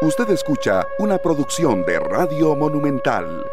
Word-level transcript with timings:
Usted 0.00 0.30
escucha 0.30 0.86
una 1.00 1.18
producción 1.18 1.84
de 1.84 1.98
Radio 1.98 2.54
Monumental. 2.54 3.44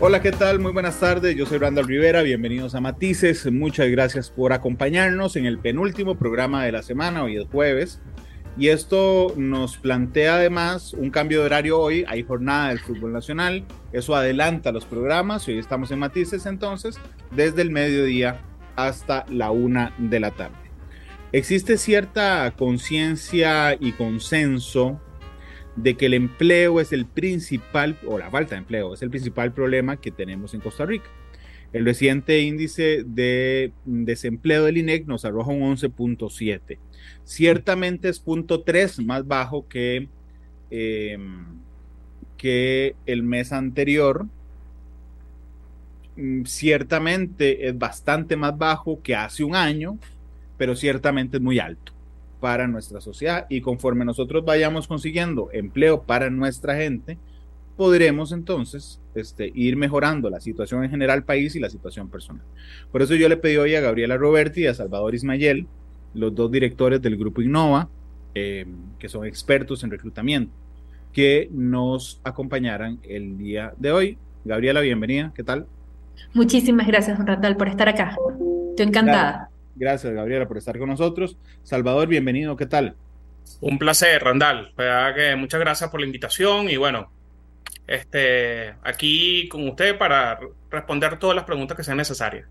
Hola, 0.00 0.22
¿qué 0.22 0.32
tal? 0.32 0.60
Muy 0.60 0.72
buenas 0.72 0.98
tardes. 0.98 1.36
Yo 1.36 1.44
soy 1.44 1.58
Randall 1.58 1.86
Rivera. 1.86 2.22
Bienvenidos 2.22 2.74
a 2.74 2.80
Matices. 2.80 3.52
Muchas 3.52 3.90
gracias 3.90 4.30
por 4.30 4.54
acompañarnos 4.54 5.36
en 5.36 5.44
el 5.44 5.58
penúltimo 5.58 6.14
programa 6.14 6.64
de 6.64 6.72
la 6.72 6.82
semana. 6.82 7.22
Hoy 7.22 7.36
es 7.36 7.46
jueves. 7.52 8.00
Y 8.56 8.68
esto 8.68 9.34
nos 9.36 9.76
plantea 9.76 10.36
además 10.36 10.94
un 10.94 11.10
cambio 11.10 11.40
de 11.40 11.46
horario 11.46 11.78
hoy. 11.78 12.06
Hay 12.08 12.22
jornada 12.22 12.70
del 12.70 12.80
fútbol 12.80 13.12
nacional. 13.12 13.66
Eso 13.92 14.16
adelanta 14.16 14.72
los 14.72 14.86
programas. 14.86 15.46
Hoy 15.48 15.58
estamos 15.58 15.90
en 15.90 15.98
Matices 15.98 16.46
entonces, 16.46 16.98
desde 17.30 17.60
el 17.60 17.70
mediodía 17.70 18.40
hasta 18.74 19.26
la 19.28 19.50
una 19.50 19.94
de 19.98 20.18
la 20.18 20.30
tarde. 20.30 20.69
Existe 21.32 21.78
cierta 21.78 22.52
conciencia 22.56 23.76
y 23.78 23.92
consenso 23.92 25.00
de 25.76 25.96
que 25.96 26.06
el 26.06 26.14
empleo 26.14 26.80
es 26.80 26.92
el 26.92 27.06
principal, 27.06 27.96
o 28.04 28.18
la 28.18 28.30
falta 28.30 28.56
de 28.56 28.58
empleo, 28.58 28.94
es 28.94 29.02
el 29.02 29.10
principal 29.10 29.52
problema 29.52 29.96
que 29.96 30.10
tenemos 30.10 30.54
en 30.54 30.60
Costa 30.60 30.84
Rica. 30.86 31.08
El 31.72 31.84
reciente 31.84 32.40
índice 32.40 33.04
de 33.06 33.72
desempleo 33.84 34.64
del 34.64 34.78
INEC 34.78 35.06
nos 35.06 35.24
arroja 35.24 35.52
un 35.52 35.62
11.7. 35.62 36.78
Ciertamente 37.22 38.08
es 38.08 38.18
punto 38.18 38.62
3 38.62 38.98
más 39.04 39.24
bajo 39.24 39.68
que, 39.68 40.08
em, 40.70 41.44
que 42.36 42.96
el 43.06 43.22
mes 43.22 43.52
anterior. 43.52 44.26
Mm, 46.16 46.42
ciertamente 46.44 47.68
es 47.68 47.78
bastante 47.78 48.36
más 48.36 48.58
bajo 48.58 49.00
que 49.00 49.14
hace 49.14 49.44
un 49.44 49.54
año, 49.54 49.96
pero 50.60 50.76
ciertamente 50.76 51.38
es 51.38 51.42
muy 51.42 51.58
alto 51.58 51.90
para 52.38 52.68
nuestra 52.68 53.00
sociedad 53.00 53.46
y 53.48 53.62
conforme 53.62 54.04
nosotros 54.04 54.44
vayamos 54.44 54.86
consiguiendo 54.86 55.48
empleo 55.54 56.02
para 56.02 56.28
nuestra 56.28 56.76
gente, 56.76 57.16
podremos 57.78 58.30
entonces 58.30 59.00
este, 59.14 59.50
ir 59.54 59.78
mejorando 59.78 60.28
la 60.28 60.38
situación 60.38 60.84
en 60.84 60.90
general 60.90 61.24
país 61.24 61.56
y 61.56 61.60
la 61.60 61.70
situación 61.70 62.10
personal. 62.10 62.44
Por 62.92 63.00
eso 63.00 63.14
yo 63.14 63.26
le 63.30 63.38
pedí 63.38 63.56
hoy 63.56 63.74
a 63.74 63.80
Gabriela 63.80 64.18
Roberti 64.18 64.64
y 64.64 64.66
a 64.66 64.74
Salvador 64.74 65.14
Ismayel, 65.14 65.66
los 66.12 66.34
dos 66.34 66.52
directores 66.52 67.00
del 67.00 67.16
grupo 67.16 67.40
Innova, 67.40 67.88
eh, 68.34 68.66
que 68.98 69.08
son 69.08 69.24
expertos 69.24 69.82
en 69.82 69.90
reclutamiento, 69.90 70.52
que 71.14 71.48
nos 71.54 72.20
acompañaran 72.22 72.98
el 73.04 73.38
día 73.38 73.72
de 73.78 73.92
hoy. 73.92 74.18
Gabriela, 74.44 74.82
bienvenida, 74.82 75.32
¿qué 75.34 75.42
tal? 75.42 75.64
Muchísimas 76.34 76.86
gracias, 76.86 77.18
Randall, 77.18 77.56
por 77.56 77.68
estar 77.68 77.88
acá. 77.88 78.14
Estoy 78.72 78.88
encantada. 78.88 79.49
Gracias, 79.80 80.12
Gabriela, 80.12 80.46
por 80.46 80.58
estar 80.58 80.78
con 80.78 80.90
nosotros. 80.90 81.38
Salvador, 81.62 82.06
bienvenido, 82.06 82.54
¿qué 82.54 82.66
tal? 82.66 82.96
Un 83.62 83.78
placer, 83.78 84.22
Randall. 84.22 84.74
Que 84.76 85.34
muchas 85.36 85.58
gracias 85.58 85.88
por 85.88 86.00
la 86.00 86.06
invitación 86.06 86.68
y 86.68 86.76
bueno, 86.76 87.10
este, 87.86 88.74
aquí 88.84 89.48
con 89.48 89.66
usted 89.66 89.96
para 89.96 90.38
responder 90.70 91.18
todas 91.18 91.34
las 91.34 91.46
preguntas 91.46 91.78
que 91.78 91.82
sean 91.82 91.96
necesarias. 91.96 92.46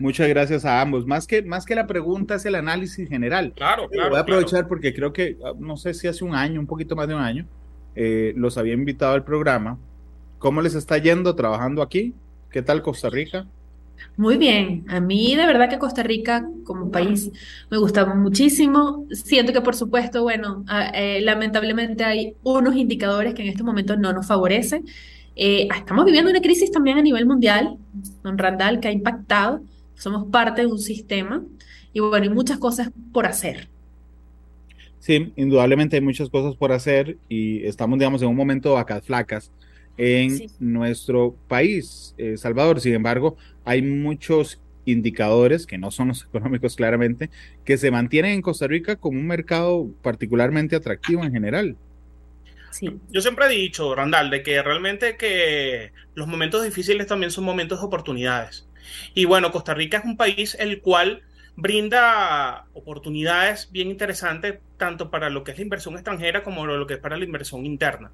Muchas 0.00 0.28
gracias 0.28 0.64
a 0.64 0.80
ambos. 0.80 1.06
Más 1.06 1.28
que, 1.28 1.42
más 1.42 1.64
que 1.64 1.76
la 1.76 1.86
pregunta 1.86 2.34
es 2.34 2.44
el 2.44 2.56
análisis 2.56 3.08
general. 3.08 3.52
Claro, 3.54 3.88
claro. 3.88 4.10
Voy 4.10 4.18
a 4.18 4.22
aprovechar 4.22 4.66
porque 4.66 4.92
creo 4.92 5.12
que, 5.12 5.36
ah, 5.44 5.52
no 5.56 5.76
sé 5.76 5.94
si 5.94 6.08
hace 6.08 6.24
un 6.24 6.34
año, 6.34 6.58
un 6.58 6.66
poquito 6.66 6.96
más 6.96 7.06
de 7.06 7.14
un 7.14 7.20
año, 7.20 7.46
eh, 7.94 8.32
los 8.34 8.58
había 8.58 8.74
invitado 8.74 9.14
al 9.14 9.22
programa. 9.22 9.78
¿Cómo 10.40 10.60
les 10.60 10.74
está 10.74 10.98
yendo 10.98 11.36
trabajando 11.36 11.82
aquí? 11.82 12.14
¿Qué 12.50 12.62
tal 12.62 12.82
Costa 12.82 13.10
Rica? 13.10 13.46
Muy 14.16 14.36
bien, 14.36 14.84
a 14.88 15.00
mí 15.00 15.34
de 15.36 15.46
verdad 15.46 15.70
que 15.70 15.78
Costa 15.78 16.02
Rica 16.02 16.46
como 16.64 16.90
país 16.90 17.30
me 17.70 17.78
gusta 17.78 18.04
muchísimo. 18.14 19.06
Siento 19.10 19.52
que 19.52 19.62
por 19.62 19.74
supuesto, 19.74 20.22
bueno, 20.22 20.64
eh, 20.94 21.20
lamentablemente 21.22 22.04
hay 22.04 22.34
unos 22.42 22.76
indicadores 22.76 23.34
que 23.34 23.42
en 23.42 23.48
este 23.48 23.62
momento 23.62 23.96
no 23.96 24.12
nos 24.12 24.26
favorecen. 24.26 24.84
Eh, 25.34 25.66
estamos 25.74 26.04
viviendo 26.04 26.30
una 26.30 26.42
crisis 26.42 26.70
también 26.70 26.98
a 26.98 27.02
nivel 27.02 27.24
mundial, 27.24 27.78
don 28.22 28.36
Randall, 28.36 28.80
que 28.80 28.88
ha 28.88 28.92
impactado. 28.92 29.62
Somos 29.94 30.26
parte 30.30 30.62
de 30.62 30.66
un 30.66 30.78
sistema 30.78 31.42
y 31.94 32.00
bueno, 32.00 32.24
hay 32.24 32.30
muchas 32.30 32.58
cosas 32.58 32.90
por 33.12 33.24
hacer. 33.24 33.68
Sí, 34.98 35.32
indudablemente 35.36 35.96
hay 35.96 36.02
muchas 36.02 36.28
cosas 36.28 36.54
por 36.54 36.70
hacer 36.70 37.16
y 37.28 37.64
estamos, 37.64 37.98
digamos, 37.98 38.20
en 38.22 38.28
un 38.28 38.36
momento 38.36 38.68
de 38.68 38.74
vacas 38.76 39.04
flacas 39.04 39.50
en 39.96 40.50
nuestro 40.58 41.36
país, 41.48 42.14
eh, 42.18 42.36
Salvador. 42.36 42.80
Sin 42.80 42.94
embargo, 42.94 43.36
hay 43.64 43.82
muchos 43.82 44.60
indicadores, 44.84 45.66
que 45.66 45.78
no 45.78 45.90
son 45.90 46.08
los 46.08 46.22
económicos 46.28 46.76
claramente, 46.76 47.30
que 47.64 47.76
se 47.78 47.90
mantienen 47.90 48.32
en 48.32 48.42
Costa 48.42 48.66
Rica 48.66 48.96
como 48.96 49.18
un 49.18 49.26
mercado 49.26 49.88
particularmente 50.02 50.76
atractivo 50.76 51.24
en 51.24 51.32
general. 51.32 51.76
Sí. 52.70 52.98
Yo 53.10 53.20
siempre 53.20 53.46
he 53.46 53.50
dicho, 53.50 53.94
Randall, 53.94 54.30
de 54.30 54.42
que 54.42 54.62
realmente 54.62 55.16
que 55.16 55.92
los 56.14 56.26
momentos 56.26 56.64
difíciles 56.64 57.06
también 57.06 57.30
son 57.30 57.44
momentos 57.44 57.80
de 57.80 57.86
oportunidades. 57.86 58.66
Y 59.14 59.26
bueno, 59.26 59.52
Costa 59.52 59.74
Rica 59.74 59.98
es 59.98 60.04
un 60.04 60.16
país 60.16 60.56
el 60.58 60.80
cual 60.80 61.22
brinda 61.56 62.66
oportunidades 62.72 63.68
bien 63.70 63.88
interesantes 63.88 64.58
tanto 64.78 65.10
para 65.10 65.30
lo 65.30 65.44
que 65.44 65.52
es 65.52 65.58
la 65.58 65.64
inversión 65.64 65.94
extranjera 65.94 66.42
como 66.42 66.66
lo 66.66 66.86
que 66.86 66.94
es 66.94 67.00
para 67.00 67.16
la 67.16 67.24
inversión 67.24 67.66
interna. 67.66 68.10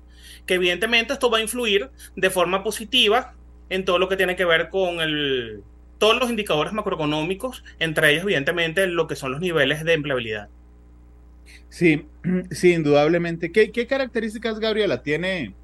Que 0.47 0.54
evidentemente 0.54 1.12
esto 1.12 1.31
va 1.31 1.38
a 1.38 1.43
influir 1.43 1.91
de 2.16 2.31
forma 2.31 2.62
positiva 2.62 3.34
en 3.71 3.84
todo 3.84 3.99
lo 3.99 4.09
que 4.09 4.16
tiene 4.16 4.37
que 4.37 4.44
ver 4.44 4.69
con 4.71 5.00
el, 5.00 5.62
todos 5.99 6.19
los 6.19 6.31
indicadores 6.31 6.72
macroeconómicos, 6.72 7.65
entre 7.78 8.12
ellos 8.12 8.25
evidentemente 8.25 8.87
lo 8.87 9.06
que 9.06 9.16
son 9.16 9.32
los 9.32 9.41
niveles 9.41 9.84
de 9.84 9.93
empleabilidad. 9.94 10.49
Sí, 11.69 12.06
sí, 12.50 12.72
indudablemente. 12.72 13.53
¿Qué, 13.53 13.70
qué 13.70 13.87
características, 13.87 14.59
Gabriela, 14.59 15.03
tiene 15.03 15.55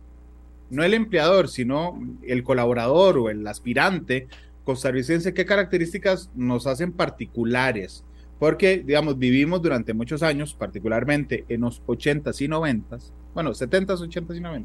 no 0.71 0.83
el 0.83 0.95
empleador, 0.95 1.49
sino 1.49 2.01
el 2.27 2.43
colaborador 2.43 3.19
o 3.19 3.31
el 3.31 3.47
aspirante 3.47 4.27
costarricense, 4.65 5.35
qué 5.35 5.45
características 5.45 6.31
nos 6.35 6.67
hacen 6.67 6.93
particulares? 6.93 8.05
Porque, 8.39 8.83
digamos, 8.85 9.19
vivimos 9.19 9.63
durante 9.63 9.95
muchos 9.95 10.23
años, 10.23 10.55
particularmente 10.55 11.45
en 11.49 11.63
los 11.63 11.83
80s 11.87 12.41
y 12.41 12.49
90s, 12.49 13.13
bueno, 13.33 13.51
70s, 13.51 14.01
80s 14.01 14.37
y 14.37 14.41
90s, 14.41 14.65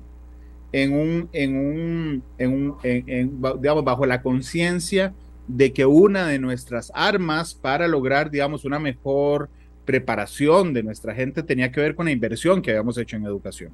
en 0.72 0.94
un, 0.94 1.30
en 1.34 1.56
un, 1.58 2.24
en 2.38 2.54
un, 2.54 3.62
digamos, 3.62 3.84
bajo 3.84 4.06
la 4.06 4.22
conciencia 4.22 5.14
de 5.48 5.74
que 5.74 5.86
una 5.86 6.28
de 6.28 6.40
nuestras 6.40 6.92
armas 6.94 7.56
para 7.56 7.88
lograr, 7.88 8.30
digamos, 8.30 8.66
una 8.66 8.80
mejor 8.80 9.50
preparación 9.86 10.74
de 10.74 10.84
nuestra 10.84 11.16
gente 11.16 11.42
tenía 11.42 11.72
que 11.72 11.82
ver 11.82 11.96
con 11.96 12.06
la 12.06 12.12
inversión 12.12 12.62
que 12.62 12.70
habíamos 12.70 12.98
hecho 13.00 13.16
en 13.16 13.26
educación. 13.26 13.72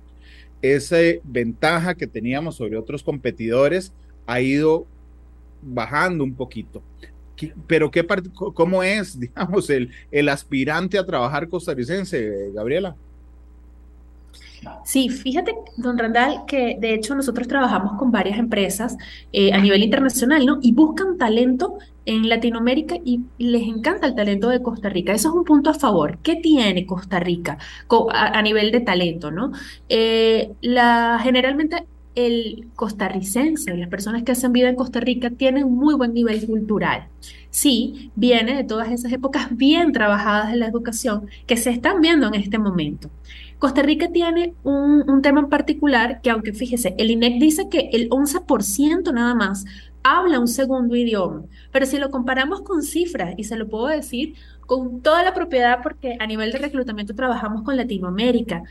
Esa 0.61 0.97
ventaja 1.25 1.95
que 1.95 2.07
teníamos 2.07 2.55
sobre 2.55 2.77
otros 2.77 3.03
competidores 3.03 3.93
ha 4.25 4.39
ido 4.39 4.87
bajando 5.65 6.23
un 6.23 6.33
poquito. 6.33 6.81
Pero 7.67 7.91
¿qué 7.91 8.05
¿cómo 8.33 8.83
es, 8.83 9.19
digamos, 9.19 9.69
el, 9.69 9.91
el 10.11 10.29
aspirante 10.29 10.97
a 10.97 11.05
trabajar 11.05 11.49
costarricense, 11.49 12.51
Gabriela? 12.53 12.95
Sí, 14.83 15.09
fíjate, 15.09 15.53
don 15.77 15.97
Randall, 15.97 16.45
que 16.47 16.77
de 16.79 16.93
hecho 16.93 17.15
nosotros 17.15 17.47
trabajamos 17.47 17.97
con 17.99 18.11
varias 18.11 18.39
empresas 18.39 18.97
eh, 19.31 19.53
a 19.53 19.57
nivel 19.59 19.83
internacional, 19.83 20.45
¿no? 20.45 20.59
Y 20.61 20.73
buscan 20.73 21.17
talento 21.17 21.77
en 22.05 22.29
Latinoamérica 22.29 22.95
y 23.03 23.21
les 23.37 23.63
encanta 23.63 24.07
el 24.07 24.15
talento 24.15 24.49
de 24.49 24.61
Costa 24.61 24.89
Rica. 24.89 25.13
Eso 25.13 25.29
es 25.29 25.35
un 25.35 25.43
punto 25.43 25.69
a 25.69 25.73
favor. 25.73 26.19
¿Qué 26.19 26.35
tiene 26.35 26.85
Costa 26.85 27.19
Rica 27.19 27.57
a, 28.11 28.41
nivel 28.41 28.71
de 28.71 28.81
talento, 28.81 29.31
no? 29.31 29.51
Eh, 29.89 30.51
la, 30.61 31.19
generalmente 31.21 31.85
el 32.15 32.67
costarricense, 32.75 33.75
las 33.77 33.89
personas 33.89 34.23
que 34.23 34.31
hacen 34.31 34.53
vida 34.53 34.69
en 34.69 34.75
Costa 34.75 34.99
Rica, 34.99 35.29
tienen 35.29 35.71
muy 35.71 35.95
buen 35.95 36.13
nivel 36.13 36.45
cultural. 36.45 37.07
Sí, 37.49 38.11
viene 38.15 38.55
de 38.55 38.63
todas 38.63 38.91
esas 38.91 39.11
épocas 39.11 39.55
bien 39.55 39.91
trabajadas 39.91 40.53
en 40.53 40.59
la 40.59 40.67
educación 40.67 41.27
que 41.45 41.57
se 41.57 41.69
están 41.69 42.01
viendo 42.01 42.27
en 42.27 42.35
este 42.35 42.57
momento. 42.57 43.09
Costa 43.59 43.81
Rica 43.81 44.09
tiene 44.11 44.53
un, 44.63 45.21
tema 45.21 45.39
en 45.39 45.49
particular 45.49 46.21
que, 46.21 46.29
aunque 46.29 46.53
fíjese, 46.53 46.95
el 46.97 47.11
INEC 47.11 47.39
dice 47.39 47.69
que 47.69 47.89
el 47.93 48.09
11% 48.09 49.13
nada 49.13 49.33
más 49.33 49.65
habla 50.03 50.39
un 50.39 50.47
segundo 50.47 50.95
idioma, 50.95 51.45
pero 51.71 51.85
si 51.85 51.97
lo 51.97 52.11
comparamos 52.11 52.61
con 52.61 52.83
cifras, 52.83 53.33
y 53.37 53.45
se 53.45 53.55
lo 53.55 53.67
puedo 53.67 53.87
decir 53.87 54.35
con 54.67 55.01
toda 55.01 55.23
la 55.23 55.33
propiedad 55.33 55.79
porque 55.81 56.17
a 56.19 56.27
nivel 56.27 56.51
de 56.51 56.59
reclutamiento 56.59 57.15
trabajamos 57.15 57.63
con 57.63 57.75
Latinoamérica, 57.75 58.63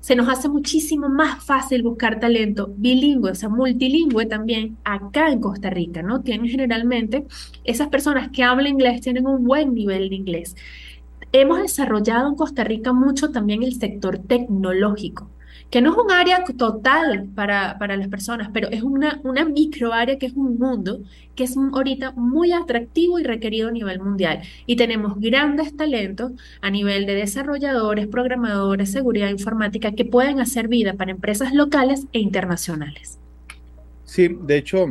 se 0.00 0.16
nos 0.16 0.28
hace 0.28 0.48
muchísimo 0.48 1.08
más 1.08 1.44
fácil 1.44 1.82
buscar 1.82 2.20
talento 2.20 2.72
bilingüe, 2.76 3.32
o 3.32 3.34
sea, 3.34 3.48
multilingüe 3.48 4.26
también 4.26 4.76
acá 4.84 5.30
en 5.30 5.40
Costa 5.40 5.70
Rica, 5.70 6.02
¿no? 6.02 6.22
Tienen 6.22 6.48
generalmente, 6.48 7.26
esas 7.64 7.88
personas 7.88 8.30
que 8.30 8.42
hablan 8.44 8.72
inglés 8.72 9.00
tienen 9.00 9.26
un 9.26 9.44
buen 9.44 9.74
nivel 9.74 10.08
de 10.08 10.14
inglés. 10.14 10.56
Hemos 11.32 11.60
desarrollado 11.60 12.28
en 12.28 12.36
Costa 12.36 12.64
Rica 12.64 12.92
mucho 12.92 13.30
también 13.30 13.62
el 13.62 13.74
sector 13.74 14.18
tecnológico 14.18 15.28
que 15.70 15.82
no 15.82 15.92
es 15.92 15.98
un 15.98 16.10
área 16.10 16.44
total 16.44 17.28
para, 17.34 17.78
para 17.78 17.96
las 17.96 18.08
personas, 18.08 18.48
pero 18.52 18.68
es 18.70 18.82
una, 18.82 19.20
una 19.22 19.44
micro 19.44 19.92
área 19.92 20.18
que 20.18 20.26
es 20.26 20.32
un 20.32 20.58
mundo 20.58 21.00
que 21.34 21.44
es 21.44 21.56
ahorita 21.56 22.12
muy 22.12 22.52
atractivo 22.52 23.18
y 23.18 23.22
requerido 23.22 23.68
a 23.68 23.70
nivel 23.70 24.00
mundial. 24.00 24.40
Y 24.66 24.76
tenemos 24.76 25.20
grandes 25.20 25.76
talentos 25.76 26.32
a 26.62 26.70
nivel 26.70 27.06
de 27.06 27.14
desarrolladores, 27.14 28.06
programadores, 28.06 28.90
seguridad 28.90 29.28
informática 29.28 29.92
que 29.92 30.04
pueden 30.04 30.40
hacer 30.40 30.68
vida 30.68 30.94
para 30.94 31.10
empresas 31.10 31.52
locales 31.52 32.06
e 32.12 32.18
internacionales. 32.18 33.18
Sí, 34.04 34.36
de 34.40 34.56
hecho, 34.56 34.86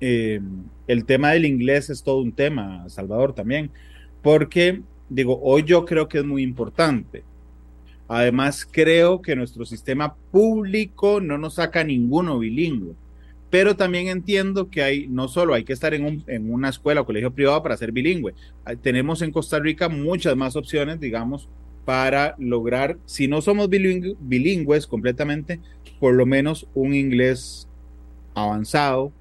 eh, 0.00 0.40
el 0.88 1.04
tema 1.04 1.32
del 1.32 1.44
inglés 1.44 1.90
es 1.90 2.02
todo 2.02 2.20
un 2.20 2.32
tema, 2.32 2.88
Salvador, 2.88 3.34
también, 3.34 3.70
porque, 4.22 4.80
digo, 5.10 5.38
hoy 5.42 5.62
yo 5.64 5.84
creo 5.84 6.08
que 6.08 6.18
es 6.18 6.24
muy 6.24 6.42
importante 6.42 7.22
Además, 8.08 8.66
creo 8.70 9.22
que 9.22 9.36
nuestro 9.36 9.64
sistema 9.64 10.14
público 10.30 11.20
no 11.20 11.38
nos 11.38 11.54
saca 11.54 11.84
ninguno 11.84 12.38
bilingüe. 12.38 12.94
Pero 13.50 13.76
también 13.76 14.08
entiendo 14.08 14.68
que 14.68 14.82
hay, 14.82 15.06
no 15.06 15.28
solo 15.28 15.54
hay 15.54 15.64
que 15.64 15.72
estar 15.72 15.94
en, 15.94 16.04
un, 16.04 16.24
en 16.26 16.52
una 16.52 16.68
escuela 16.68 17.02
o 17.02 17.06
colegio 17.06 17.32
privado 17.32 17.62
para 17.62 17.76
ser 17.76 17.92
bilingüe. 17.92 18.34
Tenemos 18.82 19.22
en 19.22 19.30
Costa 19.30 19.58
Rica 19.58 19.88
muchas 19.88 20.36
más 20.36 20.56
opciones, 20.56 20.98
digamos, 20.98 21.48
para 21.84 22.34
lograr, 22.38 22.98
si 23.04 23.28
no 23.28 23.42
somos 23.42 23.68
bilingües 23.68 24.86
completamente, 24.86 25.60
por 26.00 26.14
lo 26.14 26.26
menos 26.26 26.66
un 26.74 26.94
inglés 26.94 27.68
avanzado 28.34 29.12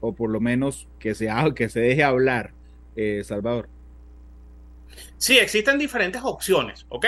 o 0.00 0.14
por 0.14 0.30
lo 0.30 0.40
menos 0.40 0.88
que 0.98 1.14
se, 1.14 1.28
que 1.54 1.68
se 1.68 1.80
deje 1.80 2.02
hablar, 2.02 2.52
eh, 2.96 3.22
Salvador. 3.24 3.68
Sí, 5.18 5.38
existen 5.38 5.78
diferentes 5.78 6.22
opciones, 6.24 6.86
¿ok? 6.88 7.06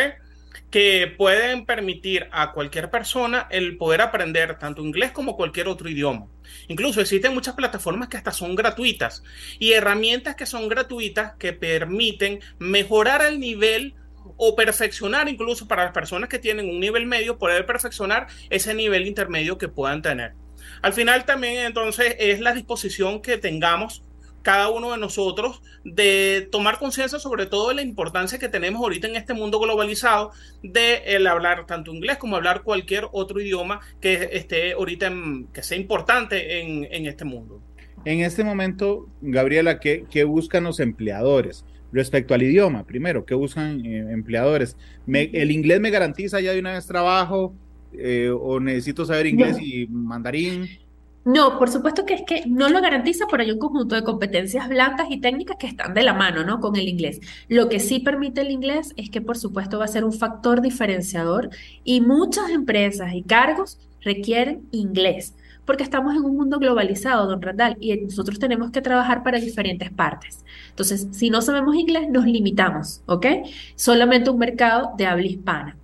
Que 0.71 1.13
pueden 1.17 1.65
permitir 1.65 2.29
a 2.33 2.53
cualquier 2.53 2.91
persona 2.91 3.47
el 3.51 3.77
poder 3.77 4.01
aprender 4.01 4.59
tanto 4.59 4.83
inglés 4.83 5.13
como 5.13 5.37
cualquier 5.37 5.69
otro 5.69 5.89
idioma. 5.89 6.27
Incluso 6.69 7.01
existen 7.01 7.35
muchas 7.35 7.55
plataformas 7.55 8.09
que 8.09 8.17
hasta 8.17 8.33
son 8.33 8.55
gratuitas 8.55 9.23
y 9.59 9.73
herramientas 9.73 10.37
que 10.37 10.47
son 10.47 10.69
gratuitas 10.69 11.35
que 11.39 11.53
permiten 11.53 12.41
mejorar 12.59 13.23
el 13.23 13.41
nivel 13.41 13.95
o 14.37 14.55
perfeccionar 14.55 15.29
incluso 15.29 15.67
para 15.67 15.85
las 15.85 15.93
personas 15.93 16.29
que 16.29 16.39
tienen 16.39 16.69
un 16.69 16.81
nivel 16.81 17.07
medio, 17.07 17.39
poder 17.39 17.67
perfeccionar 17.67 18.27
ese 18.51 18.75
nivel 18.75 19.07
intermedio 19.07 19.59
que 19.59 19.69
puedan 19.69 20.03
tener. 20.03 20.35
Al 20.83 20.93
final 20.93 21.25
también 21.25 21.67
entonces 21.67 22.17
es 22.19 22.41
la 22.41 22.53
disposición 22.53 23.23
que 23.23 23.39
tengamos 23.39 24.05
cada 24.49 24.71
uno 24.71 24.93
de 24.93 24.99
nosotros 24.99 25.61
de 25.85 26.49
tomar 26.51 26.79
conciencia 26.79 27.19
sobre 27.19 27.45
todo 27.45 27.69
de 27.69 27.75
la 27.75 27.83
importancia 27.83 28.39
que 28.39 28.49
tenemos 28.49 28.81
ahorita 28.81 29.07
en 29.07 29.17
este 29.17 29.35
mundo 29.35 29.61
globalizado 29.61 30.31
de 30.63 31.03
el 31.05 31.27
hablar 31.27 31.67
tanto 31.67 31.95
inglés 31.95 32.17
como 32.17 32.37
hablar 32.37 32.63
cualquier 32.63 33.09
otro 33.13 33.43
idioma 33.43 33.81
que 34.01 34.31
esté 34.33 34.73
ahorita 34.73 35.13
que 35.53 35.63
sea 35.63 35.77
importante 35.77 36.63
en, 36.63 37.05
este 37.05 37.27
mundo. 37.27 37.61
En 38.07 38.21
este 38.21 38.43
momento, 38.43 39.11
Gabriela, 39.21 39.81
¿qué, 39.81 40.25
buscan 40.25 40.65
los 40.65 40.81
empleadores? 40.81 41.67
Respecto 41.93 42.33
al 42.33 42.43
idioma, 42.43 42.87
primero, 42.87 43.27
¿qué 43.27 43.35
buscan 43.35 43.85
eh, 43.85 43.99
empleadores? 44.13 44.79
¿El 45.07 45.51
inglés 45.51 45.79
me 45.81 45.91
garantiza 45.91 46.41
ya 46.41 46.55
de 46.55 46.61
una 46.61 46.73
vez 46.73 46.87
trabajo? 46.87 47.55
Eh, 47.93 48.31
¿O 48.31 48.61
necesito 48.61 49.05
saber 49.05 49.27
inglés 49.27 49.59
y 49.61 49.87
mandarín? 49.89 50.88
No, 51.25 51.59
por 51.59 51.69
supuesto 51.69 52.07
que 52.07 52.15
es 52.15 52.23
que 52.23 52.45
no 52.47 52.69
lo 52.69 52.81
garantiza, 52.81 53.27
pero 53.31 53.43
hay 53.43 53.51
un 53.51 53.59
conjunto 53.59 53.95
de 53.95 54.03
competencias 54.03 54.69
blandas 54.69 55.09
y 55.11 55.21
técnicas 55.21 55.57
que 55.59 55.67
están 55.67 55.93
de 55.93 56.03
la 56.03 56.15
mano, 56.15 56.43
¿no? 56.45 56.61
Con 56.61 56.77
el 56.77 56.89
inglés. 56.89 57.21
Lo 57.49 57.69
que 57.69 57.81
sí 57.81 57.99
permite 58.01 58.41
el 58.41 58.51
inglés 58.51 58.95
es 58.97 59.11
que, 59.11 59.21
por 59.21 59.37
supuesto, 59.37 59.79
va 59.79 59.85
a 59.85 59.89
ser 59.89 60.05
un 60.05 60.13
factor 60.13 60.63
diferenciador 60.63 61.51
y 61.85 62.01
muchas 62.01 62.51
empresas 62.51 63.13
y 63.13 63.23
cargos 63.23 63.79
requieren 64.01 64.67
inglés, 64.71 65.35
porque 65.67 65.83
estamos 65.83 66.17
en 66.17 66.25
un 66.25 66.37
mundo 66.37 66.59
globalizado, 66.59 67.27
don 67.27 67.43
Randall, 67.43 67.77
y 67.79 67.95
nosotros 67.97 68.39
tenemos 68.39 68.71
que 68.71 68.81
trabajar 68.81 69.23
para 69.23 69.39
diferentes 69.39 69.91
partes. 69.91 70.45
Entonces, 70.71 71.09
si 71.11 71.29
no 71.29 71.43
sabemos 71.43 71.77
inglés, 71.77 72.09
nos 72.11 72.25
limitamos, 72.25 73.03
¿ok? 73.07 73.27
Solamente 73.75 74.31
un 74.31 74.39
mercado 74.39 74.93
de 74.97 75.07
habla 75.07 75.27
hispana. 75.27 75.79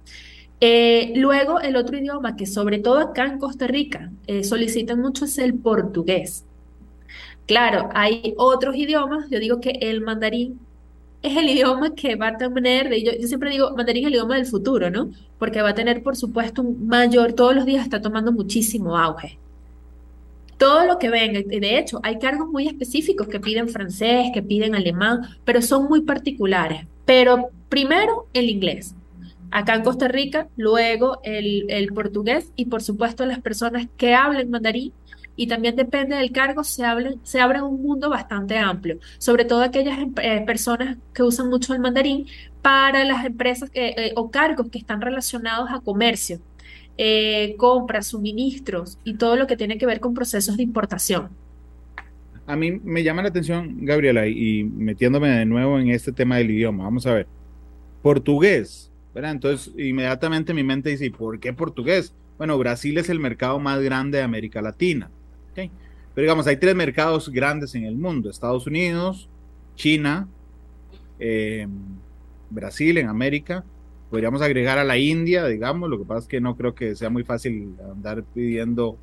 Eh, 0.67 1.13
luego, 1.17 1.61
el 1.61 1.77
otro 1.77 1.99
idioma 1.99 2.37
que 2.37 2.47
sobre 2.47 2.79
todo 2.79 2.99
acá 2.99 3.27
en 3.27 3.39
Costa 3.39 3.67
Rica 3.67 4.11
eh, 4.27 4.45
solicitan 4.45 4.99
mucho 4.99 5.27
es 5.27 5.37
el 5.37 5.53
portugués. 5.53 6.47
Claro, 7.47 7.91
hay 7.93 8.33
otros 8.39 8.75
idiomas, 8.75 9.29
yo 9.29 9.41
digo 9.41 9.61
que 9.61 9.73
el 9.83 10.01
mandarín 10.01 10.59
es 11.21 11.37
el 11.37 11.49
idioma 11.55 11.95
que 11.95 12.17
va 12.17 12.29
a 12.29 12.39
tener, 12.39 12.91
yo, 13.05 13.13
yo 13.13 13.29
siempre 13.29 13.51
digo, 13.51 13.77
mandarín 13.77 14.05
es 14.05 14.07
el 14.07 14.15
idioma 14.15 14.37
del 14.37 14.47
futuro, 14.47 14.89
¿no? 14.91 15.11
Porque 15.39 15.61
va 15.61 15.69
a 15.69 15.75
tener, 15.75 16.03
por 16.03 16.17
supuesto, 16.17 16.63
un 16.63 16.87
mayor, 16.87 17.35
todos 17.35 17.55
los 17.55 17.67
días 17.67 17.85
está 17.85 18.01
tomando 18.01 18.33
muchísimo 18.33 18.97
auge. 18.97 19.39
Todo 20.57 20.87
lo 20.87 20.99
que 20.99 21.11
venga, 21.11 21.43
de 21.43 21.79
hecho, 21.79 22.01
hay 22.03 22.19
cargos 22.19 22.49
muy 22.49 22.69
específicos 22.69 23.29
que 23.29 23.39
piden 23.39 23.69
francés, 23.69 24.31
que 24.33 24.43
piden 24.43 24.75
alemán, 24.75 25.21
pero 25.45 25.61
son 25.61 25.89
muy 25.91 26.01
particulares. 26.01 26.87
Pero 27.05 27.51
primero 27.69 28.29
el 28.33 28.49
inglés 28.49 28.95
acá 29.55 29.77
en 29.77 29.85
Costa 29.85 30.09
Rica, 30.09 30.49
luego 30.57 31.21
el, 31.23 31.89
portugués 31.95 32.51
y 32.57 32.65
por 32.65 32.83
supuesto 32.83 33.25
las 33.25 33.39
personas 33.39 33.87
que 33.97 34.13
hablen 34.13 34.51
mandarín 34.51 34.93
y 35.37 35.47
también 35.47 35.77
depende 35.77 36.17
del 36.17 36.33
cargo, 36.33 36.65
se, 36.65 36.83
se 37.23 37.41
abre 37.41 37.63
un 37.63 37.81
mundo 37.81 38.11
bastante 38.11 38.59
amplio, 38.59 38.99
sobre 39.19 39.45
todo 39.45 39.63
aquellas 39.63 39.97
eh, 40.23 40.43
personas 40.45 40.99
que 41.13 41.23
usan 41.23 41.49
mucho 41.51 41.73
el 41.73 41.79
mandarín 41.79 42.27
para 42.63 43.05
las 43.05 43.25
empresas 43.25 43.71
eh, 43.75 44.13
o 44.17 44.29
cargos 44.29 44.71
que 44.71 44.79
están 44.79 45.01
relacionados 45.01 45.71
a 45.71 45.79
comercio, 45.79 46.41
eh, 46.99 47.55
compras, 47.57 48.09
suministros 48.09 48.99
y 49.05 49.15
todo 49.15 49.37
lo 49.37 49.47
que 49.47 49.57
tiene 49.57 49.79
que 49.79 49.87
ver 49.87 50.01
con 50.01 50.15
procesos 50.15 50.57
de 50.57 50.65
importación. 50.65 51.29
A 52.49 52.57
mí 52.57 52.73
me 52.73 53.05
llama 53.05 53.23
la 53.23 53.29
atención, 53.29 53.85
Gabriela, 53.85 54.27
y 54.27 54.65
metiéndome 54.65 55.29
de 55.29 55.47
nuevo 55.47 55.79
en 55.79 55.91
este 55.91 56.11
tema 56.11 56.39
del 56.39 56.51
idioma, 56.51 56.83
vamos 56.83 57.07
a 57.07 57.15
ver, 57.15 57.29
portugués 58.03 58.91
entonces, 59.15 59.73
inmediatamente 59.79 60.55
mi 60.55 60.65
mente 60.65 60.91
dice, 60.91 61.11
¿por 61.11 61.39
qué 61.39 61.53
portugués? 61.53 62.15
Bueno, 62.37 62.59
Brasil 62.59 62.99
es 62.99 63.09
el 63.09 63.21
mercado 63.21 63.61
más 63.61 63.81
grande 63.81 64.19
de 64.19 64.25
América 64.25 64.61
Latina. 64.61 65.11
Pero 65.55 66.27
digamos, 66.27 66.47
hay 66.47 66.57
tres 66.59 66.77
mercados 66.77 67.29
grandes 67.29 67.75
en 67.75 67.85
el 67.85 67.97
mundo. 67.97 68.31
Estados 68.31 68.69
Unidos, 68.69 69.29
China, 69.75 70.29
eh, 71.19 71.67
Brasil 72.51 72.99
en 72.99 73.09
América. 73.09 73.65
Podríamos 74.11 74.41
agregar 74.41 74.79
a 74.79 74.85
la 74.85 74.97
India, 74.97 75.45
digamos. 75.47 75.91
Lo 75.91 75.99
que 75.99 76.05
pasa 76.05 76.21
es 76.21 76.29
que 76.29 76.41
no 76.41 76.57
creo 76.57 76.75
que 76.75 76.95
sea 76.95 77.11
muy 77.11 77.25
fácil 77.25 77.75
andar 77.93 78.23
pidiendo 78.23 78.97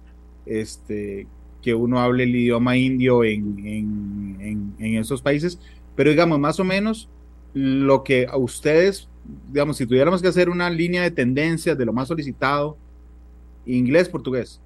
este, 0.46 1.28
que 1.62 1.74
uno 1.74 2.00
hable 2.00 2.24
el 2.24 2.34
idioma 2.34 2.78
indio 2.78 3.26
en 3.26 4.76
esos 4.80 5.22
países. 5.22 5.60
Pero 5.98 6.12
digamos, 6.12 6.40
más 6.40 6.62
o 6.62 6.64
menos 6.64 7.10
lo 7.54 8.04
que 8.04 8.28
a 8.30 8.38
ustedes 8.38 9.08
digamos, 9.52 9.78
si 9.78 9.86
tuviéramos 9.86 10.22
que 10.22 10.28
hacer 10.28 10.50
una 10.50 10.70
línea 10.70 11.04
de 11.04 11.12
tendencias 11.12 11.78
de 11.78 11.86
lo 11.86 11.94
más 11.94 12.08
solicitado, 12.08 12.78
inglés, 13.66 14.10
portugués. 14.10 14.60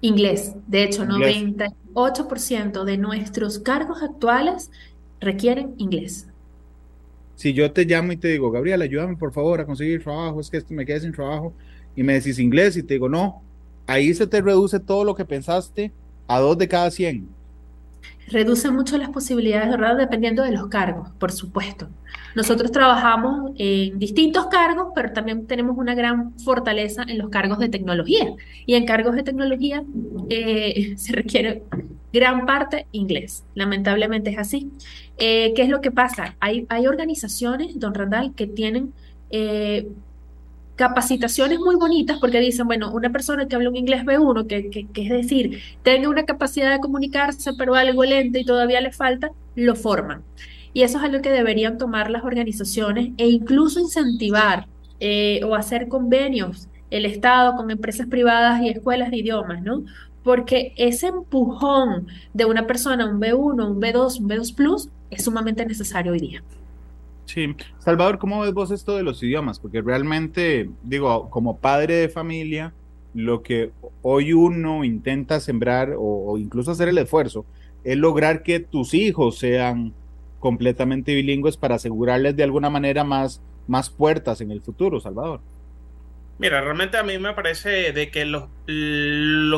Inglés. 0.00 0.54
De 0.66 0.84
hecho, 0.84 1.04
98% 1.04 2.84
de 2.84 2.98
nuestros 2.98 3.58
cargos 3.58 4.02
actuales 4.02 4.70
requieren 5.20 5.74
inglés. 5.78 6.28
Si 7.34 7.52
yo 7.52 7.70
te 7.72 7.84
llamo 7.84 8.12
y 8.12 8.16
te 8.16 8.28
digo, 8.28 8.50
Gabriel, 8.50 8.82
ayúdame 8.82 9.16
por 9.16 9.32
favor 9.32 9.60
a 9.60 9.66
conseguir 9.66 10.02
trabajo, 10.02 10.40
es 10.40 10.50
que 10.50 10.62
me 10.70 10.86
quedé 10.86 11.00
sin 11.00 11.12
trabajo, 11.12 11.52
y 11.94 12.02
me 12.02 12.14
decís 12.14 12.38
inglés 12.38 12.76
y 12.76 12.82
te 12.82 12.94
digo, 12.94 13.08
no, 13.08 13.42
ahí 13.86 14.14
se 14.14 14.26
te 14.26 14.40
reduce 14.40 14.80
todo 14.80 15.04
lo 15.04 15.14
que 15.14 15.24
pensaste 15.24 15.92
a 16.28 16.40
dos 16.40 16.58
de 16.58 16.68
cada 16.68 16.90
100 16.90 17.35
reduce 18.28 18.70
mucho 18.70 18.98
las 18.98 19.10
posibilidades, 19.10 19.70
¿verdad? 19.70 19.96
Dependiendo 19.96 20.42
de 20.42 20.52
los 20.52 20.66
cargos, 20.68 21.10
por 21.18 21.32
supuesto. 21.32 21.88
Nosotros 22.34 22.70
trabajamos 22.70 23.52
en 23.56 23.98
distintos 23.98 24.46
cargos, 24.48 24.88
pero 24.94 25.12
también 25.12 25.46
tenemos 25.46 25.78
una 25.78 25.94
gran 25.94 26.38
fortaleza 26.38 27.04
en 27.08 27.18
los 27.18 27.30
cargos 27.30 27.58
de 27.58 27.68
tecnología. 27.68 28.34
Y 28.66 28.74
en 28.74 28.84
cargos 28.84 29.14
de 29.14 29.22
tecnología 29.22 29.82
eh, 30.28 30.94
se 30.98 31.12
requiere 31.12 31.62
gran 32.12 32.44
parte 32.44 32.86
inglés. 32.92 33.44
Lamentablemente 33.54 34.30
es 34.30 34.38
así. 34.38 34.70
Eh, 35.16 35.52
¿Qué 35.54 35.62
es 35.62 35.68
lo 35.68 35.80
que 35.80 35.90
pasa? 35.90 36.36
Hay, 36.40 36.66
hay 36.68 36.86
organizaciones, 36.86 37.78
don 37.78 37.94
Randall, 37.94 38.34
que 38.34 38.46
tienen 38.46 38.92
eh, 39.30 39.88
capacitaciones 40.76 41.58
muy 41.58 41.76
bonitas 41.76 42.18
porque 42.20 42.38
dicen, 42.38 42.66
bueno, 42.66 42.92
una 42.92 43.10
persona 43.10 43.48
que 43.48 43.56
habla 43.56 43.70
un 43.70 43.76
inglés 43.76 44.04
B1, 44.04 44.46
que, 44.46 44.70
que, 44.70 45.02
es 45.02 45.10
decir, 45.10 45.60
tenga 45.82 46.08
una 46.08 46.24
capacidad 46.24 46.70
de 46.70 46.80
comunicarse, 46.80 47.52
pero 47.54 47.74
algo 47.74 48.04
lento 48.04 48.38
y 48.38 48.44
todavía 48.44 48.80
le 48.80 48.92
falta, 48.92 49.30
lo 49.54 49.74
forman. 49.74 50.22
Y 50.74 50.82
eso 50.82 50.98
es 50.98 51.04
algo 51.04 51.22
que 51.22 51.30
deberían 51.30 51.78
tomar 51.78 52.10
las 52.10 52.24
organizaciones 52.24 53.12
e 53.16 53.28
incluso 53.28 53.80
incentivar 53.80 54.68
eh, 55.00 55.40
o 55.44 55.54
hacer 55.54 55.88
convenios 55.88 56.68
el 56.90 57.06
Estado 57.06 57.56
con 57.56 57.70
empresas 57.70 58.06
privadas 58.06 58.62
y 58.62 58.68
escuelas 58.68 59.10
de 59.10 59.16
idiomas, 59.18 59.62
¿no? 59.62 59.84
Porque 60.22 60.74
ese 60.76 61.08
empujón 61.08 62.08
de 62.34 62.44
una 62.44 62.66
persona, 62.66 63.06
un 63.06 63.20
B1, 63.20 63.70
un 63.70 63.80
B2, 63.80 64.20
un 64.20 64.28
B2 64.28 64.54
Plus, 64.54 64.88
es 65.10 65.24
sumamente 65.24 65.64
necesario 65.64 66.12
hoy 66.12 66.20
día. 66.20 66.42
Sí, 67.26 67.54
Salvador, 67.78 68.18
¿cómo 68.18 68.40
ves 68.40 68.54
vos 68.54 68.70
esto 68.70 68.96
de 68.96 69.02
los 69.02 69.22
idiomas? 69.22 69.58
Porque 69.58 69.82
realmente, 69.82 70.70
digo, 70.82 71.28
como 71.28 71.58
padre 71.58 71.94
de 71.94 72.08
familia, 72.08 72.72
lo 73.14 73.42
que 73.42 73.72
hoy 74.02 74.32
uno 74.32 74.84
intenta 74.84 75.40
sembrar 75.40 75.94
o, 75.98 76.38
incluso 76.38 76.70
hacer 76.70 76.88
el 76.88 76.98
esfuerzo 76.98 77.44
es 77.82 77.96
lograr 77.96 78.42
que 78.42 78.60
tus 78.60 78.94
hijos 78.94 79.38
sean 79.38 79.92
completamente 80.38 81.14
bilingües 81.14 81.56
para 81.56 81.76
asegurarles 81.76 82.36
de 82.36 82.44
alguna 82.44 82.70
manera 82.70 83.04
más, 83.04 83.40
más 83.66 83.90
puertas 83.90 84.40
en 84.40 84.50
el 84.50 84.60
futuro, 84.60 85.00
Salvador. 85.00 85.40
Mira, 86.38 86.60
realmente 86.60 86.98
a 86.98 87.02
mí 87.02 87.18
me 87.18 87.32
parece 87.32 87.92
de 87.92 88.10
que 88.10 88.26
lo, 88.26 88.50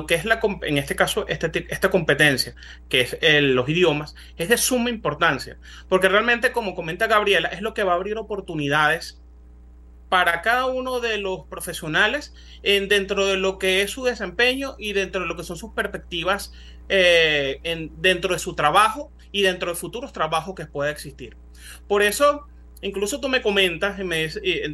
que 0.06 0.14
es 0.14 0.24
la, 0.24 0.40
en 0.62 0.78
este 0.78 0.94
caso, 0.94 1.26
este, 1.26 1.66
esta 1.70 1.90
competencia, 1.90 2.54
que 2.88 3.00
es 3.00 3.18
los 3.42 3.68
idiomas, 3.68 4.14
es 4.36 4.48
de 4.48 4.56
suma 4.56 4.90
importancia, 4.90 5.58
porque 5.88 6.08
realmente, 6.08 6.52
como 6.52 6.76
comenta 6.76 7.08
Gabriela, 7.08 7.48
es 7.48 7.62
lo 7.62 7.74
que 7.74 7.82
va 7.82 7.92
a 7.92 7.96
abrir 7.96 8.16
oportunidades 8.16 9.20
para 10.08 10.40
cada 10.40 10.66
uno 10.66 11.00
de 11.00 11.18
los 11.18 11.46
profesionales 11.46 12.32
en, 12.62 12.88
dentro 12.88 13.26
de 13.26 13.36
lo 13.36 13.58
que 13.58 13.82
es 13.82 13.90
su 13.90 14.04
desempeño 14.04 14.76
y 14.78 14.92
dentro 14.92 15.22
de 15.22 15.26
lo 15.26 15.36
que 15.36 15.42
son 15.42 15.56
sus 15.56 15.72
perspectivas 15.72 16.52
eh, 16.88 17.60
en, 17.64 17.92
dentro 18.00 18.32
de 18.32 18.38
su 18.38 18.54
trabajo 18.54 19.12
y 19.32 19.42
dentro 19.42 19.70
de 19.70 19.76
futuros 19.76 20.12
trabajos 20.12 20.54
que 20.54 20.66
pueda 20.66 20.90
existir. 20.90 21.36
Por 21.86 22.02
eso, 22.02 22.46
incluso 22.82 23.20
tú 23.20 23.28
me 23.28 23.42
comentas 23.42 24.00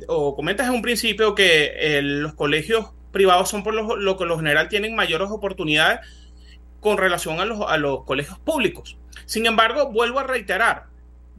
o 0.09 0.37
comentas 0.37 0.69
en 0.69 0.75
un 0.75 0.83
principio 0.83 1.35
que 1.35 1.73
eh, 1.77 2.03
los 2.03 2.35
colegios 2.35 2.91
privados 3.13 3.49
son 3.49 3.63
por 3.63 3.75
lo, 3.75 4.17
que 4.17 4.25
lo 4.25 4.37
general 4.37 4.69
tienen 4.69 4.95
mayores 4.95 5.31
oportunidades 5.31 6.01
con 6.81 6.99
relación 6.99 7.41
a 7.41 7.45
los, 7.45 7.61
a 7.67 7.77
los 7.77 8.05
colegios 8.05 8.39
públicos. 8.41 8.99
Sin 9.25 9.47
embargo, 9.47 9.91
vuelvo 9.91 10.19
a 10.19 10.25
reiterar, 10.25 10.87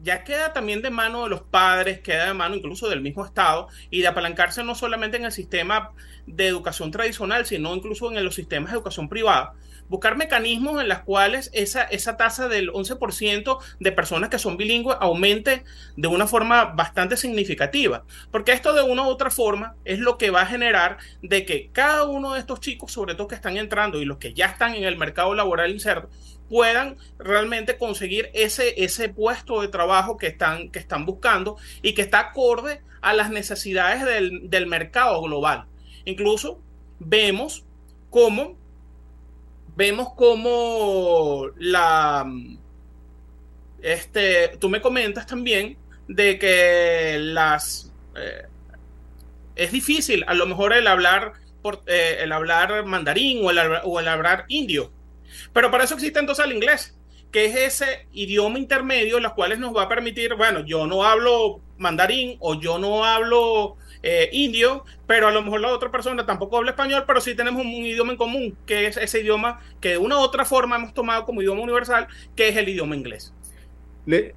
ya 0.01 0.23
queda 0.23 0.53
también 0.53 0.81
de 0.81 0.89
mano 0.89 1.23
de 1.23 1.29
los 1.29 1.41
padres, 1.41 1.99
queda 1.99 2.27
de 2.27 2.33
mano 2.33 2.55
incluso 2.55 2.89
del 2.89 3.01
mismo 3.01 3.25
Estado 3.25 3.67
y 3.89 4.01
de 4.01 4.07
apalancarse 4.07 4.63
no 4.63 4.73
solamente 4.73 5.17
en 5.17 5.25
el 5.25 5.31
sistema 5.31 5.91
de 6.25 6.47
educación 6.47 6.91
tradicional, 6.91 7.45
sino 7.45 7.75
incluso 7.75 8.11
en 8.11 8.23
los 8.23 8.35
sistemas 8.35 8.71
de 8.71 8.77
educación 8.77 9.09
privada, 9.09 9.53
buscar 9.89 10.17
mecanismos 10.17 10.81
en 10.81 10.87
los 10.87 10.99
cuales 10.99 11.49
esa, 11.53 11.83
esa 11.83 12.17
tasa 12.17 12.47
del 12.47 12.71
11% 12.71 13.59
de 13.79 13.91
personas 13.91 14.29
que 14.29 14.39
son 14.39 14.57
bilingües 14.57 14.97
aumente 14.99 15.63
de 15.95 16.07
una 16.07 16.27
forma 16.27 16.65
bastante 16.65 17.17
significativa. 17.17 18.03
Porque 18.31 18.51
esto 18.51 18.73
de 18.73 18.83
una 18.83 19.03
u 19.03 19.07
otra 19.07 19.29
forma 19.29 19.75
es 19.85 19.99
lo 19.99 20.17
que 20.17 20.31
va 20.31 20.41
a 20.41 20.47
generar 20.47 20.97
de 21.21 21.45
que 21.45 21.69
cada 21.71 22.03
uno 22.03 22.33
de 22.33 22.39
estos 22.39 22.59
chicos, 22.59 22.91
sobre 22.91 23.15
todo 23.15 23.27
que 23.27 23.35
están 23.35 23.57
entrando 23.57 24.01
y 24.01 24.05
los 24.05 24.17
que 24.17 24.33
ya 24.33 24.47
están 24.47 24.75
en 24.75 24.83
el 24.83 24.97
mercado 24.97 25.33
laboral 25.33 25.71
inserto, 25.71 26.09
puedan 26.49 26.97
realmente 27.17 27.77
conseguir 27.77 28.29
ese, 28.33 28.83
ese 28.83 29.09
puesto 29.09 29.61
de 29.61 29.67
trabajo 29.67 30.17
que 30.17 30.27
están, 30.27 30.69
que 30.69 30.79
están 30.79 31.05
buscando 31.05 31.57
y 31.81 31.93
que 31.93 32.01
está 32.01 32.19
acorde 32.19 32.81
a 33.01 33.13
las 33.13 33.29
necesidades 33.29 34.05
del, 34.05 34.49
del 34.49 34.67
mercado 34.67 35.21
global. 35.21 35.65
Incluso 36.05 36.61
vemos 36.99 37.65
cómo 38.09 38.57
vemos 39.75 40.13
como 40.13 41.47
la 41.57 42.25
este 43.81 44.57
tú 44.59 44.69
me 44.69 44.81
comentas 44.81 45.27
también 45.27 45.77
de 46.07 46.39
que 46.39 47.17
las 47.19 47.91
eh, 48.15 48.45
es 49.55 49.71
difícil 49.71 50.23
a 50.27 50.33
lo 50.33 50.45
mejor 50.45 50.73
el 50.73 50.87
hablar 50.87 51.33
por, 51.61 51.81
eh, 51.87 52.17
el 52.21 52.31
hablar 52.31 52.85
mandarín 52.85 53.45
o 53.45 53.51
el, 53.51 53.59
o 53.83 53.99
el 53.99 54.07
hablar 54.07 54.45
indio 54.47 54.91
pero 55.53 55.71
para 55.71 55.83
eso 55.83 55.95
existe 55.95 56.19
entonces 56.19 56.45
el 56.45 56.53
inglés 56.53 56.95
que 57.35 57.47
es 57.47 57.55
ese 57.57 58.07
idioma 58.13 58.57
intermedio 58.57 59.19
los 59.19 59.33
cuales 59.33 59.59
nos 59.59 59.75
va 59.75 59.83
a 59.83 59.89
permitir 59.89 60.35
bueno 60.35 60.61
yo 60.61 60.87
no 60.87 61.03
hablo 61.03 61.59
mandarín 61.77 62.37
o 62.39 62.57
yo 62.57 62.79
no 62.79 63.03
hablo 63.03 63.75
eh, 64.07 64.29
indio, 64.31 64.85
pero 65.07 65.27
a 65.27 65.31
lo 65.31 65.41
mejor 65.41 65.61
la 65.61 65.73
otra 65.73 65.91
persona 65.91 66.27
tampoco 66.27 66.57
habla 66.57 66.69
español, 66.69 67.05
pero 67.07 67.19
sí 67.19 67.33
tenemos 67.33 67.65
un, 67.65 67.71
idioma 67.71 68.11
en 68.11 68.17
común, 68.19 68.55
que 68.67 68.85
es 68.85 68.97
ese 68.97 69.21
idioma 69.21 69.59
que 69.81 69.89
de 69.89 69.97
una 69.97 70.17
u 70.17 70.19
otra 70.19 70.45
forma 70.45 70.75
hemos 70.75 70.93
tomado 70.93 71.25
como 71.25 71.41
idioma 71.41 71.63
universal, 71.63 72.07
que 72.35 72.49
es 72.49 72.55
el 72.55 72.69
idioma 72.69 72.95
inglés. 72.95 73.33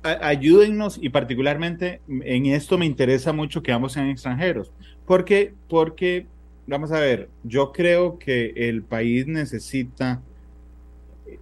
Ayúdennos 0.02 0.98
y 0.98 1.10
particularmente 1.10 2.00
en 2.08 2.46
esto 2.46 2.78
me 2.78 2.86
interesa 2.86 3.34
mucho 3.34 3.62
que 3.62 3.70
vamos 3.70 3.94
en 3.98 4.08
extranjeros, 4.08 4.72
porque, 5.04 5.52
porque, 5.68 6.26
vamos 6.66 6.90
a 6.90 7.00
ver, 7.00 7.28
yo 7.44 7.70
creo 7.70 8.18
que 8.18 8.54
el 8.56 8.82
país 8.82 9.26
necesita 9.26 10.22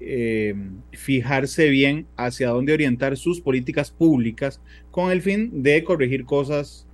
eh, 0.01 0.55
fijarse 0.93 1.69
bien 1.69 2.07
hacia 2.17 2.51
dónde 2.51 2.73
orientar 2.73 3.17
sus 3.17 3.41
políticas 3.41 3.91
públicas 3.91 4.61
con 4.91 5.11
el 5.11 5.23
fin 5.23 5.63
de 5.63 5.85
corregir 5.85 6.25
cosas 6.25 6.87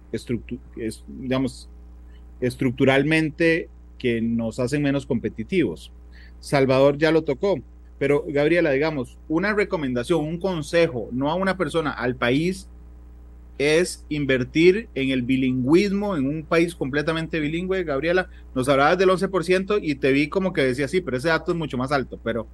digamos, 1.08 1.68
estructuralmente 2.40 3.68
que 3.98 4.20
nos 4.20 4.58
hacen 4.58 4.82
menos 4.82 5.06
competitivos. 5.06 5.92
Salvador 6.40 6.98
ya 6.98 7.12
lo 7.12 7.22
tocó, 7.22 7.60
pero 7.98 8.24
Gabriela, 8.28 8.72
digamos, 8.72 9.16
una 9.28 9.54
recomendación, 9.54 10.24
un 10.24 10.38
consejo, 10.38 11.08
no 11.12 11.30
a 11.30 11.34
una 11.34 11.56
persona, 11.56 11.92
al 11.92 12.16
país, 12.16 12.68
es 13.58 14.04
invertir 14.08 14.88
en 14.94 15.10
el 15.10 15.22
bilingüismo 15.22 16.16
en 16.16 16.26
un 16.26 16.42
país 16.42 16.74
completamente 16.74 17.38
bilingüe. 17.38 17.84
Gabriela, 17.84 18.28
nos 18.54 18.68
hablabas 18.68 18.98
del 18.98 19.10
11% 19.10 19.78
y 19.80 19.94
te 19.94 20.10
vi 20.10 20.28
como 20.28 20.52
que 20.52 20.62
decía, 20.62 20.88
sí, 20.88 21.00
pero 21.00 21.16
ese 21.16 21.28
dato 21.28 21.52
es 21.52 21.58
mucho 21.58 21.78
más 21.78 21.92
alto, 21.92 22.18
pero... 22.22 22.46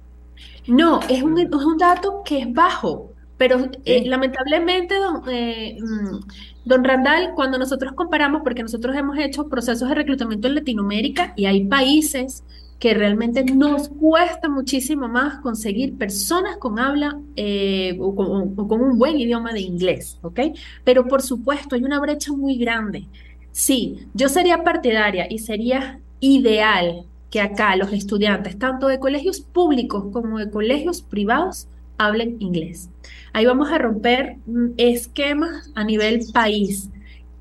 No, 0.67 0.99
es 1.09 1.23
un, 1.23 1.37
es 1.39 1.49
un 1.51 1.77
dato 1.77 2.21
que 2.23 2.39
es 2.39 2.53
bajo. 2.53 3.13
Pero 3.37 3.69
eh, 3.85 4.05
lamentablemente, 4.05 4.95
don, 4.95 5.21
eh, 5.29 5.77
mm, 5.79 6.19
don, 6.65 6.83
Randall, 6.83 7.33
cuando 7.35 7.57
nosotros 7.57 7.93
comparamos, 7.93 8.41
porque 8.43 8.63
nosotros 8.63 8.95
hemos 8.97 9.17
hecho 9.17 9.47
procesos 9.47 9.87
de 9.87 9.95
reclutamiento 9.95 10.49
en 10.49 10.55
Latinoamérica 10.55 11.33
y 11.37 11.45
hay 11.45 11.65
países 11.65 12.43
que 12.79 12.93
realmente 12.93 13.43
nos 13.43 13.89
cuesta 13.89 14.49
muchísimo 14.49 15.07
más 15.07 15.39
conseguir 15.41 15.97
personas 15.97 16.57
con 16.57 16.79
habla 16.79 17.19
eh, 17.37 17.97
o, 17.99 18.13
con, 18.15 18.53
o, 18.57 18.67
con, 18.67 18.81
un 18.81 18.97
buen 18.97 19.17
idioma 19.17 19.53
de 19.53 19.61
inglés, 19.61 20.17
¿ok? 20.21 20.39
Pero 20.83 21.07
por 21.07 21.21
supuesto, 21.21 21.75
hay 21.75 21.83
una 21.83 21.99
brecha 21.99 22.33
muy 22.33 22.57
grande. 22.57 23.07
Sí, 23.51 24.07
yo 24.13 24.29
sería 24.29 24.63
partidaria 24.63 25.27
y 25.29 25.39
sería 25.39 25.99
ideal 26.19 27.05
que 27.29 27.41
acá 27.41 27.75
los 27.75 27.93
estudiantes, 27.93 28.57
tanto 28.57 28.87
de 28.87 28.99
colegios 28.99 29.41
públicos 29.41 30.05
como 30.11 30.39
de 30.39 30.49
colegios 30.49 31.01
privados, 31.01 31.67
hablen 31.97 32.37
inglés. 32.39 32.89
Ahí 33.33 33.45
vamos 33.45 33.71
a 33.71 33.77
romper 33.77 34.37
mm, 34.45 34.69
esquemas 34.77 35.71
a 35.75 35.83
nivel 35.83 36.21
país. 36.33 36.89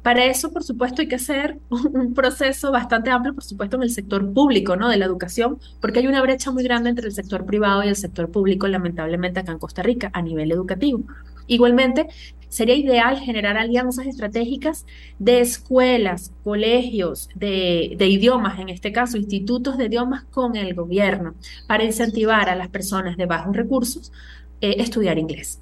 Para 0.02 0.24
eso, 0.26 0.52
por 0.52 0.64
supuesto, 0.64 1.02
hay 1.02 1.08
que 1.08 1.16
hacer 1.16 1.58
un 1.70 2.14
proceso 2.14 2.70
bastante 2.72 3.10
amplio, 3.10 3.34
por 3.34 3.44
supuesto, 3.44 3.76
en 3.76 3.82
el 3.84 3.90
sector 3.90 4.32
público, 4.32 4.76
¿no? 4.76 4.88
De 4.88 4.96
la 4.96 5.06
educación, 5.06 5.58
porque 5.80 6.00
hay 6.00 6.06
una 6.06 6.22
brecha 6.22 6.50
muy 6.50 6.64
grande 6.64 6.90
entre 6.90 7.06
el 7.06 7.12
sector 7.12 7.46
privado 7.46 7.84
y 7.84 7.88
el 7.88 7.96
sector 7.96 8.30
público, 8.30 8.68
lamentablemente, 8.68 9.40
acá 9.40 9.52
en 9.52 9.58
Costa 9.58 9.82
Rica, 9.82 10.10
a 10.12 10.22
nivel 10.22 10.52
educativo. 10.52 11.02
Igualmente, 11.46 12.08
sería 12.48 12.76
ideal 12.76 13.18
generar 13.18 13.56
alianzas 13.56 14.06
estratégicas 14.06 14.86
de 15.18 15.40
escuelas, 15.40 16.32
colegios, 16.44 17.28
de, 17.34 17.94
de, 17.96 18.06
idiomas, 18.06 18.58
en 18.58 18.68
este 18.68 18.92
caso, 18.92 19.16
institutos 19.16 19.78
de 19.78 19.86
idiomas 19.86 20.24
con 20.24 20.56
el 20.56 20.74
gobierno, 20.74 21.34
para 21.66 21.84
incentivar 21.84 22.48
a 22.48 22.56
las 22.56 22.68
personas 22.68 23.16
de 23.16 23.26
bajos 23.26 23.54
recursos 23.54 24.12
eh, 24.60 24.76
estudiar 24.78 25.18
inglés. 25.18 25.60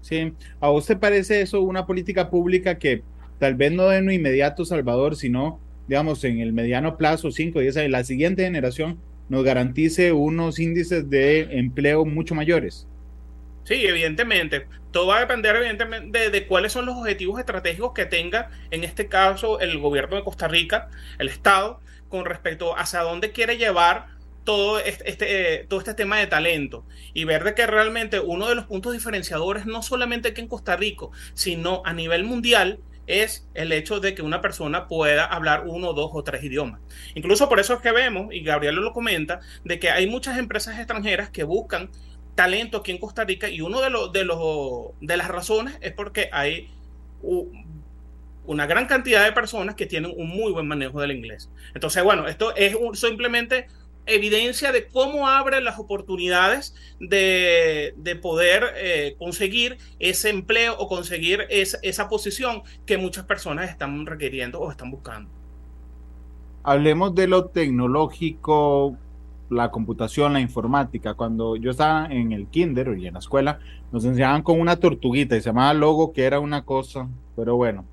Sí, 0.00 0.32
¿a 0.60 0.68
vos 0.68 0.86
te 0.86 0.96
parece 0.96 1.40
eso 1.40 1.62
una 1.62 1.86
política 1.86 2.30
pública 2.30 2.78
que 2.78 3.02
tal 3.38 3.54
vez 3.54 3.72
no 3.72 3.90
en 3.92 4.06
lo 4.06 4.12
inmediato, 4.12 4.64
Salvador, 4.64 5.16
sino, 5.16 5.58
digamos, 5.88 6.22
en 6.24 6.38
el 6.38 6.52
mediano 6.52 6.96
plazo, 6.96 7.30
5, 7.30 7.58
10 7.60 7.76
años, 7.78 7.90
la 7.90 8.04
siguiente 8.04 8.44
generación 8.44 8.98
nos 9.28 9.42
garantice 9.42 10.12
unos 10.12 10.58
índices 10.58 11.08
de 11.08 11.58
empleo 11.58 12.04
mucho 12.04 12.34
mayores? 12.34 12.86
Sí, 13.64 13.74
evidentemente. 13.74 14.66
Todo 14.94 15.08
va 15.08 15.16
a 15.16 15.20
depender, 15.20 15.56
evidentemente, 15.56 16.30
de, 16.30 16.46
cuáles 16.46 16.70
son 16.70 16.86
los 16.86 16.96
objetivos 16.96 17.40
estratégicos 17.40 17.92
que 17.94 18.06
tenga, 18.06 18.50
en 18.70 18.84
este 18.84 19.08
caso, 19.08 19.58
el 19.58 19.76
gobierno 19.80 20.14
de 20.14 20.22
Costa 20.22 20.46
Rica, 20.46 20.88
el 21.18 21.26
Estado, 21.26 21.80
con 22.08 22.24
respecto 22.24 22.78
hacia 22.78 23.00
dónde 23.00 23.32
quiere 23.32 23.56
llevar 23.56 24.06
todo 24.44 24.78
este, 24.78 25.10
este, 25.10 25.66
todo 25.68 25.80
este 25.80 25.94
tema 25.94 26.18
de 26.18 26.28
talento 26.28 26.84
y 27.12 27.24
ver 27.24 27.42
de 27.42 27.56
que 27.56 27.66
realmente 27.66 28.20
uno 28.20 28.48
de 28.48 28.54
los 28.54 28.66
puntos 28.66 28.92
diferenciadores, 28.92 29.66
no 29.66 29.82
solamente 29.82 30.28
aquí 30.28 30.42
en 30.42 30.46
Costa 30.46 30.76
Rica, 30.76 31.06
sino 31.34 31.82
a 31.84 31.92
nivel 31.92 32.22
mundial, 32.22 32.78
es 33.08 33.48
el 33.54 33.72
hecho 33.72 33.98
de 33.98 34.14
que 34.14 34.22
una 34.22 34.40
persona 34.40 34.86
pueda 34.86 35.24
hablar 35.24 35.64
uno, 35.66 35.92
dos 35.92 36.10
o 36.14 36.22
tres 36.22 36.44
idiomas. 36.44 36.80
Incluso 37.16 37.48
por 37.48 37.58
eso 37.58 37.74
es 37.74 37.80
que 37.80 37.90
vemos, 37.90 38.32
y 38.32 38.44
Gabriel 38.44 38.76
lo 38.76 38.92
comenta, 38.92 39.40
de 39.64 39.80
que 39.80 39.90
hay 39.90 40.06
muchas 40.06 40.38
empresas 40.38 40.78
extranjeras 40.78 41.30
que 41.30 41.42
buscan 41.42 41.90
talento 42.34 42.78
aquí 42.78 42.90
en 42.90 42.98
Costa 42.98 43.24
Rica 43.24 43.48
y 43.48 43.60
uno 43.60 43.80
de, 43.80 43.90
los 43.90 44.12
de, 44.12 44.24
los, 44.24 44.38
de 45.00 45.16
las 45.16 45.28
razones 45.28 45.78
es 45.80 45.92
porque 45.92 46.28
hay 46.32 46.70
una 48.46 48.66
gran 48.66 48.86
cantidad 48.86 49.24
de 49.24 49.32
personas 49.32 49.74
que 49.74 49.86
tienen 49.86 50.12
un 50.16 50.28
muy 50.28 50.52
buen 50.52 50.66
manejo 50.66 51.00
del 51.00 51.12
inglés. 51.12 51.50
Entonces, 51.74 52.02
bueno, 52.02 52.26
esto 52.28 52.54
es 52.54 52.76
simplemente 52.94 53.66
evidencia 54.06 54.72
de 54.72 54.86
cómo 54.86 55.28
abre 55.28 55.60
las 55.60 55.78
oportunidades 55.78 56.74
de, 57.00 57.94
poder 58.20 58.64
eh, 58.76 59.16
conseguir 59.18 59.78
ese 59.98 60.30
empleo 60.30 60.76
o 60.78 60.88
conseguir 60.88 61.46
esa 61.50 62.08
posición 62.08 62.62
que 62.86 62.98
muchas 62.98 63.24
personas 63.24 63.70
están 63.70 64.06
requiriendo 64.06 64.60
o 64.60 64.70
están 64.70 64.90
buscando. 64.90 65.30
Hablemos 66.62 67.14
de 67.14 67.26
lo 67.26 67.46
tecnológico, 67.46 68.96
la 69.50 69.70
computación, 69.70 70.32
la 70.32 70.40
informática. 70.40 71.14
Cuando 71.14 71.56
yo 71.56 71.70
estaba 71.70 72.06
en 72.06 72.32
el 72.32 72.46
kinder 72.46 72.96
y 72.98 73.06
en 73.06 73.14
la 73.14 73.20
escuela, 73.20 73.58
nos 73.92 74.04
enseñaban 74.04 74.42
con 74.42 74.60
una 74.60 74.76
tortuguita 74.76 75.36
y 75.36 75.40
se 75.40 75.46
llamaba 75.46 75.74
logo, 75.74 76.12
que 76.12 76.24
era 76.24 76.40
una 76.40 76.64
cosa, 76.64 77.08
pero 77.36 77.56
bueno, 77.56 77.84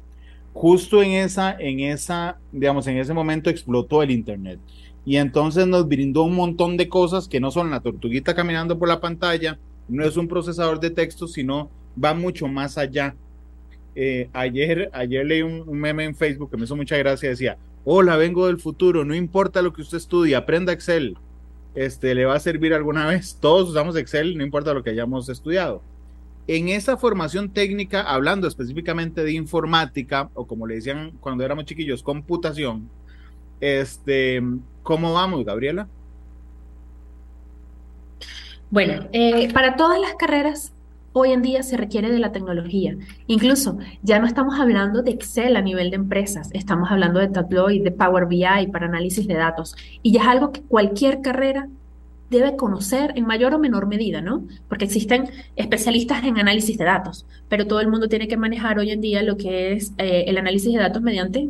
justo 0.53 1.01
en 1.01 1.11
esa, 1.11 1.55
en 1.59 1.79
esa, 1.81 2.37
digamos, 2.51 2.87
en 2.87 2.97
ese 2.97 3.13
momento 3.13 3.49
explotó 3.49 4.03
el 4.03 4.11
internet. 4.11 4.59
Y 5.05 5.17
entonces 5.17 5.65
nos 5.67 5.87
brindó 5.87 6.23
un 6.23 6.35
montón 6.35 6.77
de 6.77 6.87
cosas 6.87 7.27
que 7.27 7.39
no 7.39 7.51
son 7.51 7.71
la 7.71 7.79
tortuguita 7.79 8.35
caminando 8.35 8.77
por 8.77 8.87
la 8.87 8.99
pantalla, 8.99 9.57
no 9.87 10.05
es 10.05 10.15
un 10.15 10.27
procesador 10.27 10.79
de 10.79 10.91
texto, 10.91 11.27
sino 11.27 11.69
va 12.01 12.13
mucho 12.13 12.47
más 12.47 12.77
allá. 12.77 13.15
Eh, 13.95 14.29
ayer, 14.31 14.89
ayer 14.93 15.25
leí 15.25 15.41
un, 15.41 15.67
un, 15.67 15.79
meme 15.79 16.05
en 16.05 16.15
Facebook 16.15 16.49
que 16.49 16.57
me 16.57 16.63
hizo 16.63 16.75
mucha 16.75 16.95
gracia, 16.97 17.29
decía, 17.29 17.57
hola, 17.83 18.15
vengo 18.15 18.47
del 18.47 18.59
futuro, 18.59 19.03
no 19.03 19.15
importa 19.15 19.61
lo 19.61 19.73
que 19.73 19.81
usted 19.81 19.97
estudie, 19.97 20.35
aprenda 20.35 20.71
Excel, 20.71 21.17
este, 21.75 22.15
le 22.15 22.25
va 22.25 22.35
a 22.35 22.39
servir 22.39 22.73
alguna 22.73 23.07
vez. 23.07 23.37
Todos 23.39 23.69
usamos 23.69 23.95
Excel, 23.95 24.37
no 24.37 24.43
importa 24.43 24.73
lo 24.73 24.83
que 24.83 24.89
hayamos 24.89 25.29
estudiado. 25.29 25.81
En 26.47 26.69
esa 26.69 26.97
formación 26.97 27.49
técnica, 27.49 28.01
hablando 28.01 28.47
específicamente 28.47 29.23
de 29.23 29.33
informática, 29.33 30.29
o 30.33 30.45
como 30.45 30.67
le 30.67 30.75
decían 30.75 31.11
cuando 31.19 31.43
éramos 31.43 31.65
chiquillos, 31.65 32.03
computación, 32.03 32.89
este, 33.59 34.41
¿cómo 34.83 35.13
vamos, 35.13 35.45
Gabriela? 35.45 35.87
Bueno, 38.71 39.07
eh, 39.11 39.51
para 39.53 39.75
todas 39.75 39.99
las 39.99 40.15
carreras 40.15 40.73
hoy 41.13 41.31
en 41.31 41.41
día 41.41 41.63
se 41.63 41.77
requiere 41.77 42.11
de 42.11 42.19
la 42.19 42.31
tecnología. 42.31 42.95
Incluso 43.27 43.77
ya 44.01 44.19
no 44.19 44.27
estamos 44.27 44.59
hablando 44.59 45.01
de 45.01 45.11
Excel 45.11 45.55
a 45.55 45.61
nivel 45.61 45.89
de 45.89 45.97
empresas, 45.97 46.49
estamos 46.53 46.89
hablando 46.91 47.19
de 47.19 47.27
Tableau 47.27 47.69
y 47.69 47.79
de 47.79 47.91
Power 47.91 48.25
BI 48.27 48.67
para 48.71 48.85
análisis 48.85 49.27
de 49.27 49.35
datos. 49.35 49.75
Y 50.01 50.13
ya 50.13 50.21
es 50.21 50.27
algo 50.27 50.51
que 50.51 50.61
cualquier 50.61 51.21
carrera 51.21 51.67
debe 52.29 52.55
conocer 52.55 53.11
en 53.15 53.25
mayor 53.25 53.53
o 53.53 53.59
menor 53.59 53.87
medida, 53.87 54.21
¿no? 54.21 54.47
Porque 54.69 54.85
existen 54.85 55.29
especialistas 55.57 56.23
en 56.23 56.39
análisis 56.39 56.77
de 56.77 56.85
datos, 56.85 57.25
pero 57.49 57.67
todo 57.67 57.81
el 57.81 57.89
mundo 57.89 58.07
tiene 58.07 58.29
que 58.29 58.37
manejar 58.37 58.79
hoy 58.79 58.91
en 58.91 59.01
día 59.01 59.21
lo 59.21 59.35
que 59.35 59.73
es 59.73 59.91
eh, 59.97 60.23
el 60.27 60.37
análisis 60.37 60.73
de 60.73 60.79
datos 60.79 61.01
mediante 61.01 61.49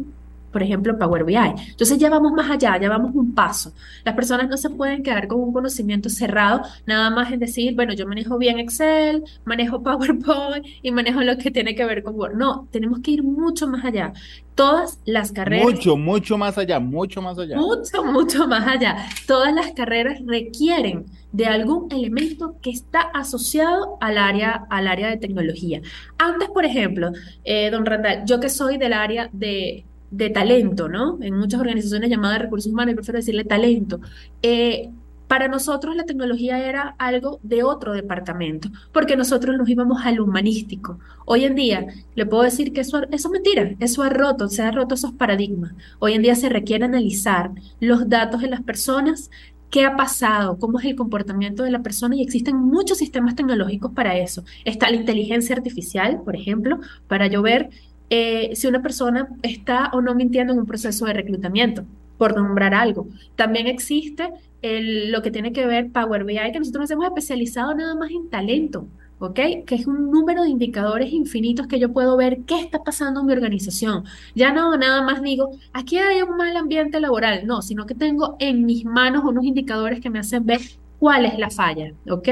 por 0.51 0.63
ejemplo, 0.63 0.97
Power 0.97 1.23
BI. 1.23 1.35
Entonces 1.35 1.97
ya 1.97 2.09
vamos 2.09 2.31
más 2.33 2.49
allá, 2.49 2.77
ya 2.79 2.89
vamos 2.89 3.11
un 3.15 3.33
paso. 3.33 3.73
Las 4.03 4.15
personas 4.15 4.49
no 4.49 4.57
se 4.57 4.69
pueden 4.69 5.03
quedar 5.03 5.27
con 5.27 5.39
un 5.39 5.53
conocimiento 5.53 6.09
cerrado, 6.09 6.61
nada 6.85 7.09
más 7.09 7.31
en 7.31 7.39
decir, 7.39 7.75
bueno, 7.75 7.93
yo 7.93 8.07
manejo 8.07 8.37
bien 8.37 8.59
Excel, 8.59 9.23
manejo 9.45 9.81
PowerPoint 9.83 10.65
y 10.81 10.91
manejo 10.91 11.21
lo 11.21 11.37
que 11.37 11.51
tiene 11.51 11.75
que 11.75 11.85
ver 11.85 12.03
con 12.03 12.15
Word. 12.15 12.35
No, 12.35 12.67
tenemos 12.71 12.99
que 12.99 13.11
ir 13.11 13.23
mucho 13.23 13.67
más 13.67 13.85
allá. 13.85 14.13
Todas 14.55 14.99
las 15.05 15.31
carreras... 15.31 15.65
Mucho, 15.65 15.97
mucho 15.97 16.37
más 16.37 16.57
allá, 16.57 16.79
mucho 16.79 17.21
más 17.21 17.37
allá. 17.39 17.55
Mucho, 17.55 18.03
mucho 18.03 18.47
más 18.47 18.67
allá. 18.67 18.97
Todas 19.25 19.53
las 19.53 19.71
carreras 19.71 20.19
requieren 20.25 21.05
de 21.31 21.45
algún 21.45 21.87
elemento 21.91 22.57
que 22.61 22.71
está 22.71 22.99
asociado 22.99 23.97
al 24.01 24.17
área, 24.17 24.65
al 24.69 24.87
área 24.87 25.09
de 25.09 25.17
tecnología. 25.17 25.81
Antes, 26.17 26.49
por 26.49 26.65
ejemplo, 26.65 27.11
eh, 27.43 27.69
don 27.71 27.85
Randall, 27.85 28.23
yo 28.25 28.39
que 28.39 28.49
soy 28.49 28.77
del 28.77 28.93
área 28.93 29.29
de 29.31 29.85
de 30.11 30.29
talento, 30.29 30.89
¿no? 30.89 31.17
En 31.21 31.37
muchas 31.37 31.59
organizaciones 31.59 32.09
llamadas 32.09 32.41
recursos 32.41 32.71
humanos, 32.71 32.93
y 32.93 32.95
prefiero 32.95 33.17
decirle 33.17 33.43
talento. 33.45 33.99
Eh, 34.41 34.89
para 35.31 35.47
nosotros 35.47 35.95
la 35.95 36.03
tecnología 36.03 36.59
era 36.59 36.93
algo 36.99 37.39
de 37.41 37.63
otro 37.63 37.93
departamento, 37.93 38.69
porque 38.91 39.15
nosotros 39.15 39.57
nos 39.57 39.69
íbamos 39.69 40.01
al 40.05 40.19
humanístico. 40.19 40.99
Hoy 41.25 41.45
en 41.45 41.55
día 41.55 41.87
le 42.15 42.25
puedo 42.25 42.43
decir 42.43 42.73
que 42.73 42.81
eso, 42.81 43.01
eso 43.03 43.27
es 43.29 43.31
mentira, 43.31 43.71
eso 43.79 44.03
ha 44.03 44.09
roto, 44.09 44.49
se 44.49 44.61
ha 44.61 44.71
roto 44.71 44.95
esos 44.95 45.13
paradigmas. 45.13 45.71
Hoy 45.99 46.13
en 46.13 46.21
día 46.21 46.35
se 46.35 46.49
requiere 46.49 46.83
analizar 46.83 47.51
los 47.79 48.09
datos 48.09 48.41
de 48.41 48.49
las 48.49 48.61
personas, 48.61 49.31
qué 49.69 49.85
ha 49.85 49.95
pasado, 49.95 50.59
cómo 50.59 50.79
es 50.79 50.85
el 50.85 50.97
comportamiento 50.97 51.63
de 51.63 51.71
la 51.71 51.81
persona 51.81 52.17
y 52.17 52.21
existen 52.21 52.57
muchos 52.57 52.97
sistemas 52.97 53.35
tecnológicos 53.35 53.93
para 53.93 54.17
eso. 54.17 54.43
Está 54.65 54.89
la 54.89 54.97
inteligencia 54.97 55.55
artificial, 55.55 56.21
por 56.25 56.35
ejemplo, 56.35 56.79
para 57.07 57.27
yo 57.27 57.41
ver 57.41 57.69
eh, 58.11 58.51
si 58.55 58.67
una 58.67 58.81
persona 58.81 59.29
está 59.41 59.89
o 59.93 60.01
no 60.01 60.13
mintiendo 60.13 60.51
en 60.51 60.59
un 60.59 60.65
proceso 60.65 61.05
de 61.05 61.13
reclutamiento, 61.13 61.85
por 62.17 62.35
nombrar 62.35 62.75
algo. 62.75 63.07
También 63.35 63.67
existe 63.67 64.29
lo 64.61 65.23
que 65.23 65.31
tiene 65.31 65.53
que 65.53 65.65
ver 65.65 65.91
Power 65.91 66.23
BI, 66.25 66.51
que 66.51 66.59
nosotros 66.59 66.81
nos 66.81 66.91
hemos 66.91 67.05
especializado 67.05 67.73
nada 67.73 67.95
más 67.95 68.11
en 68.11 68.29
talento. 68.29 68.85
¿ok? 69.19 69.39
Que 69.65 69.75
es 69.75 69.87
un 69.87 70.11
número 70.11 70.43
de 70.43 70.49
indicadores 70.49 71.13
infinitos 71.13 71.67
que 71.67 71.79
yo 71.79 71.93
puedo 71.93 72.17
ver 72.17 72.41
qué 72.45 72.59
está 72.59 72.83
pasando 72.83 73.21
en 73.21 73.27
mi 73.27 73.33
organización. 73.33 74.03
Ya 74.35 74.51
no 74.51 74.75
nada 74.77 75.03
más 75.03 75.21
digo, 75.21 75.51
aquí 75.73 75.97
hay 75.97 76.21
un 76.21 76.35
mal 76.37 76.57
ambiente 76.57 76.99
laboral, 76.99 77.45
no, 77.45 77.61
sino 77.61 77.85
que 77.85 77.95
tengo 77.95 78.35
en 78.39 78.65
mis 78.65 78.83
manos 78.83 79.23
unos 79.23 79.45
indicadores 79.45 80.01
que 80.01 80.09
me 80.09 80.19
hacen 80.19 80.45
ver 80.45 80.59
cuál 80.99 81.25
es 81.25 81.39
la 81.39 81.49
falla, 81.49 81.93
¿ok? 82.09 82.29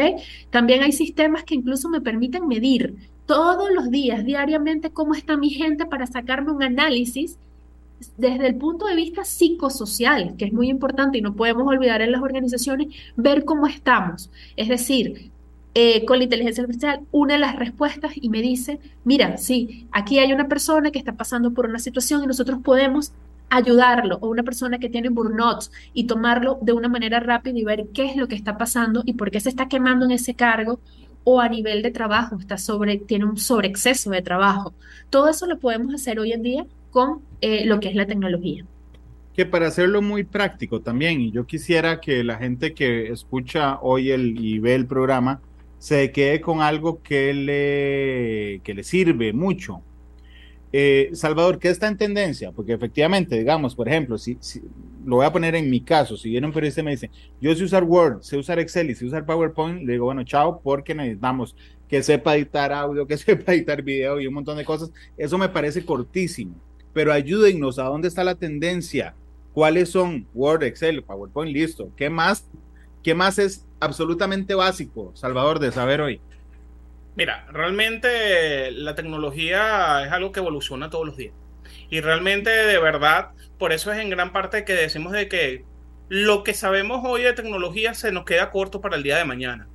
También 0.50 0.84
hay 0.84 0.92
sistemas 0.92 1.44
que 1.44 1.56
incluso 1.56 1.90
me 1.90 2.02
permiten 2.02 2.48
medir 2.48 2.96
todos 3.30 3.70
los 3.72 3.92
días, 3.92 4.26
diariamente, 4.26 4.90
cómo 4.90 5.14
está 5.14 5.38
mi 5.38 5.52
gente 5.52 5.86
para 5.86 6.08
sacarme 6.08 6.52
un 6.52 6.64
análisis 6.64 7.38
desde 8.18 8.48
el 8.48 8.56
punto 8.56 8.88
de 8.88 8.96
vista 8.96 9.24
psicosocial, 9.24 10.34
que 10.36 10.46
es 10.46 10.52
muy 10.52 10.68
importante 10.68 11.20
y 11.20 11.22
no 11.22 11.36
podemos 11.36 11.68
olvidar 11.68 12.02
en 12.02 12.12
las 12.12 12.24
organizaciones, 12.24 12.88
ver 13.18 13.46
cómo 13.46 13.68
estamos. 13.68 14.32
Es 14.56 14.68
decir, 14.68 15.30
eh, 15.76 16.06
con 16.06 16.18
la 16.18 16.24
inteligencia 16.24 16.64
artificial, 16.64 17.02
una 17.12 17.36
de 17.36 17.40
las 17.42 17.56
respuestas 17.56 18.14
y 18.16 18.30
me 18.30 18.42
dice, 18.42 18.80
mira, 19.04 19.38
sí, 19.38 19.86
aquí 19.92 20.18
hay 20.18 20.34
una 20.34 20.48
persona 20.48 20.90
que 20.90 20.98
está 20.98 21.14
pasando 21.14 21.52
por 21.52 21.68
una 21.68 21.78
situación 21.78 22.24
y 22.24 22.28
nosotros 22.28 22.58
podemos 22.64 23.12
ayudarlo, 23.52 24.18
o 24.22 24.30
una 24.30 24.42
persona 24.42 24.80
que 24.80 24.90
tiene 24.90 25.10
burnout 25.10 25.66
y 25.94 26.06
tomarlo 26.06 26.58
de 26.64 26.74
una 26.74 26.90
manera 26.90 27.20
rápida 27.20 27.60
y 27.60 27.64
ver 27.64 27.90
qué 27.94 28.06
es 28.06 28.16
lo 28.16 28.28
que 28.28 28.36
está 28.36 28.58
pasando 28.58 29.04
y 29.06 29.14
por 29.14 29.30
qué 29.30 29.40
se 29.40 29.50
está 29.50 29.68
quemando 29.68 30.06
en 30.06 30.12
ese 30.12 30.34
cargo 30.34 30.80
o 31.24 31.42
a 31.42 31.50
nivel 31.50 31.82
de 31.82 31.92
trabajo, 31.92 32.38
está 32.40 32.58
sobre, 32.58 32.98
tiene 32.98 33.26
un 33.26 33.38
sobreexceso 33.38 34.10
de 34.12 34.22
trabajo. 34.22 34.74
Todo 35.10 35.30
eso 35.30 35.46
lo 35.46 35.60
podemos 35.60 35.94
hacer 35.94 36.20
hoy 36.20 36.32
en 36.32 36.44
día 36.44 36.66
con 36.92 37.22
eh, 37.42 37.66
lo 37.66 37.80
que 37.80 37.90
es 37.90 37.96
la 37.96 38.06
tecnología. 38.06 38.66
Que 39.36 39.46
para 39.46 39.68
hacerlo 39.68 40.02
muy 40.02 40.24
práctico 40.24 40.82
también, 40.82 41.22
y 41.22 41.32
yo 41.32 41.46
quisiera 41.46 42.02
que 42.02 42.24
la 42.24 42.38
gente 42.38 42.74
que 42.74 43.12
escucha 43.12 43.80
hoy 43.82 44.12
el, 44.12 44.44
y 44.44 44.60
ve 44.60 44.76
el 44.76 44.86
programa 44.86 45.42
se 45.78 46.12
quede 46.12 46.42
con 46.42 46.62
algo 46.62 47.02
que 47.02 47.34
le, 47.34 48.62
que 48.64 48.74
le 48.74 48.84
sirve 48.84 49.32
mucho. 49.34 49.82
Eh, 50.72 51.10
Salvador, 51.14 51.58
¿qué 51.58 51.70
está 51.70 51.88
en 51.88 51.98
tendencia? 51.98 52.52
Porque 52.52 52.74
efectivamente, 52.74 53.38
digamos, 53.38 53.74
por 53.76 53.88
ejemplo, 53.88 54.18
si, 54.18 54.38
lo 55.04 55.18
voy 55.18 55.26
a 55.26 55.32
poner 55.32 55.56
en 55.56 55.70
mi 55.70 55.82
caso, 55.82 56.16
si 56.16 56.30
viene 56.30 56.46
un 56.46 56.54
periodista 56.54 56.82
y 56.82 56.84
me 56.84 56.92
dice, 56.92 57.10
yo 57.42 57.56
sé 57.56 57.64
usar 57.64 57.84
Word, 57.84 58.22
sé 58.22 58.38
usar 58.38 58.60
Excel 58.60 58.90
y 58.92 58.96
sé 58.96 59.06
usar 59.06 59.26
PowerPoint, 59.26 59.84
le 59.84 59.94
digo, 59.94 60.06
bueno, 60.06 60.24
chao, 60.24 60.62
porque 60.64 60.94
necesitamos 60.94 61.56
que 61.88 62.04
sepa 62.04 62.36
editar 62.36 62.72
audio, 62.72 63.08
que 63.08 63.18
sepa 63.18 63.54
editar 63.54 63.82
video 63.82 64.20
y 64.20 64.28
un 64.28 64.34
montón 64.36 64.58
de 64.58 64.66
cosas. 64.66 64.92
Eso 65.18 65.38
me 65.38 65.50
parece 65.50 65.84
cortísimo, 65.84 66.56
pero 66.94 67.12
ayúdennos 67.12 67.80
a 67.80 67.86
dónde 67.86 68.08
está 68.08 68.24
la 68.24 68.36
tendencia, 68.36 69.16
cuáles 69.54 69.90
son 69.90 70.28
Word, 70.36 70.64
Excel, 70.64 71.04
PowerPoint, 71.04 71.52
listo. 71.52 71.92
¿Qué 71.96 72.12
más? 72.12 72.48
¿Qué 73.02 73.16
más 73.16 73.40
es 73.40 73.66
absolutamente 73.80 74.54
básico, 74.54 75.12
Salvador, 75.16 75.58
de 75.58 75.72
saber 75.72 76.02
hoy? 76.02 76.22
Mira, 77.20 77.46
realmente 77.52 78.72
la 78.72 78.96
tecnología 78.96 80.06
es 80.06 80.12
algo 80.14 80.32
que 80.32 80.40
evoluciona 80.40 80.90
todos 80.90 81.06
los 81.06 81.18
días. 81.18 81.34
Y 81.90 82.00
realmente, 82.00 82.50
de 82.50 82.80
verdad, 82.80 83.32
por 83.58 83.74
eso 83.74 83.92
es 83.92 84.00
en 84.00 84.10
gran 84.10 84.32
parte 84.32 84.64
que 84.64 84.72
decimos 84.72 85.12
de 85.12 85.28
que 85.28 85.66
lo 86.08 86.46
que 86.46 86.54
sabemos 86.54 87.02
hoy 87.04 87.24
de 87.24 87.34
tecnología 87.34 87.94
se 87.94 88.14
nos 88.14 88.24
queda 88.24 88.52
corto 88.52 88.80
para 88.80 88.96
el 88.96 89.04
día 89.04 89.18
de 89.18 89.26
mañana. 89.26 89.68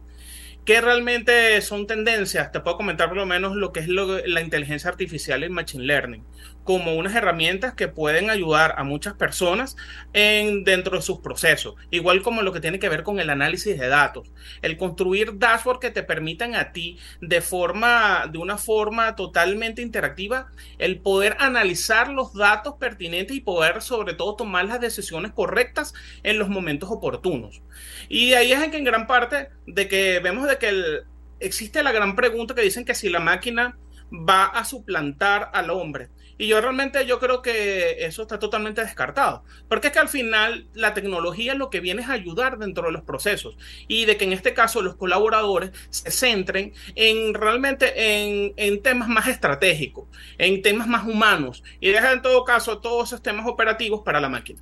¿Qué 0.65 0.81
realmente 0.81 1.61
son 1.61 1.87
tendencias? 1.87 2.51
Te 2.51 2.61
puedo 2.61 2.79
comentar 2.79 3.09
por 3.09 3.19
lo 3.19 3.27
menos 3.27 3.55
lo 3.57 3.73
que 3.73 3.81
es 3.81 3.89
la 3.89 4.41
inteligencia 4.41 4.89
artificial 4.89 5.43
y 5.43 5.45
el 5.45 5.51
machine 5.51 5.85
learning 5.85 6.25
como 6.65 6.95
unas 6.95 7.15
herramientas 7.15 7.75
que 7.75 7.89
pueden 7.89 8.31
ayudar 8.31 8.75
a 8.77 8.85
muchas 8.85 9.15
personas 9.15 9.77
en, 10.13 10.65
dentro 10.65 10.97
de 10.97 11.03
sus 11.03 11.21
procesos, 11.21 11.75
igual 11.91 12.23
como 12.23 12.43
lo 12.43 12.53
que 12.53 12.61
tiene 12.61 12.79
que 12.79 12.89
ver 12.89 13.03
con 13.03 13.21
el 13.21 13.31
análisis 13.31 13.79
de 13.79 13.89
datos, 13.89 14.33
el 14.63 14.77
construir 14.77 15.39
dashboards 15.39 15.81
que 15.81 15.91
te 15.91 16.03
permitan 16.03 16.55
a 16.55 16.73
ti 16.73 16.99
de 17.21 17.41
forma 17.41 18.27
de 18.31 18.39
una 18.39 18.59
forma 18.59 19.15
totalmente 19.15 19.83
interactiva 19.83 20.47
el 20.79 21.01
poder 21.01 21.37
analizar 21.39 22.09
los 22.09 22.35
datos 22.35 22.75
pertinentes 22.81 23.37
y 23.37 23.41
poder 23.41 23.83
sobre 23.83 24.15
todo 24.15 24.37
tomar 24.37 24.65
las 24.65 24.81
decisiones 24.81 25.33
correctas 25.33 25.95
en 26.23 26.39
los 26.39 26.49
momentos 26.49 26.91
oportunos. 26.91 27.63
Y 28.09 28.33
ahí 28.33 28.53
es 28.53 28.63
en 28.63 28.71
que 28.71 28.79
en 28.79 28.85
gran 28.85 29.07
parte 29.07 29.51
de 29.67 29.89
que 29.89 30.21
vemos 30.21 30.49
de 30.49 30.59
que 30.59 31.03
existe 31.41 31.83
la 31.83 31.93
gran 31.93 32.17
pregunta 32.17 32.55
que 32.55 32.63
dicen 32.63 32.85
que 32.85 32.95
si 32.95 33.09
la 33.09 33.21
máquina 33.21 33.79
va 34.13 34.45
a 34.47 34.65
suplantar 34.65 35.51
al 35.53 35.71
hombre. 35.71 36.09
Y 36.37 36.49
yo 36.49 36.61
realmente 36.61 37.07
yo 37.07 37.21
creo 37.21 37.43
que 37.43 38.05
eso 38.05 38.23
está 38.23 38.39
totalmente 38.39 38.81
descartado, 38.81 39.45
porque 39.69 39.89
es 39.89 39.93
que 39.93 40.01
al 40.01 40.09
final 40.09 40.67
la 40.75 40.93
tecnología 40.93 41.55
lo 41.55 41.71
que 41.71 41.81
viene 41.81 42.03
es 42.03 42.09
ayudar 42.09 42.59
dentro 42.59 42.87
de 42.87 42.93
los 42.93 43.03
procesos 43.03 43.57
y 43.87 44.05
de 44.05 44.17
que 44.17 44.25
en 44.25 44.33
este 44.33 44.53
caso 44.53 44.83
los 44.83 44.97
colaboradores 44.97 45.71
se 45.91 46.11
centren 46.11 46.73
en 46.97 47.35
realmente 47.35 47.93
en, 47.97 48.53
en 48.57 48.83
temas 48.83 49.09
más 49.09 49.29
estratégicos, 49.29 50.09
en 50.39 50.61
temas 50.63 50.89
más 50.89 51.07
humanos 51.07 51.63
y 51.81 51.91
dejar 51.91 52.15
en 52.15 52.23
todo 52.23 52.45
caso 52.45 52.79
todos 52.79 53.11
esos 53.11 53.23
temas 53.23 53.47
operativos 53.47 54.03
para 54.05 54.21
la 54.21 54.29
máquina. 54.29 54.61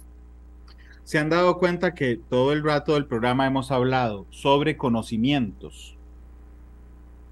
Se 1.04 1.18
han 1.18 1.30
dado 1.30 1.58
cuenta 1.58 1.94
que 1.94 2.16
todo 2.16 2.52
el 2.52 2.62
rato 2.62 2.94
del 2.94 3.06
programa 3.06 3.46
hemos 3.46 3.70
hablado 3.70 4.26
sobre 4.30 4.76
conocimientos. 4.76 5.96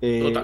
Eh, 0.02 0.34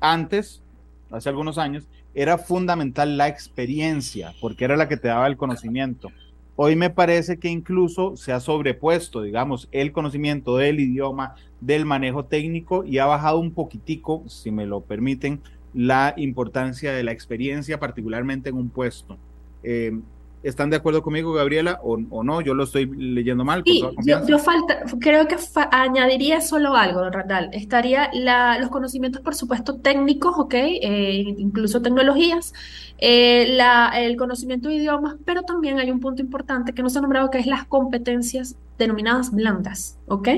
antes, 0.00 0.62
hace 1.10 1.28
algunos 1.28 1.58
años, 1.58 1.88
era 2.14 2.38
fundamental 2.38 3.16
la 3.16 3.28
experiencia, 3.28 4.34
porque 4.40 4.64
era 4.64 4.76
la 4.76 4.88
que 4.88 4.96
te 4.96 5.08
daba 5.08 5.26
el 5.26 5.36
conocimiento. 5.36 6.10
Hoy 6.56 6.76
me 6.76 6.90
parece 6.90 7.38
que 7.38 7.48
incluso 7.48 8.16
se 8.16 8.32
ha 8.32 8.40
sobrepuesto, 8.40 9.22
digamos, 9.22 9.68
el 9.72 9.92
conocimiento 9.92 10.56
del 10.56 10.80
idioma, 10.80 11.34
del 11.60 11.86
manejo 11.86 12.24
técnico 12.24 12.84
y 12.84 12.98
ha 12.98 13.06
bajado 13.06 13.38
un 13.38 13.52
poquitico, 13.52 14.24
si 14.28 14.50
me 14.50 14.66
lo 14.66 14.82
permiten, 14.82 15.40
la 15.72 16.14
importancia 16.16 16.92
de 16.92 17.04
la 17.04 17.12
experiencia, 17.12 17.78
particularmente 17.78 18.50
en 18.50 18.56
un 18.56 18.68
puesto. 18.68 19.16
Eh, 19.62 19.98
¿Están 20.42 20.70
de 20.70 20.76
acuerdo 20.76 21.02
conmigo, 21.02 21.34
Gabriela, 21.34 21.80
o, 21.82 21.98
no? 21.98 22.40
Yo 22.40 22.54
lo 22.54 22.64
estoy 22.64 22.86
leyendo 22.86 23.44
mal. 23.44 23.62
Sí, 23.66 23.82
yo, 24.04 24.38
falta, 24.38 24.84
creo 24.98 25.28
que 25.28 25.36
añadiría 25.70 26.40
solo 26.40 26.74
algo, 26.74 27.08
Randall. 27.10 27.50
Estaría 27.52 28.08
la, 28.14 28.58
los 28.58 28.70
conocimientos, 28.70 29.20
por 29.20 29.34
supuesto, 29.34 29.76
técnicos, 29.76 30.34
¿ok? 30.38 30.54
Eh, 30.54 31.34
incluso 31.36 31.82
tecnologías, 31.82 32.54
eh, 32.96 33.48
la, 33.50 33.92
el 33.94 34.16
conocimiento 34.16 34.70
de 34.70 34.76
idiomas, 34.76 35.16
pero 35.26 35.42
también 35.42 35.78
hay 35.78 35.90
un 35.90 36.00
punto 36.00 36.22
importante 36.22 36.72
que 36.72 36.82
no 36.82 36.88
se 36.88 36.98
ha 36.98 37.02
nombrado, 37.02 37.30
que 37.30 37.38
es 37.38 37.46
las 37.46 37.66
competencias 37.66 38.56
denominadas 38.78 39.32
blandas, 39.32 39.98
¿ok? 40.06 40.28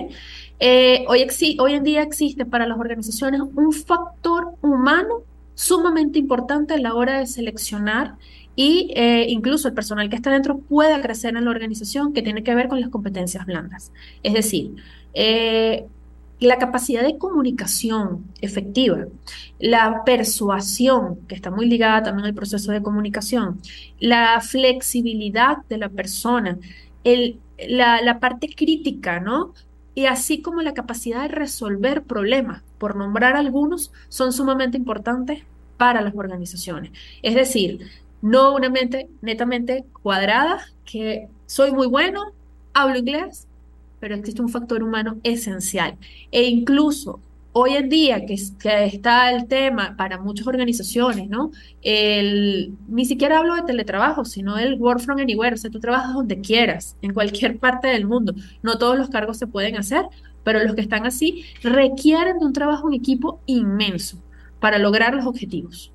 Eh, 0.58 1.04
hoy, 1.06 1.26
hoy 1.60 1.74
en 1.74 1.84
día 1.84 2.02
existe 2.02 2.44
para 2.44 2.66
las 2.66 2.78
organizaciones 2.78 3.40
un 3.40 3.72
factor 3.72 4.54
humano 4.62 5.22
sumamente 5.54 6.18
importante 6.18 6.74
a 6.74 6.78
la 6.78 6.94
hora 6.94 7.18
de 7.18 7.26
seleccionar 7.26 8.16
y 8.54 8.92
eh, 8.94 9.26
incluso 9.28 9.68
el 9.68 9.74
personal 9.74 10.08
que 10.10 10.16
está 10.16 10.30
dentro 10.30 10.58
pueda 10.58 11.00
crecer 11.00 11.36
en 11.36 11.44
la 11.44 11.50
organización 11.50 12.12
que 12.12 12.22
tiene 12.22 12.42
que 12.42 12.54
ver 12.54 12.68
con 12.68 12.80
las 12.80 12.90
competencias 12.90 13.46
blandas. 13.46 13.92
Es 14.22 14.34
decir, 14.34 14.74
eh, 15.14 15.86
la 16.40 16.58
capacidad 16.58 17.02
de 17.02 17.18
comunicación 17.18 18.24
efectiva, 18.40 19.06
la 19.58 20.02
persuasión, 20.04 21.20
que 21.28 21.34
está 21.34 21.50
muy 21.50 21.66
ligada 21.66 22.02
también 22.02 22.26
al 22.26 22.34
proceso 22.34 22.72
de 22.72 22.82
comunicación, 22.82 23.60
la 24.00 24.40
flexibilidad 24.40 25.58
de 25.68 25.78
la 25.78 25.88
persona, 25.88 26.58
el, 27.04 27.38
la, 27.68 28.02
la 28.02 28.18
parte 28.18 28.48
crítica, 28.54 29.20
¿no? 29.20 29.54
Y 29.94 30.06
así 30.06 30.42
como 30.42 30.62
la 30.62 30.74
capacidad 30.74 31.22
de 31.22 31.28
resolver 31.28 32.02
problemas, 32.02 32.62
por 32.78 32.96
nombrar 32.96 33.36
algunos, 33.36 33.92
son 34.08 34.32
sumamente 34.32 34.76
importantes 34.76 35.44
para 35.76 36.00
las 36.00 36.14
organizaciones. 36.14 36.92
Es 37.22 37.34
decir, 37.34 37.80
no 38.22 38.54
una 38.54 38.70
mente 38.70 39.08
netamente 39.20 39.84
cuadrada, 40.02 40.64
que 40.84 41.28
soy 41.46 41.72
muy 41.72 41.86
bueno, 41.86 42.32
hablo 42.72 42.96
inglés, 42.96 43.46
pero 44.00 44.14
existe 44.14 44.40
un 44.40 44.48
factor 44.48 44.82
humano 44.82 45.18
esencial. 45.22 45.96
E 46.30 46.44
incluso 46.44 47.20
hoy 47.52 47.74
en 47.74 47.88
día 47.88 48.24
que, 48.24 48.34
está 48.34 49.30
el 49.30 49.46
tema 49.46 49.94
para 49.96 50.18
muchas 50.18 50.46
organizaciones, 50.46 51.28
¿no? 51.28 51.50
El, 51.82 52.74
ni 52.88 53.04
siquiera 53.04 53.38
hablo 53.38 53.54
de 53.54 53.62
teletrabajo, 53.62 54.24
sino 54.24 54.56
del 54.56 54.80
work 54.80 55.00
from 55.00 55.18
anywhere, 55.18 55.54
o 55.54 55.58
sea, 55.58 55.70
tú 55.70 55.80
trabajas 55.80 56.14
donde 56.14 56.40
quieras, 56.40 56.96
en 57.02 57.12
cualquier 57.12 57.58
parte 57.58 57.88
del 57.88 58.06
mundo. 58.06 58.34
No 58.62 58.78
todos 58.78 58.96
los 58.98 59.10
cargos 59.10 59.36
se 59.38 59.46
pueden 59.46 59.76
hacer, 59.76 60.06
pero 60.44 60.62
los 60.64 60.74
que 60.74 60.80
están 60.80 61.06
así 61.06 61.44
requieren 61.62 62.38
de 62.38 62.46
un 62.46 62.52
trabajo 62.52 62.88
en 62.88 62.94
equipo 62.94 63.40
inmenso 63.46 64.18
para 64.60 64.78
lograr 64.78 65.14
los 65.14 65.26
objetivos. 65.26 65.91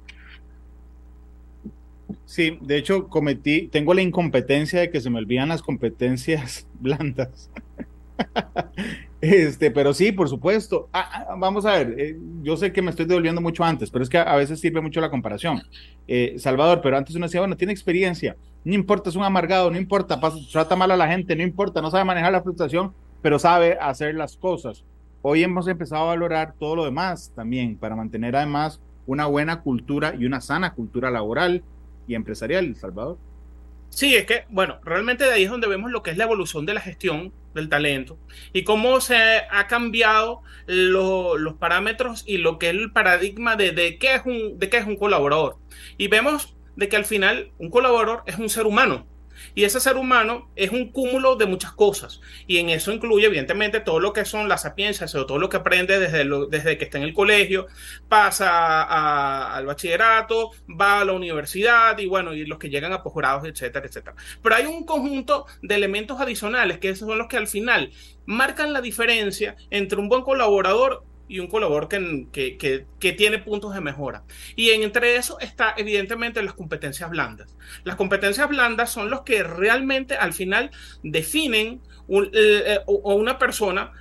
Sí, 2.26 2.58
de 2.62 2.78
hecho 2.78 3.08
cometí, 3.08 3.68
tengo 3.68 3.94
la 3.94 4.02
incompetencia 4.02 4.80
de 4.80 4.90
que 4.90 5.02
se 5.02 5.10
me 5.10 5.20
olvidan 5.20 5.50
las 5.50 5.62
competencias 5.62 6.68
blandas. 6.80 7.50
este, 9.22 9.72
pero 9.72 9.94
sí, 9.94 10.12
por 10.12 10.30
supuesto. 10.30 10.90
Ah, 10.94 11.26
ah, 11.30 11.36
vamos 11.38 11.66
a 11.66 11.78
ver, 11.78 11.96
eh, 11.98 12.18
yo 12.44 12.58
sé 12.58 12.72
que 12.72 12.82
me 12.82 12.92
estoy 12.92 13.06
devolviendo 13.06 13.42
mucho 13.42 13.64
antes, 13.64 13.90
pero 13.90 14.04
es 14.04 14.10
que 14.10 14.18
a 14.18 14.36
veces 14.36 14.60
sirve 14.60 14.82
mucho 14.82 15.02
la 15.02 15.10
comparación. 15.10 15.62
Eh, 16.08 16.36
Salvador, 16.38 16.82
pero 16.82 16.98
antes 16.98 17.16
uno 17.16 17.26
decía, 17.26 17.42
bueno, 17.42 17.58
tiene 17.58 17.74
experiencia, 17.74 18.36
no 18.64 18.74
importa, 18.74 19.10
es 19.10 19.16
un 19.16 19.24
amargado, 19.24 19.72
no 19.72 19.78
importa, 19.78 20.20
trata 20.52 20.76
mal 20.76 20.92
a 20.92 20.98
la 20.98 21.08
gente, 21.08 21.36
no 21.36 21.44
importa, 21.44 21.82
no 21.82 21.92
sabe 21.92 22.04
manejar 22.04 22.32
la 22.32 22.44
frustración, 22.44 22.94
pero 23.22 23.40
sabe 23.40 23.78
hacer 23.80 24.16
las 24.16 24.38
cosas. 24.38 24.84
Hoy 25.22 25.44
hemos 25.44 25.68
empezado 25.68 26.04
a 26.04 26.08
valorar 26.08 26.54
todo 26.60 26.76
lo 26.76 26.86
demás 26.86 27.32
también 27.36 27.78
para 27.78 27.96
mantener 27.96 28.36
además 28.36 28.82
una 29.06 29.26
buena 29.26 29.62
cultura 29.62 30.14
y 30.18 30.26
una 30.26 30.42
sana 30.42 30.74
cultura 30.74 31.10
laboral 31.10 31.64
y 32.08 32.16
empresarial, 32.16 32.76
Salvador. 32.76 33.18
Sí, 33.90 34.16
es 34.16 34.26
que, 34.26 34.46
bueno, 34.50 34.80
realmente 34.84 35.24
de 35.24 35.34
ahí 35.34 35.44
es 35.44 35.50
donde 35.50 35.68
vemos 35.68 35.92
lo 35.92 36.04
que 36.04 36.12
es 36.12 36.18
la 36.18 36.26
evolución 36.26 36.66
de 36.66 36.74
la 36.74 36.82
gestión 36.82 37.32
del 37.54 37.70
talento 37.70 38.18
y 38.54 38.64
cómo 38.64 39.02
se 39.02 39.16
ha 39.50 39.68
cambiado 39.68 40.42
los 40.68 41.54
parámetros 41.56 42.24
y 42.28 42.38
lo 42.38 42.60
que 42.60 42.70
es 42.70 42.76
el 42.76 42.92
paradigma 42.92 43.56
de, 43.56 43.72
de, 43.72 43.98
qué 43.98 44.16
es 44.16 44.22
un, 44.26 44.60
de 44.60 44.70
qué 44.70 44.78
es 44.78 44.86
un 44.86 44.98
colaborador. 44.98 45.58
Y 45.98 46.10
vemos 46.10 46.56
de 46.76 46.90
que 46.90 46.96
al 46.96 47.06
final 47.06 47.52
un 47.58 47.70
colaborador 47.70 48.24
es 48.28 48.38
un 48.38 48.50
ser 48.50 48.68
humano, 48.68 49.08
y 49.56 49.64
ese 49.64 49.80
ser 49.80 49.98
humano 49.98 50.50
es 50.56 50.72
un 50.72 50.92
cúmulo 50.92 51.36
de 51.36 51.46
muchas 51.46 51.72
cosas. 51.72 52.22
Y 52.48 52.58
en 52.58 52.70
eso 52.70 52.92
incluye, 52.92 53.26
evidentemente, 53.26 53.80
todo 53.80 54.00
lo 54.00 54.14
que 54.14 54.26
son 54.26 54.48
las 54.50 54.62
sapiencias, 54.64 55.14
o 55.16 55.26
todo 55.26 55.40
lo 55.40 55.50
que 55.50 55.58
aprende 55.58 56.00
desde, 56.00 56.26
desde 56.50 56.78
que 56.78 56.86
está 56.86 56.98
en 56.98 57.04
el 57.04 57.14
colegio, 57.14 57.68
pasa 58.08 59.56
al 59.56 59.66
bachillerato, 59.66 60.52
va 60.70 61.02
a 61.02 61.06
la 61.06 61.14
universidad 61.14 61.98
y 61.98 62.06
bueno, 62.06 62.34
y 62.34 62.46
los 62.46 62.60
que 62.60 62.70
llegan 62.70 62.94
a 62.94 63.04
posgrados, 63.04 63.46
etcétera, 63.46 63.86
etcétera. 63.86 64.16
Pero 64.42 64.56
hay 64.56 64.66
un 64.66 64.86
conjunto 64.86 65.46
de 65.62 65.76
elementos 65.76 66.20
adicionales 66.20 66.80
que 66.80 66.90
esos 66.90 67.08
son 67.08 67.18
los 67.18 67.28
que 67.28 67.38
al 67.38 67.48
final 67.48 67.92
marcan 68.26 68.74
la 68.74 68.82
diferencia 68.82 69.56
entre 69.70 70.00
un 70.00 70.10
buen 70.10 70.22
colaborador 70.22 71.04
y 71.28 71.40
un 71.40 71.48
colaborador 71.48 71.90
que, 71.90 72.58
que, 72.58 72.86
que, 73.00 73.12
tiene 73.14 73.40
puntos 73.40 73.74
de 73.74 73.82
mejora. 73.82 74.24
Y 74.56 74.70
entre 74.70 75.16
eso 75.16 75.40
está 75.40 75.74
evidentemente 75.78 76.42
las 76.42 76.54
competencias 76.54 77.10
blandas. 77.10 77.56
Las 77.84 77.96
competencias 77.96 78.48
blandas 78.48 78.92
son 78.92 79.10
los 79.10 79.22
que 79.22 79.44
realmente 79.44 80.16
al 80.16 80.34
final 80.34 80.72
definen 81.04 81.82
un, 82.08 82.30
eh, 82.34 82.80
una 82.86 83.38
persona 83.38 83.92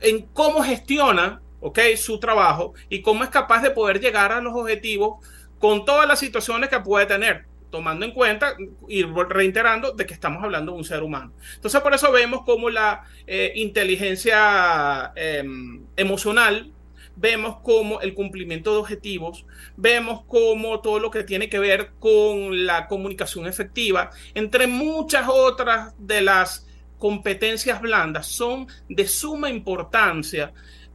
en 0.00 0.22
cómo 0.32 0.62
gestiona 0.62 1.40
okay, 1.60 1.96
su 1.96 2.18
trabajo 2.18 2.74
y 2.88 3.00
cómo 3.00 3.24
es 3.24 3.30
capaz 3.30 3.62
de 3.62 3.70
poder 3.70 4.00
llegar 4.00 4.32
a 4.32 4.40
los 4.40 4.54
objetivos 4.54 5.24
con 5.58 5.84
todas 5.84 6.06
las 6.08 6.18
situaciones 6.18 6.68
que 6.68 6.80
puede 6.80 7.06
tener 7.06 7.46
tomando 7.72 8.04
en 8.04 8.12
cuenta 8.12 8.54
y 8.86 9.02
reiterando 9.02 9.90
de 9.90 10.06
que 10.06 10.14
estamos 10.14 10.44
hablando 10.44 10.70
de 10.70 10.78
un 10.78 10.84
ser 10.84 11.02
humano. 11.02 11.32
Entonces, 11.56 11.80
por 11.80 11.92
eso 11.92 12.12
vemos 12.12 12.44
como 12.44 12.70
la 12.70 13.02
eh, 13.26 13.52
inteligencia 13.56 15.12
em, 15.16 15.84
emocional, 15.96 16.70
vemos 17.16 17.56
como 17.62 18.00
el 18.00 18.14
cumplimiento 18.14 18.72
de 18.72 18.78
objetivos, 18.78 19.44
vemos 19.76 20.22
como 20.26 20.80
todo 20.80 21.00
lo 21.00 21.10
que 21.10 21.24
tiene 21.24 21.48
que 21.48 21.58
ver 21.58 21.90
con 21.98 22.64
la 22.64 22.86
comunicación 22.86 23.46
efectiva, 23.46 24.10
entre 24.34 24.68
muchas 24.68 25.26
otras 25.28 25.94
de 25.98 26.20
las 26.20 26.68
competencias 26.98 27.80
blandas, 27.80 28.28
son 28.28 28.68
de 28.88 29.08
suma 29.08 29.50
importancia 29.50 30.52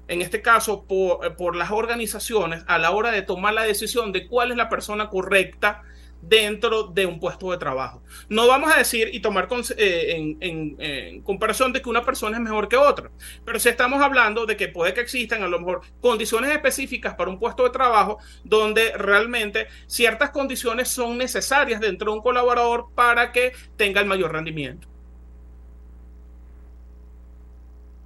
en 0.07 0.21
este 0.21 0.41
caso 0.41 0.85
por, 0.85 1.55
las 1.55 1.71
organizaciones 1.71 2.63
a 2.67 2.77
la 2.77 2.91
hora 2.91 3.11
de 3.11 3.21
tomar 3.21 3.53
la 3.53 3.63
decisión 3.63 4.11
de 4.11 4.27
cuál 4.27 4.51
es 4.51 4.57
la 4.57 4.69
persona 4.69 5.09
correcta 5.09 5.83
dentro 6.21 6.83
de 6.83 7.05
un 7.05 7.19
puesto 7.19 7.51
de 7.51 7.57
trabajo. 7.57 8.01
No 8.29 8.47
vamos 8.47 8.71
a 8.73 8.77
decir 8.77 9.09
y 9.13 9.19
tomar 9.19 9.47
eh, 9.77 10.35
en, 10.39 11.21
comparación 11.21 11.73
de 11.73 11.81
que 11.81 11.89
una 11.89 12.03
persona 12.03 12.37
es 12.37 12.43
mejor 12.43 12.67
que 12.67 12.77
otra, 12.77 13.11
pero 13.45 13.59
si 13.59 13.69
estamos 13.69 14.01
hablando 14.01 14.45
de 14.45 14.57
que 14.57 14.67
puede 14.67 14.93
que 14.93 15.01
existan 15.01 15.43
a 15.43 15.47
lo 15.47 15.59
mejor 15.59 15.81
condiciones 16.01 16.51
específicas 16.51 17.15
para 17.15 17.29
un 17.29 17.39
puesto 17.39 17.63
de 17.63 17.69
trabajo 17.69 18.17
donde 18.43 18.91
realmente 18.97 19.67
ciertas 19.87 20.31
condiciones 20.31 20.89
son 20.89 21.17
necesarias 21.17 21.79
dentro 21.79 22.11
de 22.11 22.17
un 22.17 22.23
colaborador 22.23 22.87
para 22.95 23.31
que 23.31 23.53
tenga 23.75 24.01
el 24.01 24.07
mayor 24.07 24.31
rendimiento. 24.31 24.87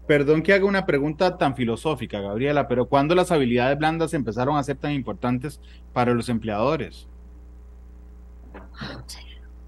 Perdón 0.08 0.41
que 0.41 0.54
haga 0.54 0.65
una 0.65 0.86
pregunta 0.86 1.38
tan 1.38 1.56
filosófica, 1.56 2.19
Gabriela, 2.19 2.67
pero 2.67 2.88
¿cuándo 2.88 3.15
las 3.15 3.32
habilidades 3.32 3.78
blandas 3.78 4.13
empezaron 4.13 4.58
a 4.58 4.63
ser 4.63 4.76
tan 4.76 4.91
importantes 4.91 5.62
para 5.93 6.13
los 6.13 6.28
empleadores? 6.28 7.08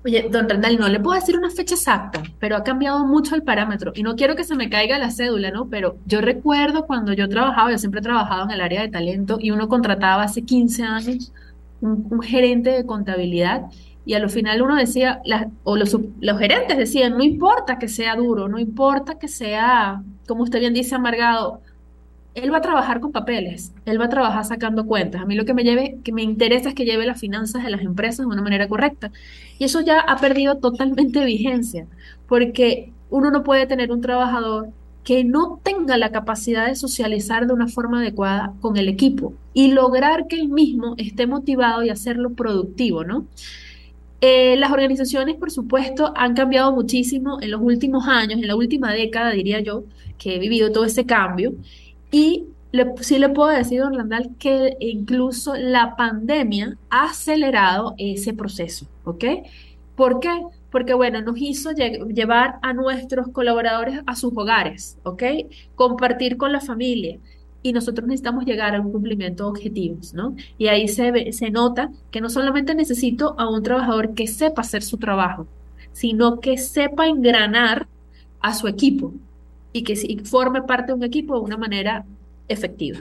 Oye, 0.05 0.27
don 0.29 0.49
Randall, 0.49 0.77
no 0.77 0.89
le 0.89 0.99
puedo 0.99 1.17
decir 1.17 1.37
una 1.37 1.49
fecha 1.49 1.75
exacta, 1.75 2.21
pero 2.37 2.57
ha 2.57 2.63
cambiado 2.63 3.05
mucho 3.05 3.35
el 3.35 3.43
parámetro 3.43 3.93
y 3.95 4.03
no 4.03 4.17
quiero 4.17 4.35
que 4.35 4.43
se 4.43 4.53
me 4.53 4.69
caiga 4.69 4.99
la 4.99 5.11
cédula, 5.11 5.49
¿no? 5.49 5.69
Pero 5.69 5.97
yo 6.05 6.19
recuerdo 6.19 6.85
cuando 6.85 7.13
yo 7.13 7.29
trabajaba, 7.29 7.71
yo 7.71 7.77
siempre 7.77 8.01
he 8.01 8.03
trabajado 8.03 8.43
en 8.43 8.51
el 8.51 8.59
área 8.59 8.81
de 8.81 8.89
talento 8.89 9.37
y 9.39 9.51
uno 9.51 9.69
contrataba 9.69 10.23
hace 10.23 10.41
15 10.41 10.83
años 10.83 11.31
un, 11.79 12.21
gerente 12.21 12.71
de 12.71 12.85
contabilidad 12.85 13.63
y 14.05 14.15
a 14.15 14.19
lo 14.19 14.27
final 14.27 14.61
uno 14.61 14.75
decía, 14.75 15.21
o 15.63 15.77
los 15.77 15.97
gerentes 16.37 16.77
decían, 16.77 17.17
no 17.17 17.23
importa 17.23 17.79
que 17.79 17.87
sea 17.87 18.17
duro, 18.17 18.49
no 18.49 18.59
importa 18.59 19.17
que 19.17 19.29
sea, 19.29 20.03
como 20.27 20.43
usted 20.43 20.59
bien 20.59 20.73
dice, 20.73 20.95
amargado, 20.95 21.61
él 22.35 22.51
va 22.51 22.57
a 22.57 22.61
trabajar 22.61 22.99
con 22.99 23.11
papeles, 23.11 23.73
él 23.85 23.99
va 24.01 24.05
a 24.05 24.09
trabajar 24.09 24.45
sacando 24.45 24.85
cuentas. 24.85 25.21
A 25.21 25.25
mí 25.25 25.35
lo 25.35 25.45
que 25.45 25.53
me 25.53 25.63
lleve, 25.63 25.97
que 26.03 26.11
me 26.11 26.23
interesa 26.23 26.69
es 26.69 26.75
que 26.75 26.85
lleve 26.85 27.05
las 27.05 27.19
finanzas 27.19 27.63
de 27.63 27.69
las 27.69 27.81
empresas 27.81 28.25
de 28.25 28.31
una 28.31 28.41
manera 28.41 28.67
correcta. 28.67 29.11
Y 29.59 29.65
eso 29.65 29.81
ya 29.81 29.99
ha 29.99 30.17
perdido 30.17 30.57
totalmente 30.57 31.23
vigencia, 31.25 31.87
porque 32.27 32.91
uno 33.09 33.31
no 33.31 33.43
puede 33.43 33.67
tener 33.67 33.91
un 33.91 34.01
trabajador 34.01 34.69
que 35.03 35.23
no 35.23 35.59
tenga 35.63 35.97
la 35.97 36.11
capacidad 36.11 36.67
de 36.67 36.75
socializar 36.75 37.45
de 37.45 37.53
una 37.53 37.67
forma 37.67 37.99
adecuada 37.99 38.53
con 38.61 38.77
el 38.77 38.87
equipo 38.87 39.33
y 39.53 39.71
lograr 39.71 40.27
que 40.27 40.37
él 40.37 40.49
mismo 40.49 40.95
esté 40.97 41.27
motivado 41.27 41.83
y 41.83 41.89
hacerlo 41.89 42.33
productivo, 42.33 43.03
¿no? 43.03 43.27
Eh, 44.21 44.55
las 44.55 44.71
organizaciones, 44.71 45.35
por 45.35 45.51
supuesto, 45.51 46.13
han 46.15 46.33
cambiado 46.33 46.71
muchísimo 46.71 47.41
en 47.41 47.51
los 47.51 47.61
últimos 47.61 48.07
años, 48.07 48.39
en 48.39 48.47
la 48.47 48.55
última 48.55 48.93
década, 48.93 49.31
diría 49.31 49.59
yo, 49.59 49.83
que 50.17 50.35
he 50.35 50.39
vivido 50.39 50.71
todo 50.71 50.85
ese 50.85 51.05
cambio. 51.05 51.53
Y 52.13 52.45
sí 53.01 53.17
le 53.17 53.29
puedo 53.29 53.49
decir, 53.49 53.81
don 53.81 53.95
Randall, 53.95 54.35
que 54.37 54.77
incluso 54.79 55.55
la 55.55 55.95
pandemia 55.95 56.77
ha 56.91 57.05
acelerado 57.05 57.95
ese 57.97 58.33
proceso, 58.33 58.85
¿ok? 59.03 59.25
¿Por 59.95 60.19
qué? 60.19 60.29
Porque, 60.69 60.93
bueno, 60.93 61.23
nos 61.23 61.39
hizo 61.39 61.71
llevar 61.71 62.59
a 62.61 62.71
nuestros 62.73 63.29
colaboradores 63.29 63.99
a 64.05 64.15
sus 64.15 64.31
hogares, 64.35 64.99
¿ok? 65.01 65.23
Compartir 65.73 66.37
con 66.37 66.51
la 66.51 66.59
familia. 66.59 67.17
Y 67.63 67.73
nosotros 67.73 68.07
necesitamos 68.07 68.45
llegar 68.45 68.75
a 68.75 68.81
un 68.81 68.91
cumplimiento 68.91 69.45
de 69.45 69.49
objetivos, 69.49 70.13
¿no? 70.13 70.35
Y 70.59 70.67
ahí 70.67 70.87
se, 70.87 71.31
se 71.31 71.49
nota 71.49 71.89
que 72.11 72.21
no 72.21 72.29
solamente 72.29 72.75
necesito 72.75 73.33
a 73.39 73.49
un 73.49 73.63
trabajador 73.63 74.13
que 74.13 74.27
sepa 74.27 74.61
hacer 74.61 74.83
su 74.83 74.99
trabajo, 74.99 75.47
sino 75.93 76.39
que 76.39 76.59
sepa 76.59 77.07
engranar 77.07 77.87
a 78.39 78.53
su 78.53 78.67
equipo, 78.67 79.13
y 79.73 79.83
que 79.83 80.23
forme 80.23 80.61
parte 80.61 80.87
de 80.87 80.93
un 80.93 81.03
equipo 81.03 81.35
de 81.35 81.41
una 81.41 81.57
manera 81.57 82.05
efectiva. 82.47 82.99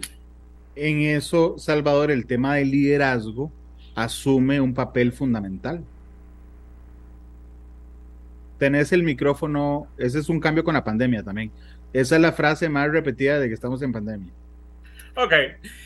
En 0.75 1.03
eso, 1.03 1.57
Salvador, 1.59 2.11
el 2.11 2.27
tema 2.27 2.57
del 2.57 2.71
liderazgo 2.71 3.53
asume 3.95 4.61
un 4.61 4.73
papel 4.73 5.13
fundamental. 5.13 5.85
Tenés 8.59 8.93
el 8.93 9.03
micrófono, 9.03 9.87
ese 9.99 10.19
es 10.19 10.29
un 10.29 10.41
cambio 10.41 10.65
con 10.65 10.75
la 10.75 10.83
pandemia 10.83 11.23
también. 11.23 11.51
Esa 11.93 12.17
es 12.17 12.23
la 12.23 12.33
frase 12.33 12.69
más 12.71 12.91
repetida 12.91 13.39
de 13.39 13.49
que 13.49 13.55
estamos 13.55 13.83
en 13.83 13.93
pandemia. 13.93 14.33
Ok, 15.15 15.35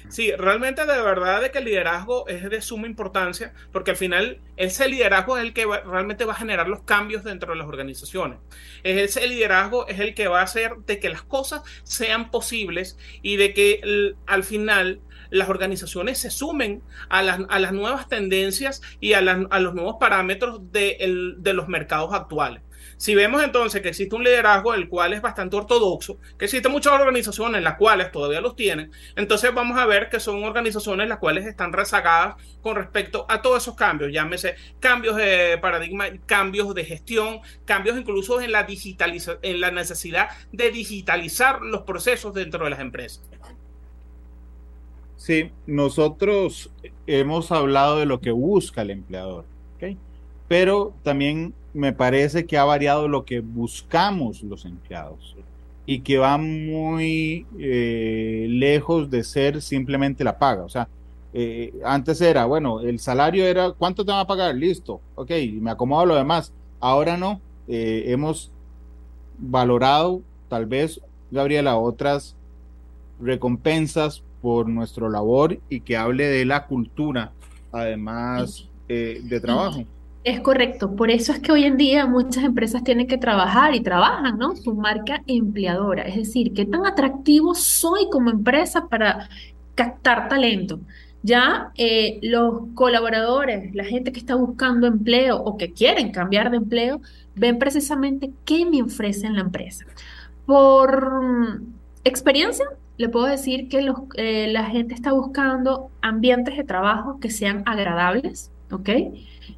sí, 0.09 0.31
realmente 0.37 0.87
de 0.87 1.03
verdad 1.03 1.43
de 1.43 1.51
que 1.51 1.59
el 1.59 1.65
liderazgo 1.65 2.29
es 2.29 2.49
de 2.49 2.61
suma 2.61 2.87
importancia 2.87 3.53
porque 3.73 3.91
al 3.91 3.97
final 3.97 4.41
ese 4.57 4.89
liderazgo 4.89 5.37
es 5.37 5.43
el 5.43 5.53
que 5.53 5.67
realmente 5.67 6.25
va 6.25 6.35
a 6.35 6.37
generar 6.37 6.69
los 6.69 6.83
cambios 6.85 7.25
dentro 7.25 7.53
de 7.53 7.59
las 7.59 7.67
organizaciones. 7.67 8.39
Ese 8.85 9.27
liderazgo 9.27 9.89
es 9.89 9.99
el 9.99 10.15
que 10.15 10.29
va 10.29 10.41
a 10.41 10.45
hacer 10.45 10.77
de 10.87 11.01
que 11.01 11.09
las 11.09 11.23
cosas 11.23 11.62
sean 11.83 12.31
posibles 12.31 12.99
y 13.21 13.35
de 13.37 13.53
que 13.53 14.15
al 14.27 14.45
final 14.45 15.01
las 15.31 15.49
organizaciones 15.49 16.19
se 16.19 16.31
sumen 16.31 16.85
a 17.09 17.21
las, 17.23 17.41
a 17.49 17.59
las 17.59 17.73
nuevas 17.73 18.09
tendencias 18.09 18.81
y 19.01 19.15
a, 19.15 19.19
a 19.19 19.59
los 19.59 19.75
nuevos 19.75 19.97
parámetros 19.99 20.71
de 20.71 21.53
los 21.53 21.67
mercados 21.67 22.15
actuales. 22.15 22.62
Si 22.99 23.15
vemos 23.15 23.43
entonces 23.43 23.83
que 23.83 23.91
existe 23.91 24.17
un 24.17 24.25
liderazgo 24.25 24.73
el 24.73 24.89
cual 24.89 25.13
es 25.13 25.21
bastante 25.21 25.57
ortodoxo, 25.57 26.19
que 26.39 26.47
existen 26.47 26.73
muchas 26.73 26.95
organizaciones 26.95 27.63
las 27.63 27.77
cuales 27.77 28.11
todavía 28.11 28.41
los 28.41 28.57
tienen, 28.57 28.91
entonces 29.17 29.53
vamos 29.53 29.77
a 29.79 29.85
ver 29.85 30.09
que 30.09 30.19
son 30.19 30.43
organizaciones 30.45 31.07
las 31.07 31.19
cuales 31.19 31.45
están 31.45 31.75
rezagadas 31.75 32.37
con 32.63 32.75
respecto 32.77 33.27
a 33.29 33.43
todos 33.43 33.63
esos 33.63 33.75
cambios, 33.75 34.13
llámese 34.13 34.55
cambios 34.81 35.17
de 35.17 35.59
paradigma, 35.61 36.07
cambios 36.25 36.75
de 36.75 36.85
gestión, 36.85 37.41
cambios 37.67 37.99
incluso 37.99 38.41
en 38.41 38.53
la 38.53 38.63
digitalización, 38.63 39.39
en 39.43 39.61
la 39.61 39.71
necesidad 39.71 40.29
de 40.53 40.71
digitalizar 40.71 41.61
los 41.61 41.83
procesos 41.83 42.33
dentro 42.33 42.65
de 42.65 42.71
las 42.71 42.81
empresas. 42.81 43.23
Sí, 45.17 45.51
nosotros 45.67 46.71
hemos 47.07 47.53
hablado 47.53 47.99
de 47.99 48.07
lo 48.07 48.21
que 48.21 48.31
busca 48.31 48.83
el 48.83 48.91
empleador, 48.91 49.45
pero 50.49 50.95
también 51.03 51.53
me 51.77 51.93
parece 51.93 52.47
que 52.47 52.57
ha 52.57 52.65
variado 52.65 53.07
lo 53.07 53.27
que 53.27 53.41
buscamos 53.41 54.43
los 54.43 54.65
empleados 54.65 55.37
y 55.85 56.01
que 56.01 56.17
va 56.17 56.39
muy 56.39 57.47
eh, 57.59 58.47
lejos 58.49 59.11
de 59.11 59.23
ser 59.23 59.61
simplemente 59.61 60.25
la 60.25 60.39
paga. 60.39 60.65
O 60.65 60.69
sea, 60.71 60.89
eh, 61.35 61.75
antes 61.85 62.21
era, 62.23 62.47
bueno, 62.47 62.81
el 62.81 62.99
salario 62.99 63.45
era, 63.45 63.73
¿cuánto 63.73 64.05
te 64.05 64.11
van 64.11 64.21
a 64.21 64.27
pagar? 64.27 64.55
Listo, 64.55 65.01
ok, 65.17 65.31
me 65.61 65.71
acomodo 65.71 66.07
lo 66.07 66.15
demás. 66.17 66.51
Ahora 66.81 67.19
no, 67.19 67.43
eh, 67.69 68.05
hemos 68.07 68.51
valorado 69.39 70.23
tal 70.49 70.65
vez, 70.65 71.01
Gabriela, 71.31 71.77
otras 71.77 72.37
recompensas 73.21 74.23
por 74.41 74.67
nuestro 74.67 75.11
labor 75.11 75.59
y 75.69 75.81
que 75.81 75.99
hable 75.99 76.27
de 76.27 76.47
la 76.47 76.67
cultura, 76.67 77.33
además 77.71 78.67
de 78.89 79.41
trabajo. 79.41 79.85
Es 80.27 80.41
correcto, 80.41 80.97
por 80.97 81.12
eso 81.12 81.31
es 81.33 81.39
que 81.39 81.53
hoy 81.53 81.62
en 81.62 81.77
día 81.77 82.05
muchas 82.05 82.43
empresas 82.43 82.83
tienen 82.83 83.07
que 83.07 83.17
trabajar 83.17 83.77
y 83.77 83.81
trabajan, 83.81 84.37
¿no? 84.39 84.57
Su 84.57 84.75
marca 84.75 85.23
empleadora, 85.29 86.03
es 86.03 86.17
decir, 86.17 86.53
qué 86.53 86.65
tan 86.65 86.85
atractivo 86.85 87.55
soy 87.55 88.09
como 88.11 88.31
empresa 88.31 88.89
para 88.89 89.29
captar 89.77 90.29
talento. 90.29 90.81
Ya 91.23 91.71
eh, 91.77 92.19
los 92.23 92.62
colaboradores, 92.75 93.73
la 93.73 93.85
gente 93.85 94.11
que 94.11 94.19
está 94.19 94.35
buscando 94.35 94.89
empleo 94.89 95.37
o 95.37 95.57
que 95.57 95.73
quieren 95.73 96.11
cambiar 96.11 96.51
de 96.51 96.57
empleo, 96.57 97.01
ven 97.37 97.61
precisamente 97.61 98.33
qué 98.45 98.67
me 98.67 98.83
ofrece 98.83 99.31
la 99.31 99.43
empresa. 99.43 99.87
Por 100.45 101.62
experiencia, 102.03 102.67
le 102.97 103.09
puedo 103.11 103.27
decir 103.27 103.69
que 103.69 103.89
eh, 104.17 104.49
la 104.51 104.65
gente 104.65 104.95
está 104.95 105.12
buscando 105.12 105.93
ambientes 106.03 106.57
de 106.57 106.65
trabajo 106.65 107.21
que 107.21 107.31
sean 107.31 107.62
agradables, 107.65 108.51
¿ok? 108.73 108.91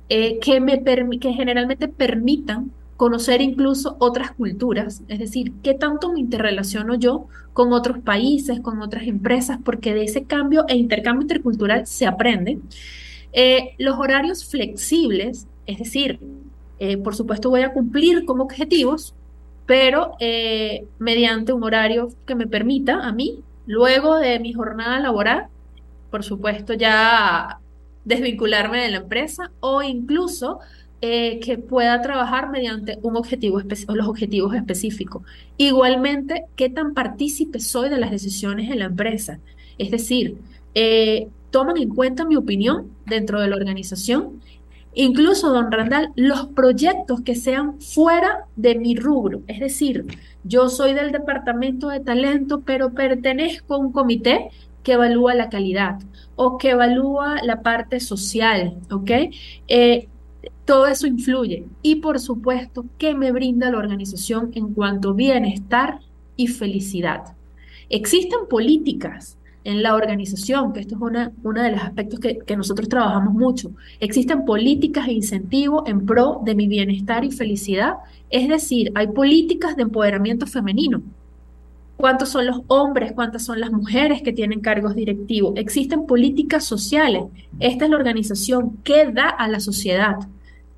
Eh, 0.09 0.39
que, 0.41 0.61
me 0.61 0.83
que 1.19 1.33
generalmente 1.33 1.89
permitan 1.89 2.73
conocer 2.97 3.41
incluso 3.43 3.97
otras 4.01 4.33
culturas, 4.33 5.03
es 5.09 5.19
decir, 5.19 5.53
qué 5.63 5.75
tanto 5.75 6.13
me 6.13 6.21
interrelaciono 6.21 6.95
yo 6.95 7.27
con 7.53 7.73
otros 7.73 7.99
países, 7.99 8.61
con 8.61 8.81
otras 8.81 9.05
empresas, 9.07 9.59
porque 9.65 9.95
de 9.95 10.05
ese 10.05 10.25
cambio 10.25 10.65
e 10.69 10.77
intercambio 10.77 11.23
intercultural 11.23 11.87
se 11.87 12.07
aprende. 12.07 12.59
Eh, 13.33 13.75
los 13.79 13.99
horarios 13.99 14.45
flexibles, 14.45 15.47
es 15.67 15.79
decir, 15.79 16.19
eh, 16.79 16.97
por 16.97 17.15
supuesto 17.15 17.51
voy 17.51 17.63
a 17.63 17.73
cumplir 17.73 18.25
con 18.25 18.41
objetivos, 18.41 19.15
pero 19.67 20.13
mediante 20.99 21.53
un 21.53 21.63
horario 21.63 22.09
que 22.27 22.35
me 22.35 22.47
permita 22.47 23.07
a 23.07 23.13
mí, 23.13 23.43
luego 23.67 24.17
de 24.17 24.41
mi 24.41 24.55
jornada 24.55 24.99
laboral, 24.99 25.49
por 26.11 26.25
supuesto 26.25 26.73
ya 26.73 27.61
desvincularme 28.09 28.83
de 28.83 28.91
la 28.91 28.97
empresa 28.99 29.53
o 29.61 29.83
incluso 29.83 30.61
eh, 31.01 31.39
que 31.41 31.59
pueda 31.59 32.01
trabajar 32.03 32.51
mediante 32.51 32.99
un 33.03 33.17
objetivo 33.17 33.61
los 33.61 34.09
objetivos 34.09 34.55
específicos. 34.55 35.23
Igualmente, 35.59 36.47
qué 36.57 36.71
tan 36.71 36.95
partícipe 36.95 37.61
soy 37.61 37.89
de 37.89 37.99
las 37.99 38.11
decisiones 38.11 38.71
en 38.71 38.81
la 38.81 38.87
empresa. 38.87 39.39
Es 39.77 39.91
decir, 39.93 40.39
eh, 40.75 41.29
toman 41.51 41.77
en 41.77 41.91
cuenta 41.91 42.25
mi 42.25 42.37
opinión 42.37 42.91
dentro 43.07 43.41
de 43.41 43.49
la 43.49 43.57
organización. 43.57 44.41
Incluso, 44.95 45.51
don 45.51 45.71
Randall, 45.71 46.11
los 46.17 46.47
proyectos 46.47 47.21
que 47.21 47.37
sean 47.37 47.81
fuera 47.81 48.47
de 48.57 48.75
mi 48.75 48.97
rubro. 48.97 49.43
Es 49.47 49.61
decir, 49.61 50.07
yo 50.43 50.69
soy 50.69 50.95
del 50.95 51.13
departamento 51.13 51.89
de 51.89 52.01
talento, 52.01 52.63
pero 52.63 52.93
pertenezco 52.95 53.75
a 53.75 53.79
un 53.79 53.93
comité 53.93 54.49
que 54.83 54.93
evalúa 54.93 55.35
la 55.35 55.49
calidad 55.49 55.99
o 56.37 56.59
que 56.59 56.71
evalúa 56.71 57.43
la 57.43 57.63
parte 57.63 58.01
social, 58.01 58.77
¿ok? 58.91 59.11
Eh, 59.69 60.09
todo 60.65 60.87
eso 60.87 61.07
influye. 61.07 61.65
Y 61.83 61.97
por 61.97 62.21
supuesto, 62.21 62.85
¿qué 62.99 63.15
me 63.15 63.33
brinda 63.33 63.71
la 63.71 63.79
organización 63.79 64.51
en 64.55 64.75
cuanto 64.75 65.11
a 65.11 65.15
bienestar 65.15 66.01
y 66.37 66.47
felicidad? 66.47 67.35
Existen 67.89 68.41
políticas 68.49 69.37
en 69.65 69.83
la 69.83 69.95
organización, 69.95 70.73
que 70.73 70.81
esto 70.81 70.95
es 70.95 71.01
una, 71.01 71.33
uno 71.43 71.63
de 71.63 71.73
los 71.73 71.81
aspectos 71.81 72.21
que, 72.21 72.39
que 72.39 72.57
nosotros 72.57 72.89
trabajamos 72.89 73.35
mucho. 73.35 73.73
Existen 73.99 74.45
políticas 74.45 75.09
e 75.09 75.13
incentivos 75.13 75.83
en 75.87 76.07
pro 76.07 76.41
de 76.45 76.55
mi 76.55 76.69
bienestar 76.69 77.25
y 77.25 77.31
felicidad. 77.31 77.95
Es 78.31 78.49
decir, 78.49 78.93
hay 78.95 79.09
políticas 79.09 79.77
de 79.77 79.83
empoderamiento 79.83 80.47
femenino 80.47 81.03
cuántos 81.99 82.31
son 82.31 82.47
los 82.47 82.63
hombres, 82.69 83.13
cuántas 83.13 83.45
son 83.45 83.61
las 83.61 83.73
mujeres 83.73 84.23
que 84.23 84.33
tienen 84.33 84.61
cargos 84.61 84.95
directivos. 84.95 85.53
Existen 85.57 86.07
políticas 86.07 86.65
sociales. 86.65 87.25
Esta 87.59 87.85
es 87.85 87.91
la 87.91 87.97
organización 87.97 88.79
que 88.85 89.11
da 89.11 89.29
a 89.29 89.49
la 89.49 89.61
sociedad. 89.61 90.17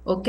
¿Ok? 0.05 0.29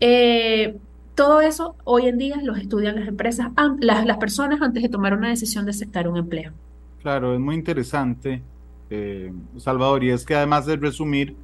Eh, 0.00 0.76
todo 1.16 1.40
eso 1.40 1.74
hoy 1.82 2.06
en 2.06 2.18
día 2.18 2.36
los 2.40 2.56
estudian 2.56 2.94
las 2.94 3.08
empresas, 3.08 3.48
las, 3.80 4.16
personas 4.18 4.62
antes 4.62 4.84
de 4.84 4.88
tomar 4.88 5.12
una 5.12 5.28
decisión 5.28 5.64
de 5.64 5.72
aceptar 5.72 6.06
un 6.06 6.16
empleo. 6.16 6.52
Claro, 7.02 7.34
es 7.34 7.40
muy 7.40 7.56
interesante, 7.56 8.40
eh, 8.90 9.32
Salvador, 9.56 10.04
y 10.04 10.10
es 10.10 10.24
que 10.24 10.36
además 10.36 10.66
de 10.66 10.76
resumir 10.76 11.34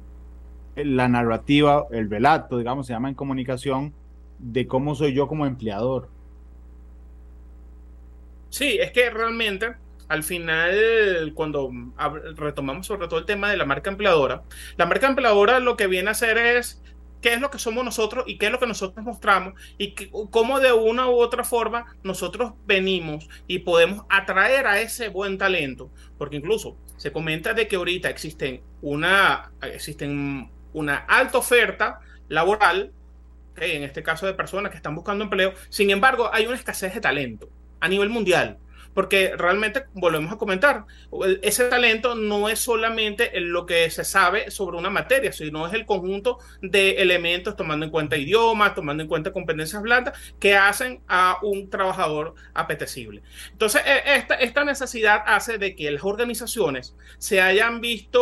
eh, 0.77 0.85
la 0.85 1.09
narrativa, 1.09 1.85
el 1.91 2.09
relato, 2.09 2.57
digamos, 2.57 2.87
se 2.87 2.93
llama 2.93 3.09
en 3.09 3.15
comunicación, 3.15 3.91
de 4.39 4.65
cómo 4.65 4.95
soy 4.95 5.13
yo 5.13 5.27
como 5.27 5.45
empleador. 5.45 6.07
Sí, 8.55 8.77
es 8.79 8.93
que 8.93 9.09
realmente 9.09 9.75
al 10.07 10.23
final, 10.23 11.33
cuando 11.33 11.69
retomamos 12.37 12.87
sobre 12.87 13.09
todo 13.09 13.19
el 13.19 13.25
tema 13.25 13.51
de 13.51 13.57
la 13.57 13.65
marca 13.65 13.89
empleadora, 13.89 14.43
la 14.77 14.85
marca 14.85 15.07
empleadora 15.07 15.59
lo 15.59 15.75
que 15.75 15.87
viene 15.87 16.07
a 16.07 16.11
hacer 16.13 16.37
es 16.37 16.81
qué 17.21 17.33
es 17.33 17.41
lo 17.41 17.51
que 17.51 17.59
somos 17.59 17.83
nosotros 17.83 18.23
y 18.27 18.37
qué 18.37 18.45
es 18.45 18.53
lo 18.53 18.59
que 18.59 18.65
nosotros 18.65 19.05
mostramos 19.05 19.55
y 19.77 19.93
cómo 20.31 20.61
de 20.61 20.71
una 20.71 21.09
u 21.09 21.15
otra 21.15 21.43
forma 21.43 21.97
nosotros 22.03 22.53
venimos 22.65 23.27
y 23.45 23.59
podemos 23.59 24.05
atraer 24.09 24.67
a 24.67 24.79
ese 24.79 25.09
buen 25.09 25.37
talento. 25.37 25.91
Porque 26.17 26.37
incluso 26.37 26.77
se 26.95 27.11
comenta 27.11 27.53
de 27.53 27.67
que 27.67 27.75
ahorita 27.75 28.07
existen 28.09 28.61
una, 28.81 29.51
existen 29.63 30.49
una 30.71 30.95
alta 30.95 31.39
oferta 31.39 31.99
laboral, 32.29 32.93
en 33.57 33.83
este 33.83 34.01
caso 34.01 34.25
de 34.25 34.33
personas 34.33 34.71
que 34.71 34.77
están 34.77 34.95
buscando 34.95 35.25
empleo, 35.25 35.53
sin 35.67 35.89
embargo 35.89 36.29
hay 36.33 36.45
una 36.45 36.55
escasez 36.55 36.93
de 36.93 37.01
talento 37.01 37.49
a 37.85 37.87
nivel 37.87 38.09
mundial 38.09 38.59
porque 38.95 39.33
realmente, 39.37 39.83
volvemos 39.93 40.31
a 40.31 40.37
comentar, 40.37 40.85
ese 41.41 41.65
talento 41.65 42.15
no 42.15 42.47
es 42.47 42.59
solamente 42.59 43.29
lo 43.41 43.65
que 43.65 43.89
se 43.89 44.05
sabe 44.05 44.49
sobre 44.49 44.77
una 44.77 44.89
materia, 44.89 45.33
sino 45.33 45.67
es 45.67 45.73
el 45.73 45.85
conjunto 45.85 46.39
de 46.61 46.91
elementos 47.01 47.57
tomando 47.57 47.85
en 47.85 47.91
cuenta 47.91 48.15
idiomas, 48.15 48.73
tomando 48.73 49.03
en 49.03 49.09
cuenta 49.09 49.33
competencias 49.33 49.81
blandas 49.81 50.17
que 50.39 50.55
hacen 50.55 51.01
a 51.09 51.39
un 51.43 51.69
trabajador 51.69 52.35
apetecible. 52.53 53.21
Entonces, 53.51 53.81
e, 53.85 54.15
esta, 54.15 54.35
esta 54.35 54.63
necesidad 54.63 55.23
hace 55.27 55.57
de 55.57 55.75
que 55.75 55.91
las 55.91 56.05
organizaciones 56.05 56.95
se 57.17 57.41
hayan 57.41 57.81
visto 57.81 58.21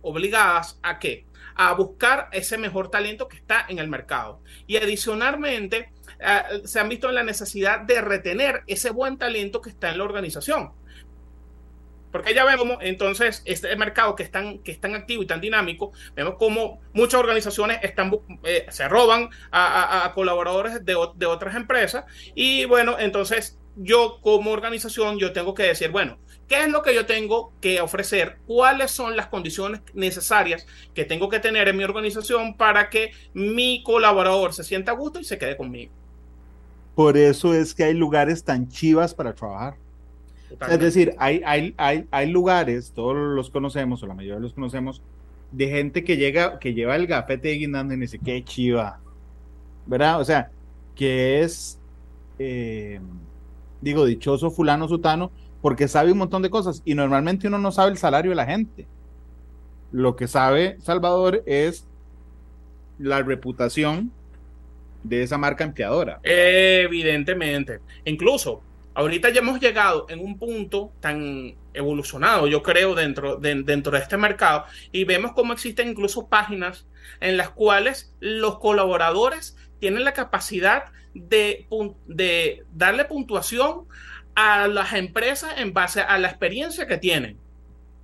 obligadas 0.00 0.80
a 0.82 0.98
qué? 0.98 1.26
A 1.54 1.74
buscar 1.74 2.30
ese 2.32 2.56
mejor 2.56 2.90
talento 2.90 3.28
que 3.28 3.36
está 3.36 3.66
en 3.68 3.78
el 3.78 3.88
mercado. 3.88 4.40
Y 4.66 4.78
adicionalmente, 4.78 5.92
eh, 6.24 6.62
se 6.64 6.80
han 6.80 6.88
visto 6.88 7.08
en 7.08 7.14
la 7.14 7.22
necesidad 7.22 7.80
de 7.80 8.00
retener 8.00 8.62
ese 8.66 8.90
buen 8.90 9.18
talento 9.18 9.60
que 9.60 9.70
está 9.70 9.90
en 9.90 9.98
la 9.98 10.04
organización. 10.04 10.72
Porque 12.12 12.34
ya 12.34 12.44
vemos 12.44 12.76
entonces 12.82 13.42
este 13.46 13.74
mercado 13.74 14.14
que 14.14 14.22
es 14.22 14.30
tan, 14.30 14.58
que 14.58 14.78
activo 14.82 15.22
y 15.22 15.26
tan 15.26 15.40
dinámico, 15.40 15.92
vemos 16.14 16.34
como 16.34 16.80
muchas 16.92 17.18
organizaciones 17.18 17.78
están, 17.82 18.12
eh, 18.44 18.66
se 18.68 18.86
roban 18.86 19.30
a, 19.50 20.12
colaboradores 20.14 20.84
de, 20.84 20.94
de, 21.16 21.26
otras 21.26 21.56
empresas 21.56 22.04
y 22.34 22.66
bueno, 22.66 22.96
entonces 22.98 23.58
yo 23.76 24.18
como 24.20 24.50
organización 24.50 25.18
yo 25.18 25.32
tengo 25.32 25.54
que 25.54 25.62
decir, 25.62 25.90
bueno, 25.90 26.18
¿qué 26.48 26.64
es 26.64 26.68
lo 26.68 26.82
que 26.82 26.94
yo 26.94 27.06
tengo 27.06 27.54
que 27.62 27.80
ofrecer? 27.80 28.36
¿Cuáles 28.46 28.90
son 28.90 29.16
las 29.16 29.28
condiciones 29.28 29.80
necesarias 29.94 30.66
que 30.94 31.06
tengo 31.06 31.30
que 31.30 31.40
tener 31.40 31.68
en 31.68 31.78
mi 31.78 31.84
organización 31.84 32.58
para 32.58 32.90
que 32.90 33.12
mi 33.32 33.82
colaborador 33.82 34.52
se 34.52 34.64
sienta 34.64 34.92
a 34.92 34.94
gusto 34.94 35.18
y 35.18 35.24
se 35.24 35.38
quede 35.38 35.56
conmigo? 35.56 36.01
Por 36.94 37.16
eso 37.16 37.54
es 37.54 37.74
que 37.74 37.84
hay 37.84 37.94
lugares 37.94 38.44
tan 38.44 38.68
chivas 38.68 39.14
para 39.14 39.34
trabajar. 39.34 39.76
Es 40.68 40.78
decir, 40.78 41.14
hay, 41.18 41.40
hay, 41.46 41.74
hay, 41.78 42.06
hay, 42.10 42.30
lugares, 42.30 42.92
todos 42.94 43.16
los 43.16 43.48
conocemos, 43.48 44.02
o 44.02 44.06
la 44.06 44.14
mayoría 44.14 44.38
los 44.38 44.52
conocemos, 44.52 45.00
de 45.50 45.68
gente 45.68 46.04
que 46.04 46.16
llega, 46.16 46.58
que 46.58 46.74
lleva 46.74 46.96
el 46.96 47.06
gafete 47.06 47.48
de 47.48 47.54
guindando 47.54 47.94
y 47.94 47.98
dice, 47.98 48.18
qué 48.18 48.44
chiva. 48.44 49.00
¿Verdad? 49.86 50.20
O 50.20 50.24
sea, 50.24 50.50
que 50.94 51.42
es, 51.42 51.78
eh, 52.38 53.00
digo, 53.80 54.04
dichoso 54.04 54.50
fulano 54.50 54.88
sutano, 54.88 55.30
porque 55.62 55.88
sabe 55.88 56.12
un 56.12 56.18
montón 56.18 56.42
de 56.42 56.50
cosas. 56.50 56.82
Y 56.84 56.94
normalmente 56.94 57.48
uno 57.48 57.58
no 57.58 57.72
sabe 57.72 57.92
el 57.92 57.98
salario 57.98 58.32
de 58.32 58.36
la 58.36 58.46
gente. 58.46 58.86
Lo 59.90 60.16
que 60.16 60.26
sabe 60.26 60.76
Salvador 60.80 61.42
es 61.46 61.86
la 62.98 63.22
reputación 63.22 64.10
de 65.02 65.22
esa 65.22 65.38
marca 65.38 65.64
empleadora. 65.64 66.20
Evidentemente. 66.22 67.80
Incluso, 68.04 68.62
ahorita 68.94 69.30
ya 69.30 69.40
hemos 69.40 69.60
llegado 69.60 70.06
en 70.08 70.20
un 70.20 70.38
punto 70.38 70.92
tan 71.00 71.54
evolucionado, 71.74 72.46
yo 72.46 72.62
creo, 72.62 72.94
dentro 72.94 73.36
de, 73.36 73.62
dentro 73.62 73.92
de 73.92 73.98
este 73.98 74.16
mercado, 74.16 74.64
y 74.92 75.04
vemos 75.04 75.32
cómo 75.32 75.52
existen 75.52 75.88
incluso 75.88 76.28
páginas 76.28 76.86
en 77.20 77.36
las 77.36 77.50
cuales 77.50 78.14
los 78.20 78.58
colaboradores 78.58 79.56
tienen 79.80 80.04
la 80.04 80.12
capacidad 80.12 80.84
de, 81.14 81.66
de 82.06 82.64
darle 82.72 83.04
puntuación 83.04 83.86
a 84.34 84.66
las 84.66 84.92
empresas 84.94 85.54
en 85.58 85.72
base 85.72 86.00
a 86.00 86.18
la 86.18 86.28
experiencia 86.28 86.86
que 86.86 86.98
tienen. 86.98 87.38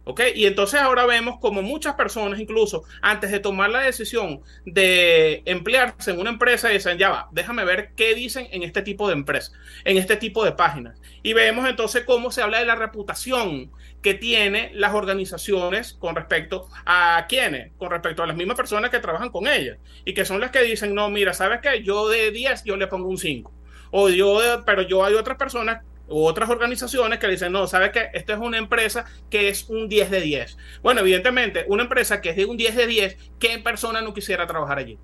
¿Ok? 0.08 0.22
Y 0.34 0.46
entonces 0.46 0.80
ahora 0.80 1.04
vemos 1.04 1.38
como 1.38 1.60
muchas 1.60 1.94
personas, 1.94 2.40
incluso 2.40 2.84
antes 3.02 3.30
de 3.30 3.40
tomar 3.40 3.68
la 3.68 3.80
decisión 3.80 4.40
de 4.64 5.42
emplearse 5.44 6.12
en 6.12 6.18
una 6.18 6.30
empresa, 6.30 6.70
dicen, 6.70 6.96
ya 6.96 7.10
va, 7.10 7.28
déjame 7.30 7.62
ver 7.66 7.90
qué 7.94 8.14
dicen 8.14 8.48
en 8.50 8.62
este 8.62 8.80
tipo 8.80 9.06
de 9.06 9.12
empresas, 9.12 9.52
en 9.84 9.98
este 9.98 10.16
tipo 10.16 10.46
de 10.46 10.52
páginas. 10.52 10.98
Y 11.22 11.34
vemos 11.34 11.68
entonces 11.68 12.04
cómo 12.06 12.30
se 12.30 12.40
habla 12.40 12.58
de 12.58 12.64
la 12.64 12.74
reputación 12.74 13.70
que 14.00 14.14
tienen 14.14 14.70
las 14.80 14.94
organizaciones 14.94 15.92
con 15.92 16.16
respecto 16.16 16.68
a 16.86 17.26
quiénes, 17.28 17.72
con 17.76 17.90
respecto 17.90 18.22
a 18.22 18.26
las 18.26 18.36
mismas 18.36 18.56
personas 18.56 18.90
que 18.90 19.00
trabajan 19.00 19.28
con 19.28 19.46
ellas. 19.46 19.76
Y 20.06 20.14
que 20.14 20.24
son 20.24 20.40
las 20.40 20.50
que 20.52 20.62
dicen, 20.62 20.94
no, 20.94 21.10
mira, 21.10 21.34
¿sabes 21.34 21.60
qué? 21.60 21.82
Yo 21.82 22.08
de 22.08 22.30
10 22.30 22.64
yo 22.64 22.78
le 22.78 22.86
pongo 22.86 23.08
un 23.10 23.18
5. 23.18 23.52
O 23.90 24.08
yo, 24.08 24.40
pero 24.64 24.80
yo 24.80 25.04
hay 25.04 25.12
otras 25.12 25.36
personas 25.36 25.82
u 26.08 26.24
otras 26.24 26.48
organizaciones 26.50 27.18
que 27.18 27.28
dicen, 27.28 27.52
no, 27.52 27.66
¿sabes 27.66 27.90
qué? 27.90 28.08
Esta 28.12 28.34
es 28.34 28.38
una 28.38 28.58
empresa 28.58 29.04
que 29.30 29.48
es 29.48 29.68
un 29.68 29.88
10 29.88 30.10
de 30.10 30.20
10. 30.20 30.58
Bueno, 30.82 31.00
evidentemente, 31.00 31.64
una 31.68 31.82
empresa 31.82 32.20
que 32.20 32.30
es 32.30 32.36
de 32.36 32.46
un 32.46 32.56
10 32.56 32.76
de 32.76 32.86
10, 32.86 33.16
¿qué 33.38 33.58
persona 33.58 34.00
no 34.00 34.14
quisiera 34.14 34.46
trabajar 34.46 34.78
allí? 34.78 34.98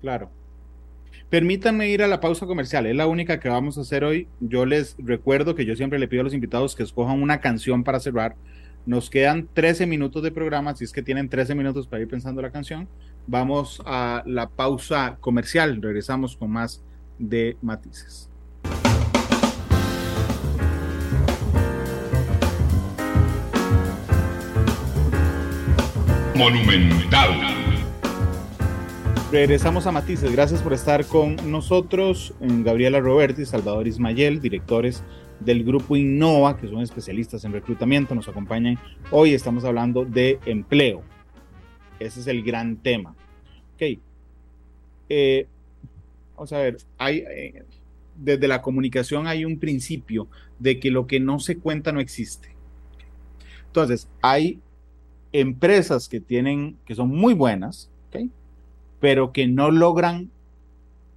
Claro. 0.00 0.30
Permítanme 1.30 1.88
ir 1.88 2.02
a 2.02 2.08
la 2.08 2.20
pausa 2.20 2.44
comercial, 2.44 2.86
es 2.86 2.96
la 2.96 3.06
única 3.06 3.38
que 3.38 3.48
vamos 3.48 3.78
a 3.78 3.82
hacer 3.82 4.02
hoy. 4.02 4.26
Yo 4.40 4.66
les 4.66 4.96
recuerdo 4.98 5.54
que 5.54 5.64
yo 5.64 5.76
siempre 5.76 5.98
le 5.98 6.08
pido 6.08 6.22
a 6.22 6.24
los 6.24 6.34
invitados 6.34 6.74
que 6.74 6.82
escojan 6.82 7.22
una 7.22 7.40
canción 7.40 7.84
para 7.84 8.00
cerrar. 8.00 8.34
Nos 8.84 9.10
quedan 9.10 9.48
13 9.52 9.86
minutos 9.86 10.22
de 10.22 10.32
programa, 10.32 10.74
si 10.74 10.84
es 10.84 10.92
que 10.92 11.02
tienen 11.02 11.28
13 11.28 11.54
minutos 11.54 11.86
para 11.86 12.02
ir 12.02 12.08
pensando 12.08 12.42
la 12.42 12.50
canción. 12.50 12.88
Vamos 13.26 13.80
a 13.86 14.24
la 14.26 14.48
pausa 14.48 15.18
comercial, 15.20 15.80
regresamos 15.80 16.36
con 16.36 16.50
más 16.50 16.82
de 17.18 17.56
matices. 17.62 18.28
Monumental. 26.40 27.38
Regresamos 29.30 29.86
a 29.86 29.92
Matices. 29.92 30.32
Gracias 30.32 30.62
por 30.62 30.72
estar 30.72 31.04
con 31.04 31.36
nosotros. 31.50 32.32
Gabriela 32.40 32.98
Roberti, 32.98 33.44
Salvador 33.44 33.86
Ismayel, 33.86 34.40
directores 34.40 35.04
del 35.38 35.64
grupo 35.64 35.96
Innova, 35.96 36.56
que 36.56 36.66
son 36.66 36.80
especialistas 36.80 37.44
en 37.44 37.52
reclutamiento, 37.52 38.14
nos 38.14 38.26
acompañan. 38.26 38.78
Hoy 39.10 39.34
estamos 39.34 39.66
hablando 39.66 40.06
de 40.06 40.40
empleo. 40.46 41.02
Ese 41.98 42.20
es 42.20 42.26
el 42.26 42.42
gran 42.42 42.78
tema. 42.78 43.14
Ok. 43.74 44.00
Eh, 45.10 45.46
vamos 46.36 46.54
a 46.54 46.58
ver, 46.58 46.78
hay, 46.96 47.18
eh, 47.18 47.64
desde 48.16 48.48
la 48.48 48.62
comunicación 48.62 49.26
hay 49.26 49.44
un 49.44 49.58
principio 49.58 50.26
de 50.58 50.80
que 50.80 50.90
lo 50.90 51.06
que 51.06 51.20
no 51.20 51.38
se 51.38 51.58
cuenta 51.58 51.92
no 51.92 52.00
existe. 52.00 52.56
Entonces, 53.66 54.08
hay 54.22 54.58
empresas 55.32 56.08
que 56.08 56.20
tienen, 56.20 56.76
que 56.84 56.94
son 56.94 57.08
muy 57.08 57.34
buenas, 57.34 57.90
pero 59.00 59.32
que 59.32 59.48
no 59.48 59.70
logran 59.70 60.30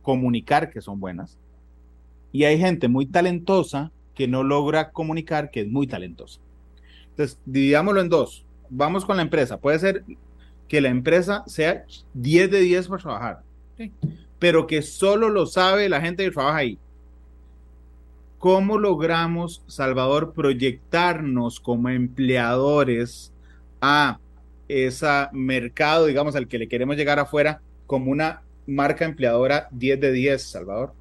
comunicar 0.01 0.69
que 0.69 0.81
son 0.81 0.99
buenas. 0.99 1.37
Y 2.31 2.45
hay 2.45 2.57
gente 2.57 2.87
muy 2.87 3.05
talentosa 3.05 3.91
que 4.15 4.27
no 4.27 4.43
logra 4.43 4.91
comunicar 4.91 5.51
que 5.51 5.61
es 5.61 5.67
muy 5.67 5.85
talentosa. 5.85 6.39
Entonces, 7.09 7.39
dividámoslo 7.45 7.99
en 8.01 8.09
dos. 8.09 8.45
Vamos 8.69 9.05
con 9.05 9.17
la 9.17 9.23
empresa. 9.23 9.59
Puede 9.59 9.79
ser 9.79 10.05
que 10.67 10.81
la 10.81 10.89
empresa 10.89 11.43
sea 11.45 11.85
10 12.13 12.51
de 12.51 12.59
10 12.61 12.87
por 12.87 13.01
trabajar, 13.01 13.43
pero 14.39 14.65
que 14.65 14.81
solo 14.81 15.29
lo 15.29 15.45
sabe 15.45 15.89
la 15.89 16.01
gente 16.01 16.23
que 16.23 16.31
trabaja 16.31 16.57
ahí. 16.57 16.79
¿Cómo 18.39 18.77
logramos, 18.77 19.63
Salvador, 19.67 20.33
proyectarnos 20.33 21.59
como 21.59 21.89
empleadores 21.89 23.32
a 23.85 24.17
ese 24.69 25.27
mercado, 25.33 26.05
digamos, 26.05 26.37
al 26.37 26.47
que 26.47 26.57
le 26.57 26.69
queremos 26.69 26.95
llegar 26.95 27.19
afuera 27.19 27.59
como 27.85 28.11
una 28.11 28.41
marca 28.65 29.03
empleadora 29.03 29.67
10 29.71 29.99
de 29.99 30.11
10, 30.13 30.41
Salvador? 30.41 30.93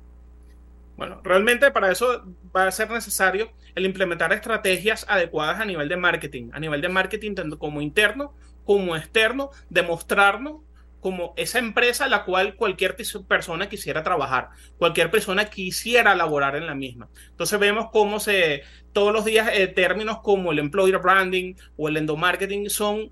Bueno, 0.97 1.21
realmente 1.23 1.71
para 1.71 1.93
eso 1.93 2.25
va 2.55 2.67
a 2.67 2.73
ser 2.73 2.91
necesario 2.91 3.53
el 3.77 3.87
implementar 3.87 4.33
estrategias 4.33 5.07
adecuadas 5.09 5.61
a 5.61 5.65
nivel 5.65 5.89
de 5.89 5.97
marketing, 5.97 6.51
a 6.53 6.59
nivel 6.59 6.81
de 6.81 6.89
marketing 6.89 7.35
tanto 7.37 7.57
como 7.57 7.81
interno 7.81 8.35
como 8.65 8.97
externo, 8.97 9.51
demostrarnos 9.71 10.63
como 11.03 11.35
esa 11.37 11.59
empresa 11.59 12.05
a 12.05 12.09
la 12.09 12.25
cual 12.25 12.55
cualquier 12.55 12.97
persona 13.27 13.69
quisiera 13.69 14.05
trabajar, 14.05 14.51
cualquier 14.79 15.11
persona 15.11 15.47
quisiera 15.47 16.15
laborar 16.15 16.55
en 16.55 16.65
la 16.65 16.77
misma. 16.77 17.09
Entonces 17.31 17.59
vemos 17.59 17.89
cómo 17.91 18.21
se, 18.21 18.63
todos 18.93 19.13
los 19.13 19.25
días 19.25 19.51
eh, 19.53 19.67
términos 19.67 20.21
como 20.23 20.53
el 20.53 20.61
employer 20.61 21.01
branding 21.01 21.55
o 21.77 21.89
el 21.89 21.97
endomarketing 21.97 22.71
son, 22.71 23.11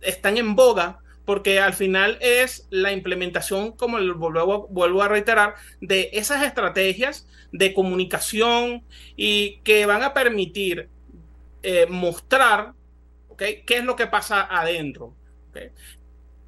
están 0.00 0.36
en 0.36 0.56
boga 0.56 0.98
porque 1.24 1.60
al 1.60 1.74
final 1.74 2.18
es 2.20 2.66
la 2.70 2.90
implementación, 2.90 3.70
como 3.70 3.98
vuelvo, 4.16 4.66
vuelvo 4.66 5.02
a 5.02 5.08
reiterar, 5.08 5.54
de 5.80 6.10
esas 6.14 6.44
estrategias 6.44 7.28
de 7.52 7.72
comunicación 7.72 8.82
y 9.14 9.58
que 9.58 9.86
van 9.86 10.02
a 10.02 10.12
permitir 10.12 10.88
eh, 11.62 11.86
mostrar 11.88 12.72
¿okay? 13.28 13.62
qué 13.64 13.76
es 13.76 13.84
lo 13.84 13.94
que 13.94 14.08
pasa 14.08 14.42
adentro. 14.50 15.14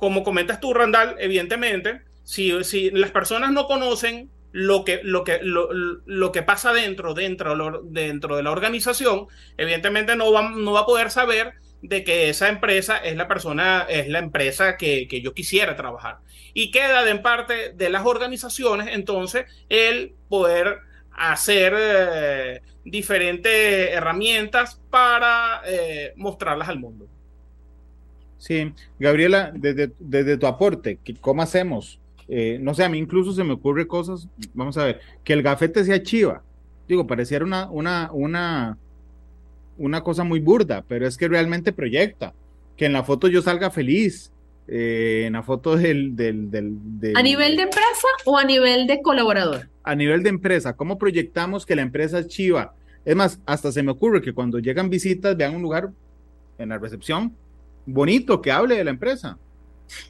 Como 0.05 0.23
comentas 0.23 0.61
tú, 0.61 0.75
Randall, 0.75 1.17
evidentemente, 1.19 2.03
si, 2.25 2.53
las 2.91 3.11
personas 3.11 3.53
no 3.53 3.67
conocen 3.67 4.31
lo 4.53 4.85
que, 4.85 5.01
lo 5.03 5.25
que, 5.25 5.41
lo, 5.43 6.31
que 6.31 6.43
pasa 6.43 6.75
dentro, 6.75 7.15
dentro, 7.15 7.81
dentro 7.85 8.37
de 8.37 8.43
la 8.43 8.51
organización, 8.51 9.29
evidentemente 9.57 10.15
no 10.15 10.31
va, 10.31 10.51
no 10.51 10.73
va 10.73 10.81
a 10.81 10.87
poder 10.87 11.11
saber 11.11 11.55
de 11.81 12.05
que 12.05 12.29
esa 12.29 12.51
empresa 12.51 12.99
es 12.99 13.17
la 13.17 13.29
persona, 13.29 13.87
es 13.89 14.09
la 14.09 14.19
empresa 14.19 14.77
que, 14.77 15.09
que 15.09 15.23
yo 15.23 15.33
quisiera 15.33 15.75
trabajar. 15.75 16.19
Y 16.53 16.71
queda 16.71 17.09
en 17.09 17.23
parte 17.23 17.73
de 17.73 17.89
las 17.89 18.05
organizaciones, 18.05 18.89
entonces, 18.95 19.47
el 19.71 20.13
poder 20.29 20.81
hacer 21.17 21.75
eh, 21.79 22.61
diferentes 22.85 23.91
herramientas 23.91 24.83
para 24.91 25.63
eh, 25.65 26.13
mostrarlas 26.17 26.69
al 26.69 26.79
mundo. 26.79 27.09
Sí, 28.39 28.73
Gabriela, 28.99 29.53
desde, 29.55 30.37
tu 30.37 30.47
aporte, 30.47 30.99
¿cómo 31.21 31.43
hacemos? 31.43 31.99
Eh, 32.29 32.59
no 32.61 32.75
sé, 32.75 32.85
a 32.85 32.89
mí 32.89 32.99
incluso 32.99 33.33
se 33.33 33.45
me 33.45 33.53
ocurre 33.53 33.87
cosas, 33.87 34.29
vamos 34.55 34.77
a 34.77 34.85
ver, 34.85 35.01
que 35.23 35.33
el 35.33 35.43
gafete 35.43 35.85
sea 35.85 36.03
chiva. 36.03 36.43
Digo, 36.89 37.07
pareciera 37.07 37.45
una, 37.45 37.71
una, 37.71 38.11
una, 38.13 38.79
una 39.79 40.03
cosa 40.03 40.25
muy 40.25 40.41
burda, 40.41 40.85
pero 40.87 41.07
es 41.07 41.17
que 41.17 41.29
realmente 41.29 41.73
proyecta. 41.73 42.35
Que 42.77 42.87
en 42.87 42.93
la 42.93 43.05
foto 43.05 43.29
yo 43.29 43.41
salga 43.41 43.71
feliz, 43.71 44.33
eh, 44.67 45.25
en 45.27 45.35
la 45.35 45.43
foto 45.43 45.77
del, 45.77 46.17
del, 46.17 47.15
¿A 47.15 47.23
nivel 47.23 47.57
de 47.57 47.63
empresa 47.63 48.09
o 48.25 48.39
a 48.39 48.45
nivel 48.45 48.87
de 48.87 49.03
colaborador? 49.03 49.69
A 49.83 49.95
nivel 49.95 50.23
de 50.23 50.31
empresa, 50.31 50.75
¿cómo 50.75 50.99
proyectamos 50.99 51.67
que 51.67 51.77
la 51.77 51.83
empresa 51.83 52.19
es 52.19 52.29
chiva? 52.29 52.75
Es 53.05 53.15
más, 53.15 53.39
hasta 53.45 53.71
se 53.71 53.83
me 53.83 53.93
ocurre 53.93 54.23
que 54.23 54.33
cuando 54.33 54.59
llegan 54.59 54.89
visitas 54.89 55.37
vean 55.37 55.55
un 55.55 55.63
lugar 55.63 55.91
en 56.57 56.71
la 56.71 56.79
recepción 56.79 57.37
bonito 57.87 58.41
que 58.41 58.53
hable 58.53 58.77
de 58.77 58.85
la 58.85 58.91
empresa. 58.91 59.39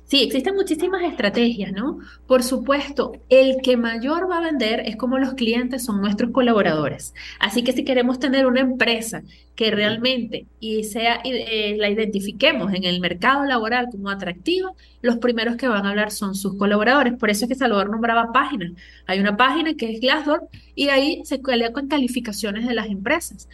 Sí, 0.04 0.22
existen 0.22 0.54
muchísimas 0.54 1.02
estrategias, 1.02 1.72
¿no? 1.72 1.98
Por 2.26 2.42
supuesto, 2.42 3.12
el 3.28 3.56
que 3.62 3.76
mayor 3.76 4.30
va 4.30 4.38
a 4.38 4.42
vender 4.42 4.80
es 4.80 4.96
como 4.96 5.18
los 5.18 5.34
clientes 5.34 5.84
son 5.84 6.00
nuestros 6.00 6.30
colaboradores. 6.30 7.14
Así 7.40 7.64
que 7.64 7.72
si 7.72 7.84
queremos 7.84 8.18
tener 8.18 8.46
una 8.46 8.60
empresa 8.60 9.22
que 9.56 9.70
realmente 9.70 10.46
y 10.60 10.84
sea 10.84 11.20
eh, 11.24 11.76
la 11.78 11.90
identifiquemos 11.90 12.72
en 12.72 12.84
el 12.84 13.00
mercado 13.00 13.44
laboral 13.44 13.88
como 13.90 14.10
atractiva, 14.10 14.72
los 15.02 15.18
primeros 15.18 15.56
que 15.56 15.68
van 15.68 15.86
a 15.86 15.90
hablar 15.90 16.12
son 16.12 16.34
sus 16.34 16.56
colaboradores. 16.56 17.14
Por 17.14 17.30
eso 17.30 17.44
es 17.44 17.48
que 17.48 17.54
Salvador 17.54 17.90
nombraba 17.90 18.32
páginas. 18.32 18.72
Hay 19.06 19.20
una 19.20 19.36
página 19.36 19.74
que 19.74 19.92
es 19.92 20.00
Glassdoor 20.00 20.48
y 20.74 20.88
ahí 20.88 21.22
se 21.24 21.40
con 21.72 21.88
calificaciones 21.88 22.66
de 22.66 22.74
las 22.74 22.86
empresas. 22.86 23.48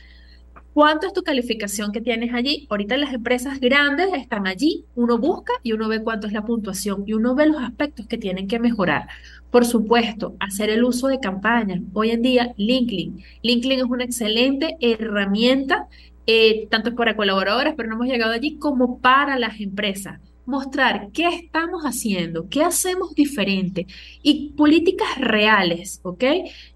¿Cuánto 0.72 1.08
es 1.08 1.12
tu 1.12 1.22
calificación 1.22 1.90
que 1.90 2.00
tienes 2.00 2.32
allí? 2.32 2.68
Ahorita 2.70 2.96
las 2.96 3.12
empresas 3.12 3.58
grandes 3.58 4.10
están 4.14 4.46
allí, 4.46 4.84
uno 4.94 5.18
busca 5.18 5.52
y 5.64 5.72
uno 5.72 5.88
ve 5.88 6.02
cuánto 6.02 6.28
es 6.28 6.32
la 6.32 6.44
puntuación 6.44 7.02
y 7.06 7.14
uno 7.14 7.34
ve 7.34 7.46
los 7.46 7.60
aspectos 7.60 8.06
que 8.06 8.18
tienen 8.18 8.46
que 8.46 8.60
mejorar. 8.60 9.08
Por 9.50 9.64
supuesto, 9.64 10.36
hacer 10.38 10.70
el 10.70 10.84
uso 10.84 11.08
de 11.08 11.18
campañas. 11.18 11.80
Hoy 11.92 12.10
en 12.10 12.22
día, 12.22 12.54
LinkedIn. 12.56 13.20
LinkedIn 13.42 13.78
es 13.80 13.84
una 13.84 14.04
excelente 14.04 14.76
herramienta, 14.80 15.88
eh, 16.26 16.68
tanto 16.70 16.94
para 16.94 17.16
colaboradores, 17.16 17.74
pero 17.76 17.88
no 17.88 17.96
hemos 17.96 18.06
llegado 18.06 18.32
allí, 18.32 18.56
como 18.56 19.00
para 19.00 19.38
las 19.40 19.60
empresas 19.60 20.20
mostrar 20.46 21.10
qué 21.12 21.28
estamos 21.28 21.84
haciendo, 21.84 22.48
qué 22.48 22.64
hacemos 22.64 23.14
diferente 23.14 23.86
y 24.22 24.50
políticas 24.56 25.18
reales, 25.18 26.00
¿ok? 26.02 26.24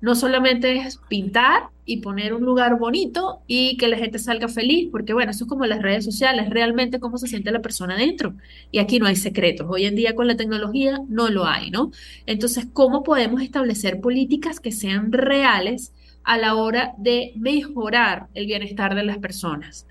No 0.01 0.15
solamente 0.15 0.77
es 0.77 0.99
pintar 1.09 1.71
y 1.87 1.99
poner 1.99 2.35
un 2.35 2.45
lugar 2.45 2.79
bonito 2.79 3.41
y 3.47 3.77
que 3.77 3.89
la 3.89 3.99
gente 3.99 4.19
salga 4.19 4.49
feliz, 4.49 4.89
porque 4.91 5.13
bueno, 5.13 5.31
eso 5.31 5.45
es 5.45 5.49
como 5.49 5.67
las 5.67 5.83
redes 5.83 6.05
sociales, 6.05 6.51
realmente 6.51 7.01
cómo 7.01 7.19
se 7.19 7.27
siente 7.27 7.51
la 7.51 7.61
persona 7.61 7.97
dentro. 7.97 8.35
Y 8.71 8.79
aquí 8.79 8.99
no 8.99 9.07
hay 9.07 9.17
secretos. 9.17 9.67
Hoy 9.69 9.85
en 9.85 9.95
día 9.95 10.15
con 10.15 10.27
la 10.27 10.37
tecnología 10.37 11.01
no 11.09 11.29
lo 11.29 11.47
hay, 11.47 11.71
¿no? 11.71 11.91
Entonces, 12.27 12.67
¿cómo 12.73 13.03
podemos 13.03 13.43
establecer 13.43 14.01
políticas 14.01 14.61
que 14.61 14.73
sean 14.73 15.13
reales 15.13 15.93
a 16.23 16.39
la 16.39 16.55
hora 16.55 16.95
de 16.97 17.33
mejorar 17.37 18.29
el 18.35 18.47
bienestar 18.47 18.95
de 18.95 19.05
las 19.05 19.19
personas? 19.19 19.87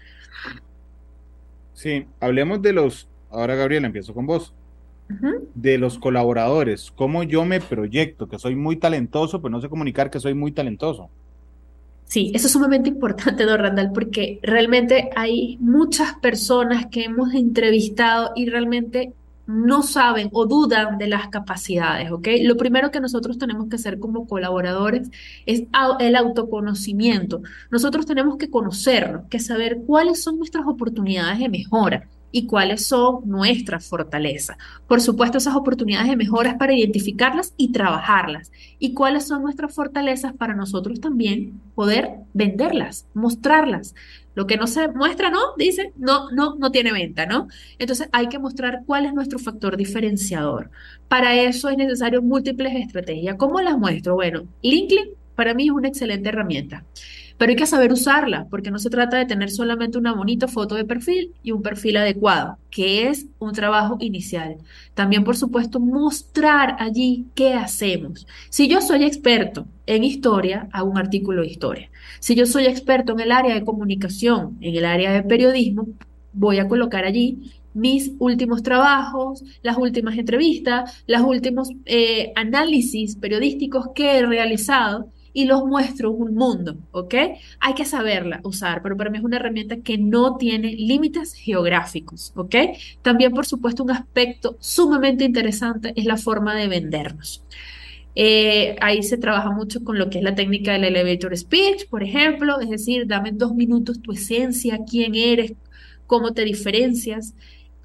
Sí, 1.73 2.05
hablemos 2.19 2.61
de 2.61 2.73
los 2.73 3.07
ahora 3.33 3.55
Gabriela, 3.55 3.87
empiezo 3.87 4.13
con 4.13 4.25
vos. 4.25 4.53
De 5.53 5.77
los 5.77 5.99
colaboradores, 5.99 6.91
cómo 6.95 7.21
yo 7.21 7.45
me 7.45 7.59
proyecto, 7.59 8.27
que 8.27 8.39
soy 8.39 8.55
muy 8.55 8.77
talentoso, 8.77 9.41
pero 9.41 9.51
no 9.51 9.61
sé 9.61 9.69
comunicar 9.69 10.09
que 10.09 10.19
soy 10.19 10.33
muy 10.33 10.51
talentoso. 10.51 11.09
Sí, 12.06 12.32
eso 12.34 12.47
es 12.47 12.54
sumamente 12.54 12.89
importante, 12.95 13.45
don 13.45 13.60
Randall, 13.60 13.91
porque 13.93 14.39
realmente 14.43 15.10
hay 15.16 15.58
muchas 15.60 16.16
personas 16.16 16.88
que 16.88 17.06
hemos 17.06 17.34
entrevistado 17.34 18.32
y 18.36 18.49
realmente 18.49 19.14
no 19.45 19.84
saben 19.84 20.30
o 20.32 20.45
dudan 20.45 20.97
de 20.97 21.08
las 21.08 21.28
capacidades, 21.28 22.12
¿ok? 22.12 22.28
Lo 22.43 22.56
primero 22.56 22.91
que 22.91 23.01
nosotros 23.01 23.38
tenemos 23.38 23.68
que 23.68 23.76
hacer 23.76 23.99
como 23.99 24.26
colaboradores 24.26 25.10
es 25.45 25.64
el 25.99 26.16
autoconocimiento. 26.16 27.41
Nosotros 27.70 28.06
tenemos 28.06 28.38
que 28.38 28.49
conocernos, 28.49 29.26
que 29.30 29.39
saber 29.39 29.82
cuáles 29.86 30.24
son 30.24 30.38
nuestras 30.38 30.66
oportunidades 30.66 31.39
de 31.39 31.49
mejora 31.49 32.08
y 32.34 32.47
cuáles 32.47 32.88
son 32.88 33.21
nuestras 33.25 33.88
fortalezas. 33.88 34.57
Por 34.88 34.99
supuesto, 35.01 35.38
esas 35.38 35.55
oportunidades 35.55 36.09
de 36.09 36.15
mejora 36.15 36.49
es 36.49 36.55
para 36.55 36.73
identificarlas 36.73 37.53
y 37.57 37.71
trabajarlas. 37.71 38.51
Y 38.79 38.95
cuáles 38.95 39.27
son 39.27 39.43
nuestras 39.43 39.73
fortalezas 39.73 40.34
para 40.34 40.55
nosotros 40.55 40.99
también 40.99 41.61
poder 41.75 42.09
venderlas, 42.34 43.07
mostrarlas. 43.13 43.93
Lo 44.34 44.47
que 44.47 44.57
no 44.57 44.65
se 44.65 44.88
muestra, 44.88 45.29
¿no? 45.29 45.39
Dice, 45.59 45.93
no, 45.95 46.31
no, 46.31 46.55
no 46.55 46.71
tiene 46.71 46.91
venta, 46.91 47.27
¿no? 47.27 47.47
Entonces 47.77 48.09
hay 48.11 48.29
que 48.29 48.39
mostrar 48.39 48.81
cuál 48.88 49.05
es 49.05 49.13
nuestro 49.13 49.38
factor 49.38 49.77
diferenciador. 49.77 50.71
Para 51.07 51.36
eso 51.36 51.69
es 51.69 51.77
necesario 51.77 52.23
múltiples 52.23 52.75
estrategias. 52.75 53.36
¿Cómo 53.38 53.61
las 53.61 53.77
muestro? 53.77 54.15
Bueno, 54.15 54.47
LinkedIn 54.63 55.09
para 55.36 55.53
mí 55.53 55.65
es 55.65 55.71
una 55.71 55.88
excelente 55.88 56.29
herramienta. 56.29 56.84
Pero 57.38 57.49
hay 57.49 57.55
que 57.55 57.65
saber 57.65 57.91
usarla, 57.91 58.47
porque 58.49 58.71
no 58.71 58.79
se 58.79 58.89
trata 58.89 59.17
de 59.17 59.25
tener 59.25 59.51
solamente 59.51 59.97
una 59.97 60.13
bonita 60.13 60.47
foto 60.47 60.75
de 60.75 60.86
perfil 60.86 61.34
y 61.43 61.51
un 61.51 61.61
perfil 61.61 61.97
adecuado, 61.97 62.57
que 62.69 63.07
es 63.09 63.27
un 63.39 63.53
trabajo 63.53 63.97
inicial. 63.99 64.57
También, 64.93 65.23
por 65.23 65.36
supuesto, 65.36 65.79
mostrar 65.79 66.75
allí 66.79 67.25
qué 67.36 67.53
hacemos. 67.53 68.27
Si 68.49 68.67
yo 68.67 68.81
soy 68.81 69.03
experto 69.03 69.65
en 69.86 70.03
historia, 70.03 70.67
hago 70.71 70.89
un 70.89 70.97
artículo 70.97 71.41
de 71.41 71.47
historia. 71.47 71.89
Si 72.19 72.36
yo 72.36 72.45
soy 72.45 72.65
experto 72.65 73.13
en 73.13 73.19
el 73.19 73.31
área 73.31 73.55
de 73.55 73.65
comunicación, 73.65 74.57
en 74.61 74.75
el 74.75 74.86
área 74.86 75.11
de 75.11 75.23
periodismo, 75.23 75.88
voy 76.34 76.59
a 76.59 76.67
colocar 76.67 77.05
allí 77.05 77.51
mis 77.73 78.11
últimos 78.19 78.63
trabajos, 78.63 79.43
las 79.61 79.77
últimas 79.77 80.17
entrevistas, 80.17 81.03
los 81.07 81.21
últimos 81.21 81.69
eh, 81.86 82.31
análisis 82.36 83.15
periodísticos 83.15 83.88
que 83.95 84.17
he 84.17 84.25
realizado 84.25 85.09
y 85.34 85.45
los 85.45 85.65
muestro 85.65 86.11
un 86.11 86.36
mundo, 86.36 86.77
¿ok? 86.91 87.15
Hay 87.59 87.73
que 87.73 87.86
saberla 87.86 88.39
usar, 88.43 88.81
pero 88.84 88.95
para 88.95 89.09
mí 89.09 89.17
es 89.17 89.23
una 89.23 89.38
herramienta 89.38 89.77
que 89.77 89.97
no 89.97 90.38
tiene 90.38 90.73
límites 90.73 91.34
geográficos, 91.34 92.31
¿ok? 92.36 92.55
También, 93.01 93.34
por 93.34 93.45
supuesto, 93.45 93.84
un 93.84 93.91
aspecto 93.91 94.55
sumamente 94.59 95.23
interesante 95.25 95.93
es 95.95 96.05
la 96.05 96.17
forma 96.17 96.55
de 96.55 96.67
vendernos. 96.67 97.43
Eh, 98.15 98.75
ahí 98.79 99.01
se 99.01 99.17
trabaja 99.17 99.49
mucho 99.49 99.84
con 99.84 99.97
lo 99.97 100.09
que 100.09 100.19
es 100.19 100.23
la 100.23 100.36
técnica 100.36 100.73
del 100.73 100.84
elevator 100.84 101.36
speech, 101.36 101.89
por 101.89 102.03
ejemplo, 102.03 102.59
es 102.59 102.69
decir, 102.69 103.07
dame 103.07 103.31
dos 103.31 103.55
minutos 103.55 104.01
tu 104.01 104.11
esencia, 104.11 104.79
quién 104.88 105.15
eres, 105.15 105.53
cómo 106.05 106.34
te 106.34 106.43
diferencias. 106.43 107.34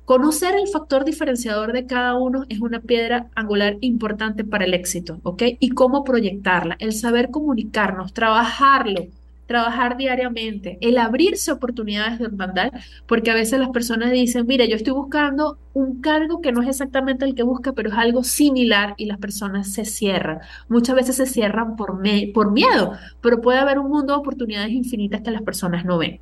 Conocer 0.08 0.54
el 0.54 0.68
factor 0.68 1.04
diferenciador 1.04 1.74
de 1.74 1.84
cada 1.84 2.14
uno 2.14 2.46
es 2.48 2.60
una 2.62 2.80
piedra 2.80 3.28
angular 3.34 3.76
importante 3.82 4.42
para 4.42 4.64
el 4.64 4.72
éxito, 4.72 5.20
¿ok? 5.22 5.42
Y 5.60 5.68
cómo 5.72 6.02
proyectarla, 6.02 6.78
el 6.78 6.94
saber 6.94 7.28
comunicarnos, 7.30 8.14
trabajarlo, 8.14 9.08
trabajar 9.44 9.98
diariamente, 9.98 10.78
el 10.80 10.96
abrirse 10.96 11.52
oportunidades 11.52 12.18
de 12.18 12.24
hermandad, 12.24 12.72
porque 13.06 13.30
a 13.30 13.34
veces 13.34 13.60
las 13.60 13.68
personas 13.68 14.10
dicen, 14.10 14.46
mira, 14.46 14.64
yo 14.64 14.76
estoy 14.76 14.94
buscando 14.94 15.58
un 15.74 16.00
cargo 16.00 16.40
que 16.40 16.52
no 16.52 16.62
es 16.62 16.68
exactamente 16.68 17.26
el 17.26 17.34
que 17.34 17.42
busca, 17.42 17.74
pero 17.74 17.90
es 17.90 17.94
algo 17.94 18.24
similar 18.24 18.94
y 18.96 19.04
las 19.04 19.18
personas 19.18 19.70
se 19.74 19.84
cierran. 19.84 20.38
Muchas 20.70 20.96
veces 20.96 21.16
se 21.16 21.26
cierran 21.26 21.76
por, 21.76 22.00
por 22.32 22.50
miedo, 22.50 22.92
pero 23.20 23.42
puede 23.42 23.58
haber 23.58 23.78
un 23.78 23.90
mundo 23.90 24.14
de 24.14 24.20
oportunidades 24.20 24.70
infinitas 24.70 25.20
que 25.20 25.32
las 25.32 25.42
personas 25.42 25.84
no 25.84 25.98
ven. 25.98 26.18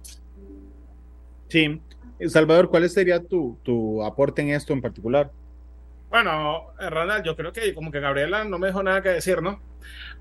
Sí, 1.48 1.80
Salvador, 2.28 2.68
¿cuál 2.68 2.88
sería 2.88 3.22
tu, 3.22 3.58
tu 3.62 4.02
aporte 4.02 4.42
en 4.42 4.50
esto 4.50 4.72
en 4.72 4.80
particular? 4.80 5.30
Bueno, 6.08 6.72
Ronald, 6.78 7.24
yo 7.24 7.36
creo 7.36 7.52
que 7.52 7.74
como 7.74 7.90
que 7.90 8.00
Gabriela 8.00 8.44
no 8.44 8.58
me 8.58 8.68
dejó 8.68 8.82
nada 8.82 9.02
que 9.02 9.10
decir, 9.10 9.42
¿no? 9.42 9.60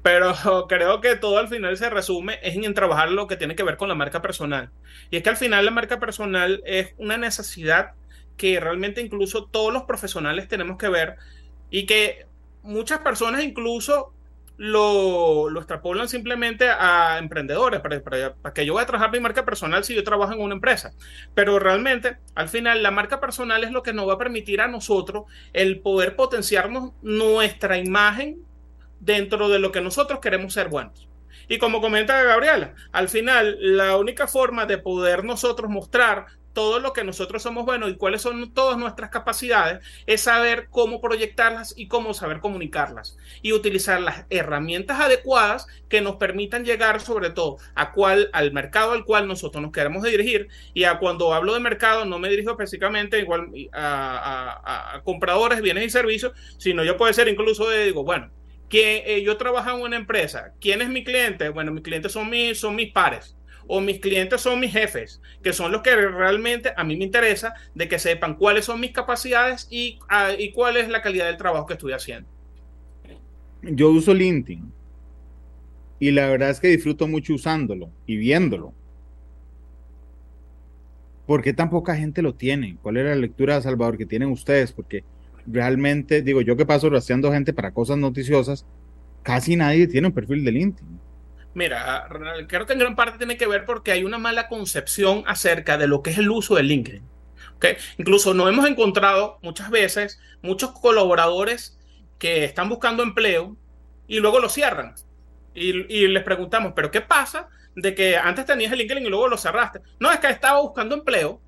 Pero 0.02 0.34
creo 0.68 1.02
que 1.02 1.16
todo 1.16 1.38
al 1.38 1.48
final 1.48 1.78
se 1.78 1.90
resume 1.90 2.40
es 2.44 2.56
en 2.56 2.74
trabajar 2.74 3.12
lo 3.12 3.28
que 3.28 3.38
tiene 3.38 3.56
que 3.56 3.64
ver 3.64 3.78
con 3.78 3.90
la 3.90 3.96
marca 3.96 4.22
personal. 4.22 4.72
Y 5.12 5.18
es 5.18 5.24
que 5.24 5.30
al 5.30 5.38
final 5.38 5.66
la 5.66 5.72
marca 5.72 6.00
personal 6.00 6.62
es 6.66 6.94
una 6.98 7.18
necesidad 7.18 7.92
que 8.38 8.60
realmente 8.60 9.02
incluso 9.02 9.46
todos 9.46 9.72
los 9.72 9.84
profesionales 9.84 10.48
tenemos 10.48 10.78
que 10.78 10.90
ver 10.90 11.16
y 11.70 11.86
que 11.86 12.26
muchas 12.64 13.00
personas 13.00 13.44
incluso 13.44 14.15
lo, 14.58 15.50
lo 15.50 15.60
extrapolan 15.60 16.08
simplemente 16.08 16.70
a 16.70 17.18
emprendedores, 17.20 17.82
para, 17.82 18.02
para, 18.02 18.54
que 18.54 18.66
yo 18.66 18.74
voy 18.74 18.84
a 18.84 18.86
trabajar 18.86 19.12
mi 19.12 19.20
marca 19.20 19.46
personal 19.46 19.84
si 19.84 19.96
yo 19.96 20.04
trabajo 20.04 20.34
en 20.34 20.42
una 20.42 20.56
empresa. 20.56 20.94
Pero 21.34 21.60
realmente, 21.60 22.18
al 22.36 22.50
final, 22.50 22.82
la 22.84 22.92
marca 22.92 23.20
personal 23.20 23.64
es 23.64 23.72
lo 23.72 23.84
que 23.84 23.94
nos 23.94 24.08
va 24.08 24.14
a 24.14 24.18
permitir 24.18 24.62
a 24.62 24.68
nosotros 24.68 25.26
el 25.54 25.82
poder 25.82 26.16
potenciarnos 26.16 26.94
nuestra 27.02 27.78
imagen 27.78 28.38
dentro 29.00 29.50
de 29.50 29.60
lo 29.60 29.72
que 29.72 29.82
nosotros 29.82 30.20
queremos 30.20 30.54
ser 30.54 30.70
buenos. 30.70 31.10
Y 31.48 31.58
como 31.60 31.82
comenta 31.82 32.24
Gabriela, 32.24 32.74
al 32.92 33.10
final 33.10 33.58
la 33.60 33.98
única 33.98 34.28
forma 34.28 34.66
de 34.66 34.78
poder 34.78 35.24
nosotros 35.24 35.70
mostrar 35.70 36.26
todo 36.56 36.80
lo 36.80 36.94
que 36.94 37.04
nosotros 37.04 37.44
somos 37.44 37.66
buenos 37.66 37.92
y 37.92 37.98
cuáles 37.98 38.22
son 38.22 38.52
todas 38.54 38.78
nuestras 38.78 39.12
capacidades 39.12 39.86
es 40.08 40.22
saber 40.22 40.70
cómo 40.72 41.02
proyectarlas 41.02 41.74
y 41.78 41.88
cómo 41.88 42.14
saber 42.14 42.40
comunicarlas 42.40 43.18
y 43.42 43.52
utilizar 43.52 44.02
las 44.02 44.26
herramientas 44.30 45.00
adecuadas 45.00 45.68
que 45.90 46.02
nos 46.02 46.16
permitan 46.16 46.64
llegar 46.64 47.02
sobre 47.02 47.30
todo 47.30 47.58
a 47.76 47.92
cuál 47.92 48.30
al 48.32 48.54
mercado 48.54 48.94
al 48.94 49.04
cual 49.04 49.28
nosotros 49.28 49.62
nos 49.62 49.74
queremos 49.74 50.02
dirigir 50.04 50.48
y 50.74 50.86
a 50.86 50.98
cuando 50.98 51.34
hablo 51.34 51.54
de 51.54 51.60
mercado 51.60 52.06
no 52.06 52.20
me 52.20 52.30
dirijo 52.30 52.52
específicamente 52.52 53.20
igual 53.20 53.50
a, 53.74 54.96
a 54.96 55.04
compradores 55.04 55.62
bienes 55.62 55.86
y 55.86 55.90
servicios 55.90 56.32
sino 56.58 56.86
yo 56.86 56.96
puede 56.96 57.14
ser 57.14 57.28
incluso 57.28 57.70
de 57.70 57.86
digo 57.86 58.04
bueno 58.06 58.32
que 58.70 59.04
eh, 59.06 59.24
yo 59.24 59.38
trabajo 59.38 59.70
en 59.70 59.82
una 59.84 59.96
empresa. 59.96 60.54
¿Quién 60.60 60.82
es 60.82 60.90
mi 60.90 61.04
cliente? 61.04 61.50
Bueno, 61.50 61.72
mis 61.72 61.84
clientes 61.84 62.12
son 62.12 62.30
mis, 62.32 62.60
son 62.60 62.76
mis 62.76 62.92
pares 62.92 63.35
o 63.68 63.82
mis 63.82 64.00
clientes 64.00 64.42
son 64.42 64.60
mis 64.60 64.72
jefes, 64.72 65.22
que 65.44 65.54
son 65.54 65.72
los 65.72 65.82
que 65.82 65.96
realmente 65.96 66.72
a 66.76 66.84
mí 66.84 66.96
me 66.96 67.06
interesa 67.06 67.54
de 67.74 67.88
que 67.88 68.00
sepan 68.00 68.36
cuáles 68.36 68.66
son 68.66 68.80
mis 68.80 68.92
capacidades 68.92 69.68
y, 69.70 70.00
ah, 70.10 70.32
y 70.38 70.52
cuál 70.52 70.78
es 70.78 70.90
la 70.90 71.02
calidad 71.02 71.26
del 71.26 71.38
trabajo 71.38 71.66
que 71.66 71.74
estoy 71.74 71.94
haciendo. 71.94 72.30
Yo 73.62 73.90
uso 73.90 74.14
LinkedIn 74.14 74.72
y 76.00 76.12
la 76.12 76.30
verdad 76.30 76.50
es 76.50 76.60
que 76.60 76.68
disfruto 76.68 77.08
mucho 77.08 77.34
usándolo 77.34 77.90
y 78.06 78.18
viéndolo. 78.18 78.74
¿Por 81.26 81.42
qué 81.42 81.54
tan 81.54 81.72
poca 81.72 81.96
gente 81.96 82.22
lo 82.22 82.36
tiene? 82.36 82.78
¿Cuál 82.84 82.98
es 82.98 83.06
la 83.06 83.16
lectura, 83.16 83.60
Salvador, 83.62 83.98
que 83.98 84.06
tienen 84.06 84.30
ustedes? 84.30 84.72
Porque 84.72 85.04
realmente, 85.48 86.22
digo, 86.22 86.42
yo 86.42 86.56
que 86.56 86.66
paso 86.66 86.90
rastreando 86.90 87.32
gente 87.32 87.54
para 87.54 87.72
cosas 87.72 87.98
noticiosas, 87.98 88.66
casi 89.24 89.56
nadie 89.56 89.88
tiene 89.88 90.08
un 90.08 90.14
perfil 90.14 90.46
de 90.46 90.52
LinkedIn. 90.52 91.00
Mira, 91.56 92.06
creo 92.50 92.66
que 92.66 92.74
en 92.74 92.80
gran 92.80 92.98
parte 92.98 93.18
tiene 93.18 93.38
que 93.38 93.48
ver 93.48 93.64
porque 93.64 93.94
hay 93.94 94.04
una 94.04 94.18
mala 94.18 94.50
concepción 94.50 95.24
acerca 95.26 95.78
de 95.78 95.88
lo 95.88 96.04
que 96.04 96.10
es 96.10 96.18
el 96.18 96.30
uso 96.30 96.56
de 96.56 96.64
LinkedIn. 96.64 97.02
¿okay? 97.56 97.78
Incluso 97.98 98.34
nos 98.34 98.50
hemos 98.50 98.68
encontrado 98.68 99.40
muchas 99.42 99.70
veces 99.70 100.20
muchos 100.42 100.74
colaboradores 100.74 101.80
que 102.20 102.44
están 102.44 102.68
buscando 102.68 103.04
empleo 103.04 103.56
y 104.06 104.20
luego 104.20 104.42
lo 104.42 104.50
cierran. 104.50 104.96
Y, 105.54 105.70
y, 105.94 106.08
les 106.10 106.24
preguntamos, 106.24 106.74
¿pero 106.76 106.92
qué 106.92 107.00
pasa 107.00 107.48
de 107.74 107.96
que 107.96 108.18
antes 108.18 108.46
tenías 108.46 108.74
el 108.74 108.80
LinkedIn 108.80 109.06
y 109.06 109.10
luego 109.10 109.30
lo 109.30 109.38
cerraste? 109.38 109.80
No, 109.98 110.12
es 110.12 110.20
que 110.20 110.28
estaba 110.28 110.60
buscando 110.60 110.94
empleo, 110.94 111.42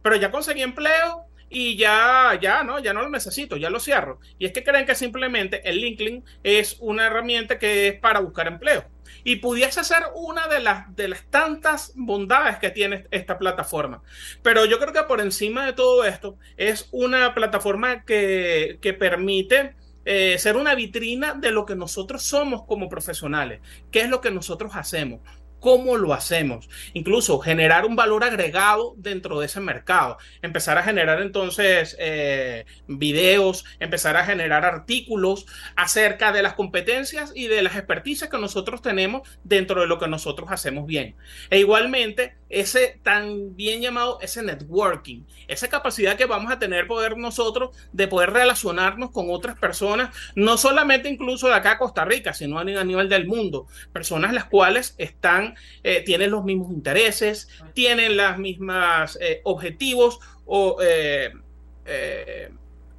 pero 0.00 0.14
ya 0.14 0.30
conseguí 0.30 0.62
empleo 0.62 1.26
y 1.48 1.76
ya, 1.76 2.38
ya, 2.40 2.62
no, 2.62 2.78
ya 2.78 2.94
no 2.94 3.02
lo 3.02 3.10
necesito, 3.10 3.56
ya 3.56 3.68
lo 3.68 3.80
cierro. 3.80 4.20
Y 4.38 4.46
es 4.46 4.52
que 4.52 4.62
creen 4.62 4.86
que 4.86 4.94
simplemente 4.94 5.68
el 5.68 5.80
LinkedIn 5.80 6.24
es 6.44 6.76
una 6.78 7.06
herramienta 7.06 7.58
que 7.58 7.88
es 7.88 7.98
para 7.98 8.20
buscar 8.20 8.46
empleo. 8.46 8.84
Y 9.24 9.36
pudiese 9.36 9.84
ser 9.84 10.04
una 10.14 10.48
de 10.48 10.60
las, 10.60 10.94
de 10.96 11.08
las 11.08 11.24
tantas 11.30 11.92
bondades 11.94 12.58
que 12.58 12.70
tiene 12.70 13.06
esta 13.10 13.38
plataforma. 13.38 14.02
Pero 14.42 14.64
yo 14.64 14.78
creo 14.78 14.92
que 14.92 15.02
por 15.04 15.20
encima 15.20 15.66
de 15.66 15.72
todo 15.72 16.04
esto 16.04 16.36
es 16.56 16.88
una 16.92 17.34
plataforma 17.34 18.04
que, 18.04 18.78
que 18.80 18.94
permite 18.94 19.74
eh, 20.06 20.38
ser 20.38 20.56
una 20.56 20.74
vitrina 20.74 21.34
de 21.34 21.50
lo 21.50 21.66
que 21.66 21.76
nosotros 21.76 22.22
somos 22.22 22.64
como 22.64 22.88
profesionales, 22.88 23.60
qué 23.90 24.00
es 24.00 24.08
lo 24.08 24.22
que 24.22 24.30
nosotros 24.30 24.72
hacemos, 24.74 25.20
cómo 25.60 25.96
lo 25.96 26.12
hacemos, 26.12 26.68
incluso 26.94 27.38
generar 27.38 27.86
un 27.86 27.96
valor 27.96 28.24
agregado 28.24 28.94
dentro 28.96 29.38
de 29.38 29.46
ese 29.46 29.60
mercado, 29.60 30.18
empezar 30.42 30.78
a 30.78 30.82
generar 30.82 31.20
entonces 31.20 31.96
eh, 31.98 32.64
videos, 32.88 33.64
empezar 33.78 34.16
a 34.16 34.24
generar 34.24 34.64
artículos 34.64 35.46
acerca 35.76 36.32
de 36.32 36.42
las 36.42 36.54
competencias 36.54 37.32
y 37.34 37.46
de 37.46 37.62
las 37.62 37.76
experticias 37.76 38.30
que 38.30 38.38
nosotros 38.38 38.82
tenemos 38.82 39.28
dentro 39.44 39.82
de 39.82 39.86
lo 39.86 39.98
que 39.98 40.08
nosotros 40.08 40.50
hacemos 40.50 40.86
bien. 40.86 41.14
E 41.50 41.58
igualmente, 41.58 42.39
ese 42.50 42.98
tan 43.04 43.54
bien 43.54 43.80
llamado, 43.80 44.18
ese 44.20 44.42
networking, 44.42 45.22
esa 45.46 45.68
capacidad 45.68 46.16
que 46.16 46.26
vamos 46.26 46.52
a 46.52 46.58
tener 46.58 46.88
poder 46.88 47.16
nosotros 47.16 47.76
de 47.92 48.08
poder 48.08 48.30
relacionarnos 48.32 49.12
con 49.12 49.30
otras 49.30 49.56
personas, 49.56 50.14
no 50.34 50.58
solamente 50.58 51.08
incluso 51.08 51.46
de 51.46 51.54
acá 51.54 51.72
a 51.72 51.78
Costa 51.78 52.04
Rica, 52.04 52.34
sino 52.34 52.58
a 52.58 52.64
nivel 52.64 53.08
del 53.08 53.26
mundo, 53.26 53.68
personas 53.92 54.32
las 54.32 54.44
cuales 54.46 54.96
están 54.98 55.54
eh, 55.84 56.02
tienen 56.04 56.32
los 56.32 56.44
mismos 56.44 56.72
intereses, 56.72 57.48
tienen 57.72 58.16
las 58.16 58.36
mismas 58.36 59.16
eh, 59.20 59.40
objetivos 59.44 60.18
o, 60.44 60.78
eh, 60.82 61.30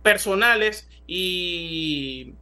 personales 0.01 0.89
y 1.05 2.33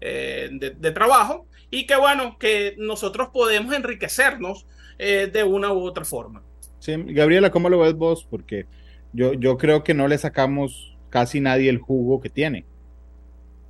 de, 0.00 0.92
trabajo, 0.94 1.46
y 1.70 1.86
que 1.86 1.96
bueno, 1.96 2.38
que 2.38 2.74
nosotros 2.78 3.30
podemos 3.32 3.74
enriquecernos 3.74 4.66
de 4.98 5.44
una 5.44 5.72
u 5.72 5.80
otra 5.84 6.04
forma. 6.04 6.42
Sí, 6.78 6.94
Gabriela, 6.96 7.50
¿cómo 7.50 7.68
lo 7.68 7.80
ves 7.80 7.94
vos? 7.94 8.26
Porque 8.28 8.66
yo, 9.12 9.34
yo 9.34 9.56
creo 9.56 9.82
que 9.84 9.94
no 9.94 10.08
le 10.08 10.18
sacamos 10.18 10.96
casi 11.10 11.40
nadie 11.40 11.70
el 11.70 11.78
jugo 11.78 12.20
que 12.20 12.28
tiene. 12.30 12.66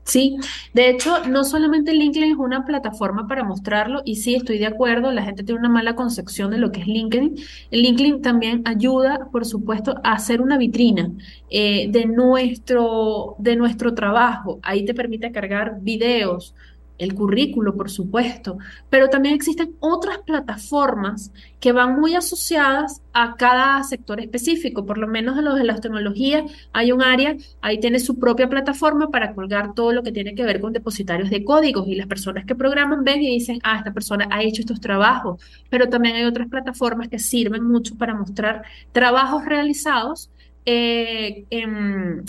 Sí, 0.05 0.37
de 0.75 0.91
hecho, 0.91 1.25
no 1.27 1.45
solamente 1.45 1.95
LinkedIn 1.95 2.33
es 2.33 2.37
una 2.37 2.67
plataforma 2.67 3.27
para 3.27 3.43
mostrarlo, 3.43 4.03
y 4.05 4.17
sí, 4.17 4.35
estoy 4.35 4.59
de 4.59 4.67
acuerdo, 4.67 5.11
la 5.13 5.23
gente 5.23 5.45
tiene 5.45 5.61
una 5.61 5.71
mala 5.71 5.97
concepción 5.97 6.51
de 6.51 6.59
lo 6.59 6.73
que 6.73 6.81
es 6.81 6.87
LinkedIn. 6.87 7.37
LinkedIn 7.71 8.21
también 8.21 8.63
ayuda, 8.67 9.29
por 9.33 9.47
supuesto, 9.47 9.95
a 10.05 10.13
hacer 10.13 10.43
una 10.43 10.59
vitrina 10.59 11.11
eh, 11.49 11.87
de, 11.91 12.05
nuestro, 12.05 13.37
de 13.39 13.57
nuestro 13.57 13.95
trabajo. 13.95 14.61
Ahí 14.63 14.85
te 14.85 14.93
permite 14.93 15.33
cargar 15.33 15.79
videos, 15.81 16.55
el 16.99 17.15
currículo, 17.15 17.75
por 17.77 17.91
supuesto, 17.91 18.59
pero 18.89 19.11
también 19.11 19.35
existen 19.35 19.75
otras 19.81 20.19
plataformas 20.19 21.33
que 21.61 21.73
van 21.73 21.99
muy 21.99 22.15
asociadas 22.15 23.03
a 23.13 23.37
cada 23.37 23.83
sector 23.85 24.21
específico, 24.21 24.85
por 24.85 24.99
lo 24.99 25.07
menos 25.09 25.39
en 25.39 25.45
los 25.45 25.57
de 25.57 25.65
las 25.65 25.81
tecnologías 25.81 26.45
hay 26.73 26.93
un 26.93 27.03
área, 27.03 27.37
ahí 27.63 27.81
tiene 27.81 27.99
su 27.99 28.19
propia 28.19 28.49
plataforma 28.49 29.11
para 29.11 29.35
colgar 29.35 29.75
todo 29.75 29.93
lo 29.93 30.03
que 30.03 30.13
tiene 30.13 30.35
que 30.35 30.45
ver 30.45 30.61
con 30.61 30.73
depositarios 30.73 31.31
de 31.31 31.45
códigos 31.45 31.89
y 31.89 31.95
las 31.95 32.07
personas 32.07 32.45
que 32.45 32.55
programan 32.55 33.05
ven 33.05 33.23
y 33.23 33.31
dicen, 33.31 33.59
ah, 33.63 33.79
esta 33.79 33.93
persona 33.93 34.29
ha 34.31 34.43
hecho 34.43 34.61
estos 34.63 34.81
trabajos, 34.81 35.41
pero 35.71 35.89
también 35.89 36.17
hay 36.17 36.25
otras 36.25 36.49
plataformas 36.49 37.09
que 37.09 37.19
sirven 37.19 37.65
mucho 37.65 37.97
para 37.97 38.15
mostrar 38.15 38.63
trabajos 38.93 39.45
realizados 39.45 40.31
eh, 40.67 41.45
en, 41.51 42.25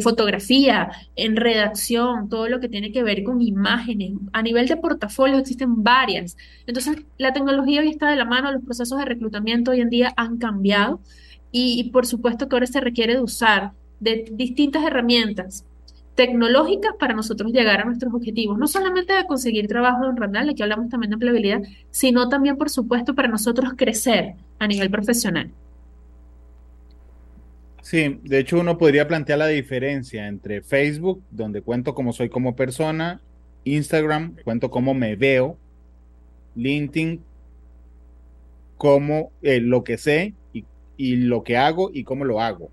fotografía, 0.00 0.92
en 1.16 1.36
redacción, 1.36 2.28
todo 2.28 2.48
lo 2.48 2.60
que 2.60 2.68
tiene 2.68 2.92
que 2.92 3.02
ver 3.02 3.24
con 3.24 3.42
imágenes. 3.42 4.12
A 4.32 4.42
nivel 4.42 4.68
de 4.68 4.76
portafolio 4.76 5.38
existen 5.38 5.82
varias. 5.82 6.36
Entonces, 6.66 7.02
la 7.18 7.32
tecnología 7.32 7.80
hoy 7.80 7.88
está 7.88 8.08
de 8.08 8.16
la 8.16 8.24
mano, 8.24 8.52
los 8.52 8.64
procesos 8.64 8.98
de 8.98 9.04
reclutamiento 9.04 9.72
hoy 9.72 9.80
en 9.80 9.90
día 9.90 10.12
han 10.16 10.38
cambiado 10.38 11.00
y, 11.52 11.90
por 11.90 12.06
supuesto 12.06 12.48
que 12.48 12.56
ahora 12.56 12.66
se 12.66 12.80
requiere 12.80 13.14
de 13.14 13.20
usar 13.20 13.72
de 13.98 14.24
distintas 14.32 14.84
herramientas 14.84 15.64
tecnológicas 16.14 16.92
para 16.98 17.14
nosotros 17.14 17.52
llegar 17.52 17.80
a 17.80 17.84
nuestros 17.84 18.12
objetivos, 18.12 18.58
no 18.58 18.68
solamente 18.68 19.14
de 19.14 19.26
conseguir 19.26 19.66
trabajo 19.68 20.04
en 20.08 20.16
Randall, 20.16 20.50
aquí 20.50 20.62
hablamos 20.62 20.88
también 20.90 21.10
de 21.10 21.14
empleabilidad, 21.14 21.62
sino 21.90 22.28
también, 22.28 22.56
por 22.56 22.70
supuesto, 22.70 23.14
para 23.14 23.28
nosotros 23.28 23.72
crecer 23.76 24.34
a 24.58 24.66
nivel 24.66 24.90
profesional. 24.90 25.50
Sí, 27.90 28.20
de 28.22 28.38
hecho 28.38 28.60
uno 28.60 28.78
podría 28.78 29.08
plantear 29.08 29.40
la 29.40 29.48
diferencia 29.48 30.28
entre 30.28 30.62
Facebook, 30.62 31.24
donde 31.32 31.60
cuento 31.60 31.92
cómo 31.92 32.12
soy 32.12 32.28
como 32.28 32.54
persona, 32.54 33.20
Instagram, 33.64 34.36
cuento 34.44 34.70
cómo 34.70 34.94
me 34.94 35.16
veo, 35.16 35.58
LinkedIn, 36.54 37.20
cómo 38.76 39.32
eh, 39.42 39.58
lo 39.58 39.82
que 39.82 39.98
sé 39.98 40.34
y, 40.52 40.64
y, 40.96 41.16
lo 41.16 41.42
que 41.42 41.56
hago 41.56 41.90
y 41.92 42.04
cómo 42.04 42.24
lo 42.24 42.40
hago. 42.40 42.70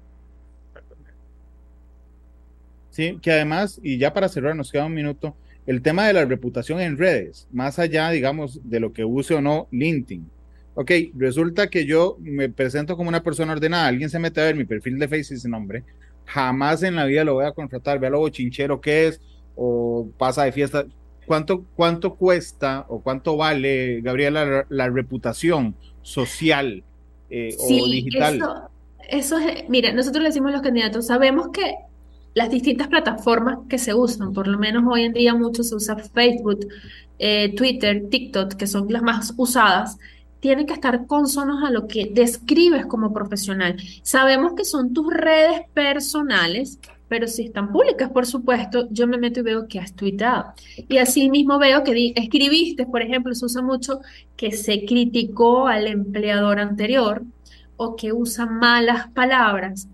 Sí, 2.91 3.17
que 3.19 3.31
además, 3.31 3.79
y 3.81 3.97
ya 3.97 4.13
para 4.13 4.29
cerrar, 4.29 4.55
nos 4.55 4.71
queda 4.71 4.85
un 4.85 4.93
minuto, 4.93 5.35
el 5.65 5.81
tema 5.81 6.05
de 6.05 6.13
la 6.13 6.25
reputación 6.25 6.79
en 6.79 6.95
redes, 6.95 7.47
más 7.51 7.79
allá, 7.79 8.11
digamos, 8.11 8.61
de 8.69 8.79
lo 8.79 8.93
que 8.93 9.03
use 9.03 9.33
o 9.33 9.41
no 9.41 9.67
LinkedIn 9.71 10.29
ok, 10.77 10.91
resulta 11.15 11.67
que 11.67 11.87
yo 11.87 12.17
me 12.19 12.49
presento 12.49 12.95
como 12.95 13.09
una 13.09 13.23
persona 13.23 13.51
ordenada, 13.51 13.87
alguien 13.87 14.11
se 14.11 14.19
mete 14.19 14.41
a 14.41 14.43
ver 14.43 14.55
mi 14.55 14.63
perfil 14.63 14.99
de 14.99 15.07
Facebook 15.07 15.31
y 15.31 15.33
dice, 15.33 15.49
nombre, 15.49 15.83
jamás 16.25 16.83
en 16.83 16.95
la 16.95 17.05
vida 17.05 17.23
lo 17.23 17.33
voy 17.33 17.45
a 17.45 17.51
contratar, 17.51 17.97
vea 17.97 18.11
lo 18.11 18.19
bochinchero 18.19 18.79
que 18.79 19.07
es, 19.07 19.19
o 19.55 20.07
pasa 20.19 20.43
de 20.43 20.51
fiesta. 20.51 20.85
¿Cuánto, 21.25 21.65
cuánto 21.75 22.13
cuesta 22.13 22.85
o 22.89 23.01
cuánto 23.01 23.35
vale, 23.35 24.01
Gabriela, 24.01 24.67
la, 24.69 24.89
reputación 24.89 25.75
social 26.03 26.83
eh, 27.31 27.55
o 27.57 27.67
digital? 27.67 28.35
Eso, 28.35 28.69
eso 29.09 29.37
es, 29.39 29.67
mira, 29.69 29.91
nosotros 29.93 30.21
le 30.21 30.29
decimos 30.29 30.49
a 30.49 30.53
los 30.53 30.61
candidatos, 30.61 31.07
sabemos 31.07 31.49
que 31.49 31.73
las 32.35 32.51
distintas 32.51 32.87
plataformas 32.87 33.57
que 33.67 33.79
se 33.79 33.95
usan, 33.95 34.31
por 34.31 34.47
lo 34.47 34.59
menos 34.59 34.83
hoy 34.87 35.05
en 35.05 35.13
día 35.13 35.33
mucho 35.33 35.63
se 35.63 35.73
usa 35.73 35.95
Facebook, 35.95 36.67
eh, 37.17 37.55
Twitter, 37.55 38.03
TikTok, 38.11 38.53
que 38.53 38.67
son 38.67 38.85
las 38.93 39.01
más 39.01 39.33
usadas, 39.37 39.97
tienen 40.39 40.65
que 40.65 40.73
estar 40.73 41.05
consonos 41.07 41.63
a 41.63 41.71
lo 41.71 41.87
que 41.87 42.09
describes 42.13 42.85
como 42.85 43.13
profesional. 43.13 43.77
Sabemos 44.03 44.53
que 44.53 44.65
son 44.65 44.93
tus 44.93 45.11
redes 45.13 45.61
personales, 45.73 46.79
pero 47.07 47.27
si 47.27 47.45
están 47.45 47.71
públicas, 47.71 48.09
por 48.09 48.25
supuesto, 48.25 48.87
yo 48.91 49.07
me 49.07 49.17
meto 49.17 49.39
y 49.39 49.43
veo 49.43 49.67
que 49.67 49.79
has 49.79 49.93
tuitado. 49.93 50.53
Y 50.89 50.97
así 50.97 51.29
mismo 51.29 51.57
veo 51.57 51.83
que 51.83 52.13
escribiste, 52.15 52.85
por 52.85 53.01
ejemplo, 53.01 53.33
se 53.33 53.45
usa 53.45 53.61
mucho 53.61 53.99
que 54.35 54.51
se 54.51 54.85
criticó 54.85 55.67
al 55.67 55.87
empleador 55.87 56.59
anterior 56.59 57.23
o 57.77 57.95
que 57.95 58.11
usa 58.11 58.45
malas 58.45 59.07
palabras 59.11 59.87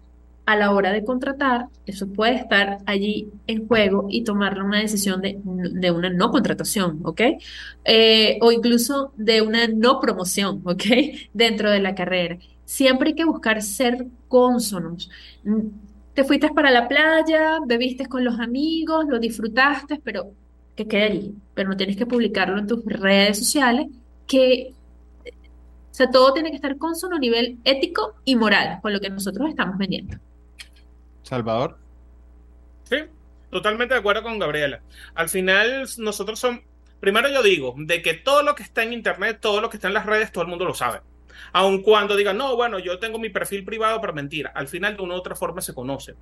a 0.45 0.55
la 0.55 0.71
hora 0.71 0.91
de 0.91 1.05
contratar, 1.05 1.67
eso 1.85 2.07
puede 2.07 2.35
estar 2.35 2.79
allí 2.85 3.29
en 3.47 3.67
juego 3.67 4.07
y 4.09 4.23
tomar 4.23 4.61
una 4.61 4.79
decisión 4.79 5.21
de, 5.21 5.39
una 5.91 6.09
no 6.09 6.31
contratación, 6.31 6.99
¿ok? 7.03 7.21
Eh, 7.85 8.37
o 8.41 8.51
incluso 8.51 9.13
de 9.15 9.41
una 9.41 9.67
no 9.67 9.99
promoción, 9.99 10.61
¿ok? 10.65 10.83
Dentro 11.33 11.71
de 11.71 11.79
la 11.79 11.95
carrera. 11.95 12.37
Siempre 12.65 13.09
hay 13.09 13.15
que 13.15 13.25
buscar 13.25 13.61
ser 13.61 14.07
cónsonos. 14.27 15.09
Te 16.13 16.23
fuiste 16.23 16.49
para 16.49 16.71
la 16.71 16.87
playa, 16.87 17.59
bebiste 17.65 18.07
con 18.07 18.23
los 18.23 18.39
amigos, 18.39 19.05
lo 19.07 19.19
disfrutaste, 19.19 19.99
pero 20.03 20.31
que 20.75 20.87
quede 20.87 21.03
allí. 21.03 21.35
Pero 21.53 21.69
no 21.69 21.77
tienes 21.77 21.97
que 21.97 22.05
publicarlo 22.05 22.57
en 22.59 22.67
tus 22.67 22.83
redes 22.85 23.39
sociales, 23.39 23.87
que 24.27 24.73
o 25.93 25.95
sea, 25.95 26.09
todo 26.09 26.33
tiene 26.33 26.49
que 26.49 26.55
estar 26.55 26.75
consono 26.79 27.17
a 27.17 27.19
nivel 27.19 27.59
ético 27.63 28.15
y 28.25 28.35
moral, 28.35 28.79
con 28.81 28.93
lo 28.93 28.99
que 28.99 29.11
nosotros 29.11 29.47
estamos 29.47 29.77
vendiendo. 29.77 30.17
Salvador. 31.23 31.77
Sí, 32.83 32.97
totalmente 33.49 33.95
de 33.95 33.99
acuerdo 33.99 34.23
con 34.23 34.39
Gabriela. 34.39 34.81
Al 35.15 35.29
final, 35.29 35.87
nosotros 35.97 36.39
somos. 36.39 36.61
Primero, 36.99 37.27
yo 37.29 37.43
digo 37.43 37.75
de 37.77 38.01
que 38.01 38.13
todo 38.13 38.43
lo 38.43 38.55
que 38.55 38.63
está 38.63 38.83
en 38.83 38.93
Internet, 38.93 39.39
todo 39.41 39.59
lo 39.59 39.69
que 39.69 39.77
está 39.77 39.87
en 39.87 39.93
las 39.93 40.05
redes, 40.05 40.31
todo 40.31 40.43
el 40.43 40.49
mundo 40.49 40.65
lo 40.65 40.73
sabe. 40.73 41.01
Aun 41.51 41.81
cuando 41.81 42.15
digan, 42.15 42.37
no, 42.37 42.55
bueno, 42.55 42.79
yo 42.79 42.99
tengo 42.99 43.19
mi 43.19 43.29
perfil 43.29 43.65
privado, 43.65 43.99
pero 43.99 44.13
mentira, 44.13 44.51
al 44.55 44.67
final 44.67 44.95
de 44.95 45.03
una 45.03 45.15
u 45.15 45.17
otra 45.17 45.35
forma 45.35 45.61
se 45.61 45.73
conoce. 45.73 46.15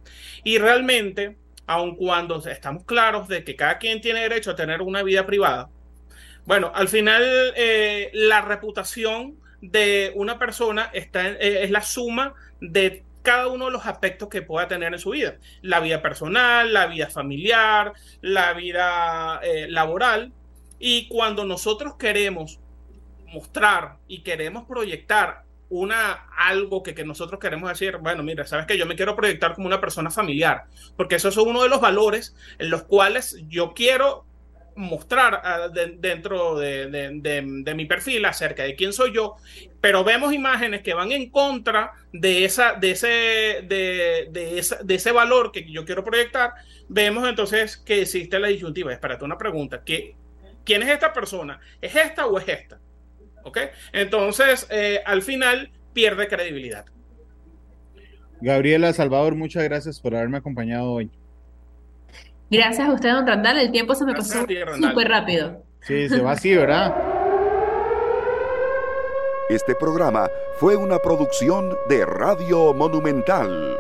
Y 0.43 0.57
realmente, 0.57 1.37
aun 1.67 1.95
cuando 1.95 2.37
estamos 2.37 2.83
claros 2.85 3.27
de 3.27 3.43
que 3.43 3.55
cada 3.55 3.77
quien 3.77 4.01
tiene 4.01 4.21
derecho 4.21 4.51
a 4.51 4.55
tener 4.55 4.81
una 4.81 5.03
vida 5.03 5.25
privada, 5.25 5.69
bueno, 6.45 6.71
al 6.73 6.87
final 6.87 7.23
eh, 7.55 8.09
la 8.13 8.41
reputación 8.41 9.37
de 9.61 10.11
una 10.15 10.39
persona 10.39 10.89
está 10.91 11.29
eh, 11.29 11.63
es 11.63 11.71
la 11.71 11.83
suma 11.83 12.33
de 12.59 13.03
cada 13.22 13.47
uno 13.47 13.65
de 13.65 13.72
los 13.72 13.86
aspectos 13.86 14.30
que 14.30 14.41
pueda 14.41 14.67
tener 14.67 14.93
en 14.93 14.99
su 14.99 15.11
vida. 15.11 15.36
La 15.61 15.80
vida 15.80 16.01
personal, 16.01 16.74
la 16.74 16.88
vida 16.88 17.07
familiar, 17.07 17.93
la 18.22 18.53
vida 18.53 19.39
eh, 19.43 19.67
laboral. 19.69 20.34
Y 20.80 21.07
cuando 21.07 21.45
nosotros 21.45 21.95
queremos 21.95 22.59
mostrar 23.28 23.97
y 24.07 24.24
queremos 24.24 24.65
proyectar 24.65 25.43
una 25.69 26.28
algo 26.38 26.84
que, 26.84 26.93
que, 26.93 27.05
nosotros 27.05 27.39
queremos 27.39 27.69
decir, 27.69 27.97
bueno, 27.97 28.24
mira, 28.24 28.45
sabes 28.45 28.65
que 28.65 28.78
yo 28.78 28.86
me 28.86 28.95
quiero 28.95 29.15
proyectar 29.15 29.53
como 29.53 29.67
una 29.67 29.80
persona 29.80 30.11
familiar, 30.11 30.65
porque 30.97 31.15
eso 31.15 31.30
es 31.30 31.38
uno 31.38 31.63
de 31.63 31.69
los 31.69 31.80
valores 31.80 32.36
en 32.59 32.69
los 32.69 32.84
cuales 32.84 33.38
yo 33.47 33.74
quiero 33.74 34.26
mostrar 34.76 35.41
ah, 35.43 35.69
dentro 35.69 36.57
de, 36.57 37.74
mi 37.76 37.86
perfil 37.86 38.26
acerca 38.26 38.63
de 38.63 38.76
quién 38.76 38.93
soy 38.93 39.13
yo, 39.13 39.36
pero 39.80 40.03
vemos 40.03 40.34
imágenes 40.34 40.82
que 40.82 40.93
van 40.93 41.11
en 41.11 41.30
contra 41.30 41.93
de, 42.13 42.45
esa, 42.45 42.74
de, 42.74 42.91
ese, 42.91 43.07
de, 43.07 44.30
de 44.84 44.95
ese 44.95 45.11
valor 45.11 45.51
que 45.51 45.69
yo 45.69 45.86
quiero 45.86 46.03
proyectar, 46.03 46.53
vemos 46.88 47.28
entonces 47.28 47.78
que 47.78 48.01
existe 48.01 48.39
la 48.39 48.49
disyuntiva. 48.49 48.91
Espérate, 48.91 49.24
una 49.24 49.38
pregunta, 49.38 49.82
¿qué, 49.84 50.15
¿quién 50.65 50.84
es 50.84 50.89
esta 50.89 51.13
persona? 51.13 51.59
¿Es 51.82 51.95
esta 51.95 52.26
o 52.26 52.38
es 52.38 52.47
esta? 52.47 52.80
¿Ok? 53.43 53.57
Entonces, 53.93 54.67
eh, 54.69 55.01
al 55.05 55.22
final 55.22 55.72
pierde 55.93 56.28
credibilidad. 56.28 56.86
Gabriela 58.41 58.91
Salvador, 58.93 59.36
muchas 59.36 59.63
gracias 59.63 59.99
por 59.99 60.15
haberme 60.15 60.38
acompañado 60.38 60.91
hoy. 60.91 61.11
Gracias 62.51 62.85
a 62.85 62.91
usted, 62.91 63.11
don 63.13 63.25
Randall. 63.25 63.57
El 63.59 63.71
tiempo 63.71 63.95
se 63.95 64.03
me 64.03 64.13
pasó 64.13 64.41
súper 64.41 65.07
rápido. 65.07 65.63
Sí, 65.79 66.09
se 66.09 66.21
va 66.21 66.33
así, 66.33 66.53
¿verdad? 66.53 66.93
Este 69.49 69.73
programa 69.73 70.29
fue 70.57 70.75
una 70.75 70.99
producción 70.99 71.73
de 71.87 72.05
Radio 72.05 72.73
Monumental. 72.73 73.77